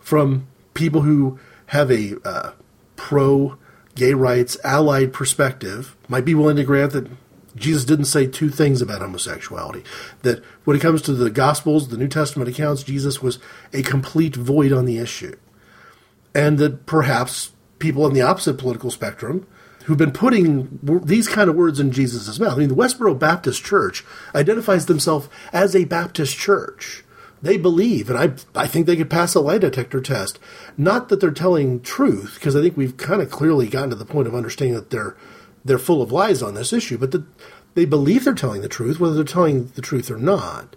from 0.00 0.48
people 0.74 1.02
who 1.02 1.38
have 1.66 1.90
a 1.90 2.16
uh, 2.24 2.52
pro 2.96 3.56
gay 3.94 4.14
rights 4.14 4.56
allied 4.64 5.12
perspective, 5.12 5.96
might 6.08 6.24
be 6.24 6.34
willing 6.34 6.56
to 6.56 6.64
grant 6.64 6.92
that 6.92 7.08
Jesus 7.58 7.84
didn't 7.84 8.06
say 8.06 8.26
two 8.26 8.50
things 8.50 8.80
about 8.82 9.00
homosexuality. 9.00 9.84
That 10.22 10.42
when 10.64 10.76
it 10.76 10.80
comes 10.80 11.02
to 11.02 11.12
the 11.12 11.30
Gospels, 11.30 11.88
the 11.88 11.96
New 11.96 12.08
Testament 12.08 12.50
accounts, 12.50 12.82
Jesus 12.82 13.22
was 13.22 13.38
a 13.72 13.82
complete 13.82 14.36
void 14.36 14.72
on 14.72 14.84
the 14.84 14.98
issue. 14.98 15.36
And 16.34 16.58
that 16.58 16.86
perhaps 16.86 17.52
people 17.78 18.04
on 18.04 18.14
the 18.14 18.22
opposite 18.22 18.58
political 18.58 18.90
spectrum 18.90 19.46
who've 19.84 19.96
been 19.96 20.12
putting 20.12 20.78
these 20.82 21.28
kind 21.28 21.48
of 21.48 21.56
words 21.56 21.80
in 21.80 21.90
Jesus' 21.92 22.38
mouth. 22.38 22.54
I 22.54 22.58
mean, 22.58 22.68
the 22.68 22.74
Westboro 22.74 23.18
Baptist 23.18 23.64
Church 23.64 24.04
identifies 24.34 24.86
themselves 24.86 25.28
as 25.52 25.74
a 25.74 25.84
Baptist 25.84 26.36
church. 26.36 27.04
They 27.40 27.56
believe, 27.56 28.10
and 28.10 28.18
I, 28.18 28.60
I 28.60 28.66
think 28.66 28.86
they 28.86 28.96
could 28.96 29.08
pass 29.10 29.34
a 29.34 29.40
lie 29.40 29.58
detector 29.58 30.00
test. 30.00 30.38
Not 30.76 31.08
that 31.08 31.20
they're 31.20 31.30
telling 31.30 31.80
truth, 31.80 32.34
because 32.34 32.56
I 32.56 32.60
think 32.60 32.76
we've 32.76 32.96
kind 32.96 33.22
of 33.22 33.30
clearly 33.30 33.68
gotten 33.68 33.90
to 33.90 33.96
the 33.96 34.04
point 34.04 34.28
of 34.28 34.34
understanding 34.34 34.74
that 34.74 34.90
they're 34.90 35.16
they're 35.68 35.78
full 35.78 36.02
of 36.02 36.10
lies 36.10 36.42
on 36.42 36.54
this 36.54 36.72
issue, 36.72 36.98
but 36.98 37.12
the, 37.12 37.24
they 37.74 37.84
believe 37.84 38.24
they're 38.24 38.34
telling 38.34 38.62
the 38.62 38.68
truth, 38.68 38.98
whether 38.98 39.14
they're 39.14 39.24
telling 39.24 39.66
the 39.68 39.82
truth 39.82 40.10
or 40.10 40.18
not. 40.18 40.74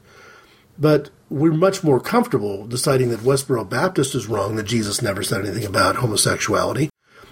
But 0.77 1.09
we're 1.29 1.53
much 1.53 1.83
more 1.83 1.99
comfortable 1.99 2.67
deciding 2.67 3.09
that 3.09 3.21
Westboro 3.21 3.67
Baptist 3.67 4.13
is 4.13 4.27
wrong, 4.27 4.55
that 4.55 4.63
Jesus 4.63 5.01
never 5.01 5.23
said 5.23 5.45
anything 5.45 5.65
about 5.65 5.97
homosexuality, 5.97 6.89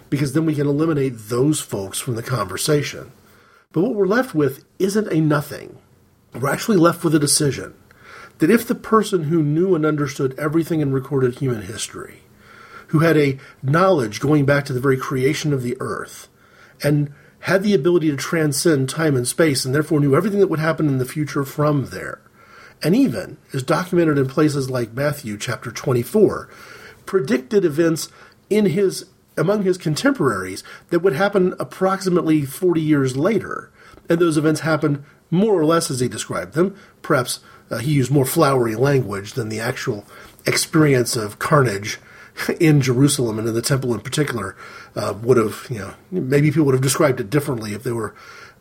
because 0.09 0.33
then 0.33 0.45
we 0.45 0.55
can 0.55 0.67
eliminate 0.67 1.13
those 1.15 1.59
folks 1.59 1.99
from 1.99 2.15
the 2.15 2.23
conversation. 2.23 3.11
But 3.71 3.81
what 3.81 3.93
we're 3.93 4.07
left 4.07 4.33
with 4.33 4.65
isn't 4.79 5.11
a 5.11 5.21
nothing. 5.21 5.77
We're 6.33 6.49
actually 6.49 6.77
left 6.77 7.03
with 7.03 7.13
a 7.13 7.19
decision 7.19 7.75
that 8.39 8.49
if 8.49 8.67
the 8.67 8.75
person 8.75 9.25
who 9.25 9.43
knew 9.43 9.75
and 9.75 9.85
understood 9.85 10.37
everything 10.39 10.79
in 10.79 10.91
recorded 10.91 11.35
human 11.35 11.63
history, 11.63 12.21
who 12.87 12.99
had 12.99 13.17
a 13.17 13.37
knowledge 13.61 14.19
going 14.19 14.45
back 14.45 14.65
to 14.65 14.73
the 14.73 14.79
very 14.79 14.97
creation 14.97 15.53
of 15.53 15.61
the 15.61 15.77
earth, 15.79 16.27
and 16.81 17.13
had 17.41 17.63
the 17.63 17.73
ability 17.73 18.09
to 18.11 18.17
transcend 18.17 18.89
time 18.89 19.15
and 19.15 19.27
space, 19.27 19.65
and 19.65 19.73
therefore 19.73 19.99
knew 19.99 20.15
everything 20.15 20.39
that 20.39 20.49
would 20.49 20.59
happen 20.59 20.87
in 20.87 20.97
the 20.97 21.05
future 21.05 21.43
from 21.43 21.87
there, 21.87 22.21
and 22.81 22.95
even, 22.95 23.37
as 23.53 23.63
documented 23.63 24.17
in 24.17 24.27
places 24.27 24.69
like 24.69 24.93
Matthew 24.93 25.37
chapter 25.37 25.71
24, 25.71 26.49
predicted 27.05 27.65
events 27.65 28.09
in 28.49 28.67
his 28.67 29.05
among 29.37 29.63
his 29.63 29.77
contemporaries 29.77 30.63
that 30.89 30.99
would 30.99 31.13
happen 31.13 31.55
approximately 31.59 32.43
40 32.43 32.81
years 32.81 33.15
later. 33.15 33.71
And 34.09 34.19
those 34.19 34.37
events 34.37 34.61
happened 34.61 35.03
more 35.31 35.57
or 35.57 35.63
less 35.63 35.89
as 35.89 36.01
he 36.01 36.09
described 36.09 36.53
them. 36.53 36.75
Perhaps 37.01 37.39
uh, 37.71 37.77
he 37.77 37.93
used 37.93 38.11
more 38.11 38.25
flowery 38.25 38.75
language 38.75 39.33
than 39.33 39.47
the 39.47 39.61
actual 39.61 40.05
experience 40.45 41.15
of 41.15 41.39
carnage 41.39 41.99
in 42.59 42.81
Jerusalem 42.81 43.39
and 43.39 43.47
in 43.47 43.53
the 43.53 43.61
temple 43.61 43.93
in 43.93 44.01
particular 44.01 44.55
uh, 44.95 45.13
would 45.21 45.37
have, 45.37 45.67
you 45.69 45.79
know, 45.79 45.93
maybe 46.11 46.49
people 46.49 46.65
would 46.65 46.75
have 46.75 46.81
described 46.81 47.19
it 47.19 47.29
differently 47.29 47.73
if 47.73 47.83
they 47.83 47.91
were 47.91 48.15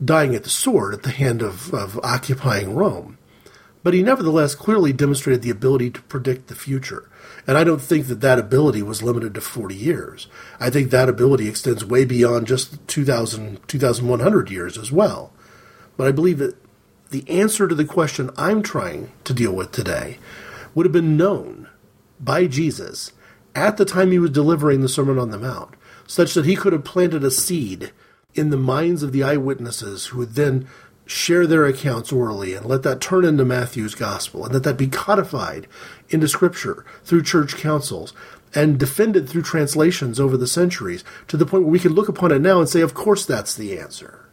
dying 0.04 0.34
at 0.34 0.44
the 0.44 0.50
sword 0.50 0.94
at 0.94 1.02
the 1.02 1.10
hand 1.10 1.42
of, 1.42 1.72
of 1.74 1.98
occupying 2.02 2.74
Rome. 2.74 3.18
But 3.82 3.94
he 3.94 4.02
nevertheless 4.02 4.54
clearly 4.54 4.92
demonstrated 4.92 5.42
the 5.42 5.50
ability 5.50 5.90
to 5.90 6.02
predict 6.02 6.48
the 6.48 6.54
future. 6.54 7.08
And 7.46 7.56
I 7.56 7.64
don't 7.64 7.80
think 7.80 8.08
that 8.08 8.20
that 8.20 8.38
ability 8.38 8.82
was 8.82 9.02
limited 9.02 9.34
to 9.34 9.40
40 9.40 9.74
years. 9.74 10.26
I 10.60 10.68
think 10.70 10.90
that 10.90 11.08
ability 11.08 11.48
extends 11.48 11.84
way 11.84 12.04
beyond 12.04 12.46
just 12.46 12.86
2,000, 12.88 13.66
2,100 13.66 14.50
years 14.50 14.76
as 14.76 14.92
well. 14.92 15.32
But 15.96 16.08
I 16.08 16.12
believe 16.12 16.38
that 16.38 16.56
the 17.10 17.28
answer 17.28 17.66
to 17.66 17.74
the 17.74 17.84
question 17.84 18.30
I'm 18.36 18.62
trying 18.62 19.12
to 19.24 19.32
deal 19.32 19.52
with 19.52 19.72
today 19.72 20.18
would 20.74 20.84
have 20.84 20.92
been 20.92 21.16
known 21.16 21.68
by 22.20 22.46
Jesus 22.46 23.12
at 23.58 23.76
the 23.76 23.84
time 23.84 24.10
he 24.10 24.18
was 24.18 24.30
delivering 24.30 24.80
the 24.80 24.88
Sermon 24.88 25.18
on 25.18 25.30
the 25.30 25.38
Mount, 25.38 25.74
such 26.06 26.34
that 26.34 26.46
he 26.46 26.56
could 26.56 26.72
have 26.72 26.84
planted 26.84 27.24
a 27.24 27.30
seed 27.30 27.92
in 28.34 28.50
the 28.50 28.56
minds 28.56 29.02
of 29.02 29.12
the 29.12 29.22
eyewitnesses 29.22 30.06
who 30.06 30.18
would 30.18 30.34
then 30.34 30.68
share 31.06 31.46
their 31.46 31.64
accounts 31.64 32.12
orally 32.12 32.54
and 32.54 32.66
let 32.66 32.82
that 32.82 33.00
turn 33.00 33.24
into 33.24 33.44
Matthew's 33.44 33.94
gospel 33.94 34.44
and 34.44 34.52
let 34.52 34.62
that 34.64 34.76
be 34.76 34.86
codified 34.86 35.66
into 36.10 36.28
scripture 36.28 36.84
through 37.02 37.22
church 37.22 37.56
councils 37.56 38.12
and 38.54 38.78
defended 38.78 39.28
through 39.28 39.42
translations 39.42 40.20
over 40.20 40.36
the 40.36 40.46
centuries 40.46 41.04
to 41.26 41.36
the 41.36 41.46
point 41.46 41.64
where 41.64 41.72
we 41.72 41.78
can 41.78 41.94
look 41.94 42.08
upon 42.08 42.32
it 42.32 42.40
now 42.40 42.60
and 42.60 42.68
say, 42.68 42.80
of 42.80 42.94
course, 42.94 43.24
that's 43.24 43.54
the 43.54 43.78
answer. 43.78 44.26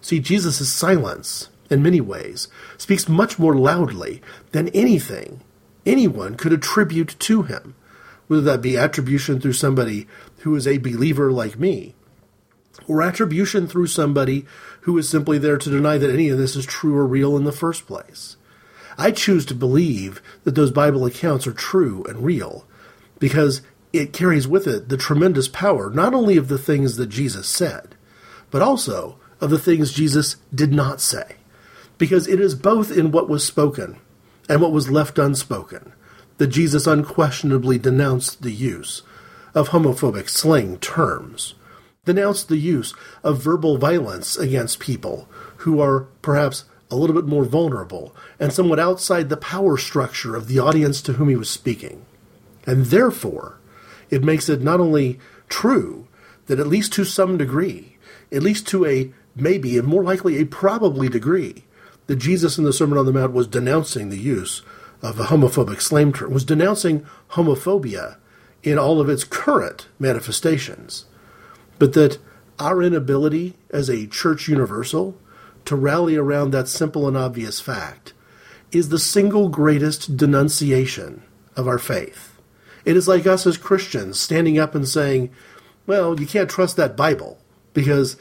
See, 0.00 0.20
Jesus' 0.20 0.72
silence, 0.72 1.48
in 1.70 1.82
many 1.82 2.00
ways, 2.00 2.48
speaks 2.78 3.08
much 3.08 3.38
more 3.38 3.54
loudly 3.54 4.22
than 4.52 4.68
anything 4.68 5.40
anyone 5.86 6.36
could 6.36 6.52
attribute 6.52 7.16
to 7.18 7.42
him, 7.42 7.74
whether 8.26 8.42
that 8.42 8.62
be 8.62 8.76
attribution 8.76 9.40
through 9.40 9.52
somebody 9.52 10.06
who 10.38 10.54
is 10.54 10.66
a 10.66 10.78
believer 10.78 11.30
like 11.30 11.58
me, 11.58 11.94
or 12.86 13.02
attribution 13.02 13.66
through 13.66 13.86
somebody 13.86 14.44
who 14.82 14.96
is 14.98 15.08
simply 15.08 15.38
there 15.38 15.56
to 15.56 15.70
deny 15.70 15.98
that 15.98 16.10
any 16.10 16.28
of 16.28 16.38
this 16.38 16.56
is 16.56 16.66
true 16.66 16.96
or 16.96 17.06
real 17.06 17.36
in 17.36 17.44
the 17.44 17.52
first 17.52 17.86
place. 17.86 18.36
I 18.96 19.10
choose 19.10 19.44
to 19.46 19.54
believe 19.54 20.22
that 20.44 20.54
those 20.54 20.70
Bible 20.70 21.04
accounts 21.06 21.46
are 21.46 21.52
true 21.52 22.04
and 22.08 22.24
real 22.24 22.66
because 23.18 23.62
it 23.92 24.12
carries 24.12 24.46
with 24.46 24.66
it 24.66 24.88
the 24.88 24.96
tremendous 24.96 25.48
power 25.48 25.90
not 25.90 26.14
only 26.14 26.36
of 26.36 26.48
the 26.48 26.58
things 26.58 26.96
that 26.96 27.06
Jesus 27.06 27.48
said, 27.48 27.94
but 28.50 28.62
also 28.62 29.18
of 29.40 29.50
the 29.50 29.58
things 29.58 29.92
Jesus 29.92 30.36
did 30.54 30.72
not 30.72 31.00
say. 31.00 31.36
Because 31.96 32.28
it 32.28 32.40
is 32.40 32.54
both 32.54 32.96
in 32.96 33.10
what 33.10 33.28
was 33.28 33.46
spoken 33.46 33.98
and 34.48 34.60
what 34.60 34.72
was 34.72 34.90
left 34.90 35.18
unspoken 35.18 35.92
that 36.38 36.48
Jesus 36.48 36.86
unquestionably 36.86 37.78
denounced 37.78 38.42
the 38.42 38.52
use 38.52 39.02
of 39.54 39.68
homophobic 39.68 40.28
slang 40.28 40.78
terms 40.78 41.54
denounced 42.04 42.48
the 42.48 42.56
use 42.56 42.94
of 43.22 43.42
verbal 43.42 43.78
violence 43.78 44.36
against 44.36 44.78
people 44.78 45.28
who 45.58 45.80
are 45.80 46.00
perhaps 46.22 46.64
a 46.90 46.96
little 46.96 47.16
bit 47.16 47.26
more 47.26 47.44
vulnerable 47.44 48.14
and 48.38 48.52
somewhat 48.52 48.78
outside 48.78 49.28
the 49.28 49.36
power 49.36 49.76
structure 49.76 50.36
of 50.36 50.46
the 50.46 50.58
audience 50.58 51.00
to 51.02 51.14
whom 51.14 51.28
he 51.28 51.36
was 51.36 51.50
speaking. 51.50 52.04
And 52.66 52.86
therefore, 52.86 53.58
it 54.10 54.22
makes 54.22 54.48
it 54.48 54.62
not 54.62 54.80
only 54.80 55.18
true 55.48 56.06
that 56.46 56.60
at 56.60 56.66
least 56.66 56.92
to 56.94 57.04
some 57.04 57.38
degree, 57.38 57.96
at 58.30 58.42
least 58.42 58.68
to 58.68 58.84
a 58.84 59.12
maybe 59.34 59.78
and 59.78 59.88
more 59.88 60.04
likely 60.04 60.38
a 60.38 60.46
probably 60.46 61.08
degree, 61.08 61.64
that 62.06 62.16
Jesus 62.16 62.58
in 62.58 62.64
the 62.64 62.72
Sermon 62.72 62.98
on 62.98 63.06
the 63.06 63.12
Mount 63.12 63.32
was 63.32 63.46
denouncing 63.46 64.10
the 64.10 64.18
use 64.18 64.62
of 65.04 65.20
a 65.20 65.24
homophobic 65.24 65.80
slang 65.80 66.12
term, 66.12 66.32
was 66.32 66.44
denouncing 66.44 67.06
homophobia 67.32 68.16
in 68.62 68.78
all 68.78 69.00
of 69.00 69.08
its 69.08 69.22
current 69.22 69.86
manifestations 70.00 71.04
but 71.78 71.92
that 71.94 72.18
our 72.58 72.82
inability 72.82 73.54
as 73.70 73.88
a 73.88 74.06
church 74.06 74.48
universal 74.48 75.18
to 75.64 75.76
rally 75.76 76.16
around 76.16 76.50
that 76.50 76.68
simple 76.68 77.08
and 77.08 77.16
obvious 77.16 77.60
fact 77.60 78.12
is 78.70 78.88
the 78.88 78.98
single 78.98 79.48
greatest 79.48 80.16
denunciation 80.16 81.22
of 81.56 81.66
our 81.66 81.78
faith. 81.78 82.38
It 82.84 82.96
is 82.96 83.08
like 83.08 83.26
us 83.26 83.46
as 83.46 83.56
Christians 83.56 84.20
standing 84.20 84.58
up 84.58 84.74
and 84.74 84.86
saying, 84.86 85.30
well, 85.86 86.18
you 86.18 86.26
can't 86.26 86.50
trust 86.50 86.76
that 86.76 86.96
Bible 86.96 87.38
because 87.72 88.16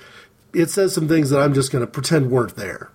it 0.54 0.70
says 0.70 0.94
some 0.94 1.08
things 1.08 1.30
that 1.30 1.40
I'm 1.40 1.54
just 1.54 1.72
going 1.72 1.86
to 1.86 1.92
pretend 1.92 2.32
weren't 2.32 2.56
there. 2.56 2.92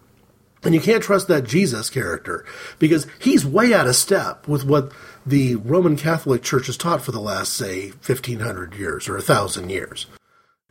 And 0.68 0.74
you 0.74 0.82
can't 0.82 1.02
trust 1.02 1.28
that 1.28 1.46
Jesus 1.46 1.88
character 1.88 2.44
because 2.78 3.06
he's 3.18 3.46
way 3.46 3.72
out 3.72 3.86
of 3.86 3.96
step 3.96 4.46
with 4.46 4.66
what 4.66 4.92
the 5.24 5.54
Roman 5.54 5.96
Catholic 5.96 6.42
Church 6.42 6.66
has 6.66 6.76
taught 6.76 7.00
for 7.00 7.10
the 7.10 7.22
last, 7.22 7.54
say, 7.54 7.92
1500 7.92 8.74
years 8.74 9.08
or 9.08 9.14
1,000 9.14 9.70
years. 9.70 10.04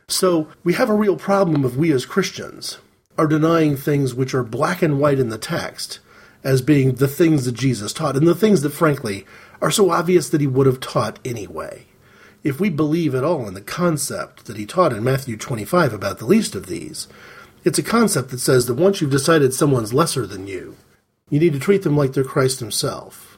So 0.06 0.46
we 0.62 0.74
have 0.74 0.88
a 0.88 0.94
real 0.94 1.16
problem 1.16 1.64
if 1.64 1.74
we 1.74 1.90
as 1.90 2.06
Christians 2.06 2.78
are 3.18 3.26
denying 3.26 3.76
things 3.76 4.14
which 4.14 4.34
are 4.34 4.44
black 4.44 4.82
and 4.82 5.00
white 5.00 5.18
in 5.18 5.30
the 5.30 5.36
text 5.36 5.98
as 6.44 6.62
being 6.62 6.94
the 6.94 7.08
things 7.08 7.44
that 7.46 7.56
Jesus 7.56 7.92
taught, 7.92 8.14
and 8.16 8.24
the 8.24 8.36
things 8.36 8.62
that, 8.62 8.70
frankly, 8.70 9.26
are 9.60 9.72
so 9.72 9.90
obvious 9.90 10.28
that 10.28 10.40
he 10.40 10.46
would 10.46 10.68
have 10.68 10.78
taught 10.78 11.18
anyway. 11.24 11.86
If 12.44 12.60
we 12.60 12.70
believe 12.70 13.16
at 13.16 13.24
all 13.24 13.48
in 13.48 13.54
the 13.54 13.60
concept 13.60 14.44
that 14.44 14.58
he 14.58 14.64
taught 14.64 14.92
in 14.92 15.02
Matthew 15.02 15.36
25 15.36 15.92
about 15.92 16.18
the 16.20 16.24
least 16.24 16.54
of 16.54 16.66
these, 16.66 17.08
it's 17.68 17.78
a 17.78 17.82
concept 17.82 18.30
that 18.30 18.40
says 18.40 18.64
that 18.64 18.76
once 18.76 19.02
you've 19.02 19.10
decided 19.10 19.52
someone's 19.52 19.92
lesser 19.92 20.26
than 20.26 20.46
you, 20.46 20.74
you 21.28 21.38
need 21.38 21.52
to 21.52 21.58
treat 21.58 21.82
them 21.82 21.98
like 21.98 22.14
they're 22.14 22.24
Christ 22.24 22.60
himself. 22.60 23.36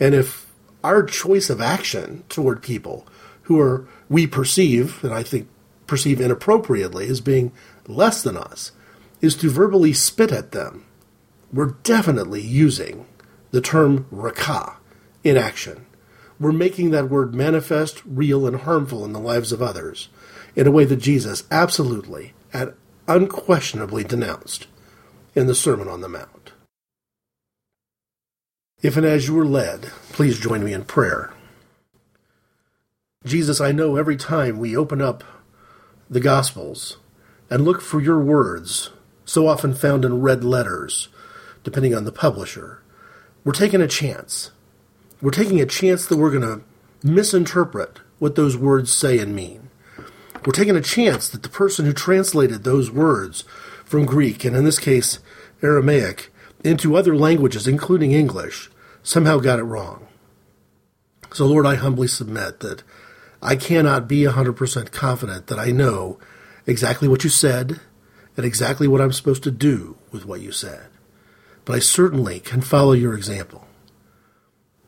And 0.00 0.12
if 0.12 0.52
our 0.82 1.04
choice 1.04 1.48
of 1.48 1.60
action 1.60 2.24
toward 2.28 2.64
people 2.64 3.06
who 3.42 3.60
are, 3.60 3.86
we 4.08 4.26
perceive, 4.26 5.04
and 5.04 5.14
I 5.14 5.22
think 5.22 5.48
perceive 5.86 6.20
inappropriately 6.20 7.06
as 7.06 7.20
being 7.20 7.52
less 7.86 8.24
than 8.24 8.36
us 8.36 8.72
is 9.20 9.36
to 9.36 9.48
verbally 9.48 9.92
spit 9.92 10.32
at 10.32 10.50
them. 10.50 10.84
We're 11.52 11.76
definitely 11.84 12.42
using 12.42 13.06
the 13.52 13.60
term 13.60 14.06
raca 14.10 14.78
in 15.22 15.36
action. 15.36 15.86
We're 16.40 16.50
making 16.50 16.90
that 16.90 17.08
word 17.08 17.36
manifest, 17.36 18.02
real, 18.04 18.48
and 18.48 18.62
harmful 18.62 19.04
in 19.04 19.12
the 19.12 19.20
lives 19.20 19.52
of 19.52 19.62
others 19.62 20.08
in 20.56 20.66
a 20.66 20.72
way 20.72 20.84
that 20.86 20.96
Jesus 20.96 21.44
absolutely 21.52 22.32
and 22.52 22.72
unquestionably 23.10 24.04
denounced 24.04 24.68
in 25.34 25.46
the 25.46 25.54
Sermon 25.54 25.88
on 25.88 26.00
the 26.00 26.08
Mount. 26.08 26.52
If 28.82 28.96
and 28.96 29.04
as 29.04 29.26
you 29.26 29.38
are 29.40 29.44
led, 29.44 29.90
please 30.12 30.38
join 30.38 30.64
me 30.64 30.72
in 30.72 30.84
prayer. 30.84 31.32
Jesus, 33.24 33.60
I 33.60 33.72
know 33.72 33.96
every 33.96 34.16
time 34.16 34.58
we 34.58 34.76
open 34.76 35.02
up 35.02 35.24
the 36.08 36.20
Gospels 36.20 36.98
and 37.50 37.64
look 37.64 37.82
for 37.82 38.00
your 38.00 38.20
words, 38.20 38.90
so 39.24 39.48
often 39.48 39.74
found 39.74 40.04
in 40.04 40.20
red 40.20 40.44
letters, 40.44 41.08
depending 41.64 41.94
on 41.94 42.04
the 42.04 42.12
publisher. 42.12 42.80
We're 43.44 43.52
taking 43.52 43.82
a 43.82 43.88
chance. 43.88 44.52
We're 45.20 45.30
taking 45.32 45.60
a 45.60 45.66
chance 45.66 46.06
that 46.06 46.16
we're 46.16 46.30
going 46.30 46.60
to 46.60 46.64
misinterpret 47.06 47.98
what 48.18 48.36
those 48.36 48.56
words 48.56 48.92
say 48.92 49.18
and 49.18 49.34
mean. 49.34 49.69
We're 50.44 50.52
taking 50.52 50.76
a 50.76 50.80
chance 50.80 51.28
that 51.28 51.42
the 51.42 51.48
person 51.48 51.84
who 51.84 51.92
translated 51.92 52.64
those 52.64 52.90
words 52.90 53.44
from 53.84 54.06
Greek, 54.06 54.44
and 54.44 54.56
in 54.56 54.64
this 54.64 54.78
case 54.78 55.18
Aramaic, 55.62 56.32
into 56.64 56.96
other 56.96 57.14
languages, 57.14 57.66
including 57.66 58.12
English, 58.12 58.70
somehow 59.02 59.38
got 59.38 59.58
it 59.58 59.64
wrong. 59.64 60.06
So, 61.32 61.46
Lord, 61.46 61.66
I 61.66 61.74
humbly 61.76 62.08
submit 62.08 62.60
that 62.60 62.82
I 63.42 63.56
cannot 63.56 64.08
be 64.08 64.22
100% 64.22 64.92
confident 64.92 65.46
that 65.46 65.58
I 65.58 65.70
know 65.70 66.18
exactly 66.66 67.08
what 67.08 67.24
you 67.24 67.30
said 67.30 67.80
and 68.36 68.44
exactly 68.44 68.88
what 68.88 69.00
I'm 69.00 69.12
supposed 69.12 69.42
to 69.44 69.50
do 69.50 69.96
with 70.10 70.24
what 70.24 70.40
you 70.40 70.52
said. 70.52 70.88
But 71.64 71.76
I 71.76 71.78
certainly 71.78 72.40
can 72.40 72.60
follow 72.60 72.92
your 72.92 73.14
example. 73.14 73.66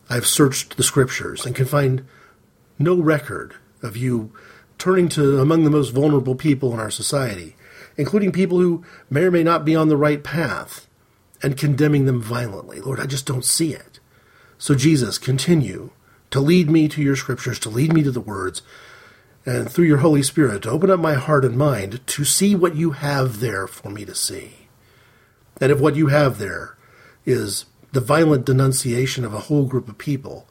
I've 0.08 0.26
searched 0.26 0.76
the 0.76 0.82
scriptures 0.82 1.46
and 1.46 1.54
can 1.54 1.66
find 1.66 2.04
no 2.78 3.00
record 3.00 3.54
of 3.82 3.96
you 3.96 4.32
turning 4.82 5.08
to 5.08 5.40
among 5.40 5.64
the 5.64 5.70
most 5.70 5.90
vulnerable 5.90 6.34
people 6.34 6.74
in 6.74 6.80
our 6.80 6.90
society 6.90 7.54
including 7.96 8.32
people 8.32 8.58
who 8.58 8.84
may 9.10 9.22
or 9.22 9.30
may 9.30 9.42
not 9.42 9.64
be 9.64 9.76
on 9.76 9.88
the 9.88 9.96
right 9.96 10.22
path, 10.22 10.86
and 11.42 11.56
condemning 11.56 12.06
them 12.06 12.22
violently. 12.22 12.80
Lord, 12.80 13.00
I 13.00 13.06
just 13.06 13.26
don't 13.26 13.44
see 13.44 13.74
it. 13.74 13.98
So, 14.58 14.74
Jesus, 14.74 15.18
continue 15.18 15.90
to 16.30 16.40
lead 16.40 16.70
me 16.70 16.86
to 16.88 17.02
your 17.02 17.16
scriptures, 17.16 17.58
to 17.60 17.68
lead 17.68 17.92
me 17.92 18.02
to 18.04 18.12
the 18.12 18.20
words, 18.20 18.62
and 19.44 19.68
through 19.68 19.86
your 19.86 19.98
Holy 19.98 20.22
Spirit 20.22 20.62
to 20.62 20.70
open 20.70 20.88
up 20.88 21.00
my 21.00 21.14
heart 21.14 21.44
and 21.44 21.56
mind 21.56 22.06
to 22.06 22.24
see 22.24 22.54
what 22.54 22.76
you 22.76 22.92
have 22.92 23.40
there 23.40 23.66
for 23.66 23.90
me 23.90 24.04
to 24.04 24.14
see. 24.14 24.68
And 25.60 25.72
if 25.72 25.80
what 25.80 25.96
you 25.96 26.06
have 26.06 26.38
there 26.38 26.76
is 27.26 27.66
the 27.90 28.00
violent 28.00 28.46
denunciation 28.46 29.24
of 29.24 29.34
a 29.34 29.40
whole 29.40 29.66
group 29.66 29.88
of 29.88 29.98
people, 29.98 30.48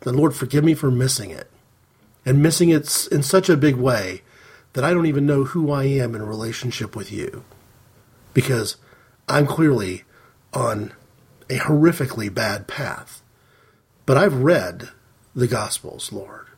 then 0.00 0.14
Lord, 0.14 0.36
forgive 0.36 0.62
me 0.62 0.74
for 0.74 0.90
missing 0.90 1.30
it. 1.30 1.50
And 2.28 2.42
missing 2.42 2.68
it 2.68 3.08
in 3.10 3.22
such 3.22 3.48
a 3.48 3.56
big 3.56 3.76
way 3.76 4.20
that 4.74 4.84
I 4.84 4.92
don't 4.92 5.06
even 5.06 5.24
know 5.24 5.44
who 5.44 5.70
I 5.70 5.84
am 5.84 6.14
in 6.14 6.22
relationship 6.22 6.94
with 6.94 7.10
you. 7.10 7.42
Because 8.34 8.76
I'm 9.26 9.46
clearly 9.46 10.04
on 10.52 10.92
a 11.48 11.56
horrifically 11.56 12.32
bad 12.32 12.68
path. 12.68 13.22
But 14.04 14.18
I've 14.18 14.42
read 14.42 14.90
the 15.34 15.46
Gospels, 15.46 16.12
Lord. 16.12 16.48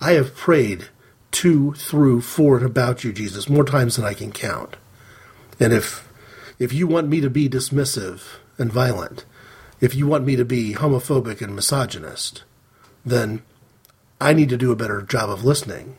I 0.00 0.14
have 0.14 0.34
prayed 0.34 0.88
to, 1.30 1.72
through, 1.74 2.22
for, 2.22 2.56
and 2.56 2.66
about 2.66 3.04
you, 3.04 3.12
Jesus, 3.12 3.48
more 3.48 3.64
times 3.64 3.94
than 3.94 4.04
I 4.04 4.14
can 4.14 4.32
count. 4.32 4.76
And 5.60 5.72
if 5.72 6.08
if 6.58 6.72
you 6.72 6.88
want 6.88 7.06
me 7.06 7.20
to 7.20 7.30
be 7.30 7.48
dismissive 7.48 8.38
and 8.58 8.72
violent, 8.72 9.24
if 9.80 9.94
you 9.94 10.08
want 10.08 10.24
me 10.24 10.34
to 10.34 10.44
be 10.44 10.74
homophobic 10.74 11.40
and 11.40 11.54
misogynist, 11.54 12.42
then 13.06 13.42
I 14.22 14.34
need 14.34 14.50
to 14.50 14.56
do 14.56 14.70
a 14.70 14.76
better 14.76 15.02
job 15.02 15.28
of 15.28 15.44
listening. 15.44 15.96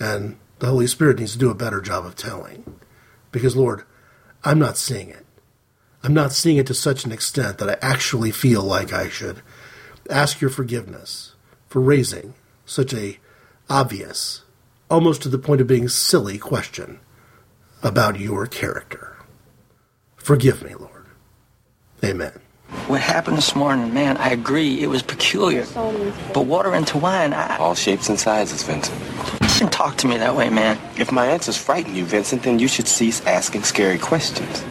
And 0.00 0.38
the 0.58 0.68
Holy 0.68 0.86
Spirit 0.86 1.18
needs 1.18 1.32
to 1.32 1.38
do 1.38 1.50
a 1.50 1.54
better 1.54 1.82
job 1.82 2.06
of 2.06 2.16
telling. 2.16 2.80
Because, 3.30 3.54
Lord, 3.54 3.84
I'm 4.42 4.58
not 4.58 4.78
seeing 4.78 5.10
it. 5.10 5.26
I'm 6.02 6.14
not 6.14 6.32
seeing 6.32 6.56
it 6.56 6.66
to 6.68 6.74
such 6.74 7.04
an 7.04 7.12
extent 7.12 7.58
that 7.58 7.68
I 7.68 7.76
actually 7.86 8.30
feel 8.30 8.62
like 8.62 8.92
I 8.92 9.08
should 9.08 9.42
ask 10.10 10.40
your 10.40 10.50
forgiveness 10.50 11.34
for 11.68 11.80
raising 11.80 12.34
such 12.64 12.92
a 12.94 13.18
obvious, 13.68 14.42
almost 14.90 15.22
to 15.22 15.28
the 15.28 15.38
point 15.38 15.60
of 15.60 15.66
being 15.66 15.88
silly 15.88 16.38
question 16.38 17.00
about 17.82 18.18
your 18.18 18.46
character. 18.46 19.18
Forgive 20.16 20.62
me, 20.62 20.74
Lord. 20.74 21.06
Amen. 22.02 22.41
What 22.88 23.00
happened 23.00 23.36
this 23.36 23.54
morning, 23.54 23.94
man, 23.94 24.16
I 24.16 24.30
agree, 24.30 24.82
it 24.82 24.88
was 24.88 25.02
peculiar. 25.02 25.66
But 26.34 26.46
water 26.46 26.74
into 26.74 26.98
wine, 26.98 27.32
I... 27.32 27.56
All 27.58 27.74
shapes 27.74 28.08
and 28.08 28.18
sizes, 28.18 28.62
Vincent. 28.62 29.00
You 29.40 29.48
shouldn't 29.48 29.72
talk 29.72 29.96
to 29.98 30.08
me 30.08 30.16
that 30.16 30.34
way, 30.34 30.50
man. 30.50 30.78
If 30.98 31.12
my 31.12 31.26
answers 31.26 31.56
frighten 31.56 31.94
you, 31.94 32.04
Vincent, 32.04 32.42
then 32.42 32.58
you 32.58 32.68
should 32.68 32.88
cease 32.88 33.24
asking 33.26 33.62
scary 33.62 33.98
questions. 33.98 34.64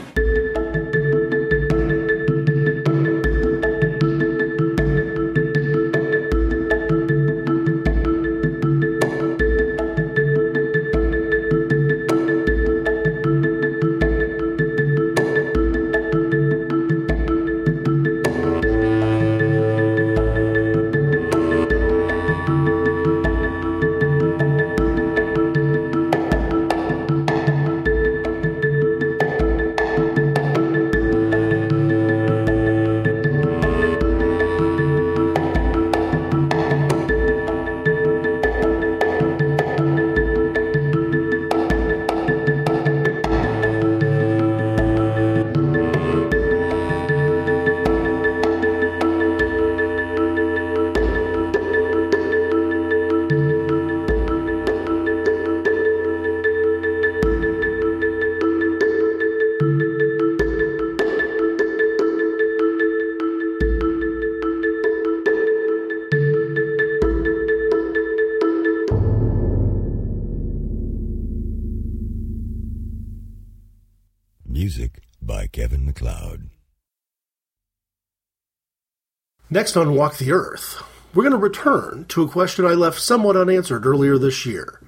Next 79.61 79.77
on 79.77 79.93
Walk 79.93 80.17
the 80.17 80.31
Earth, 80.31 80.81
we're 81.13 81.21
going 81.21 81.33
to 81.33 81.37
return 81.37 82.05
to 82.09 82.23
a 82.23 82.27
question 82.27 82.65
I 82.65 82.69
left 82.73 82.99
somewhat 82.99 83.37
unanswered 83.37 83.85
earlier 83.85 84.17
this 84.17 84.43
year 84.43 84.81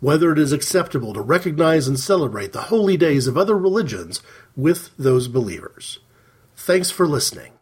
whether 0.00 0.32
it 0.32 0.38
is 0.40 0.50
acceptable 0.50 1.14
to 1.14 1.20
recognize 1.20 1.86
and 1.86 1.96
celebrate 1.96 2.52
the 2.52 2.62
holy 2.62 2.96
days 2.96 3.28
of 3.28 3.38
other 3.38 3.56
religions 3.56 4.20
with 4.56 4.90
those 4.98 5.28
believers. 5.28 6.00
Thanks 6.56 6.90
for 6.90 7.06
listening. 7.06 7.55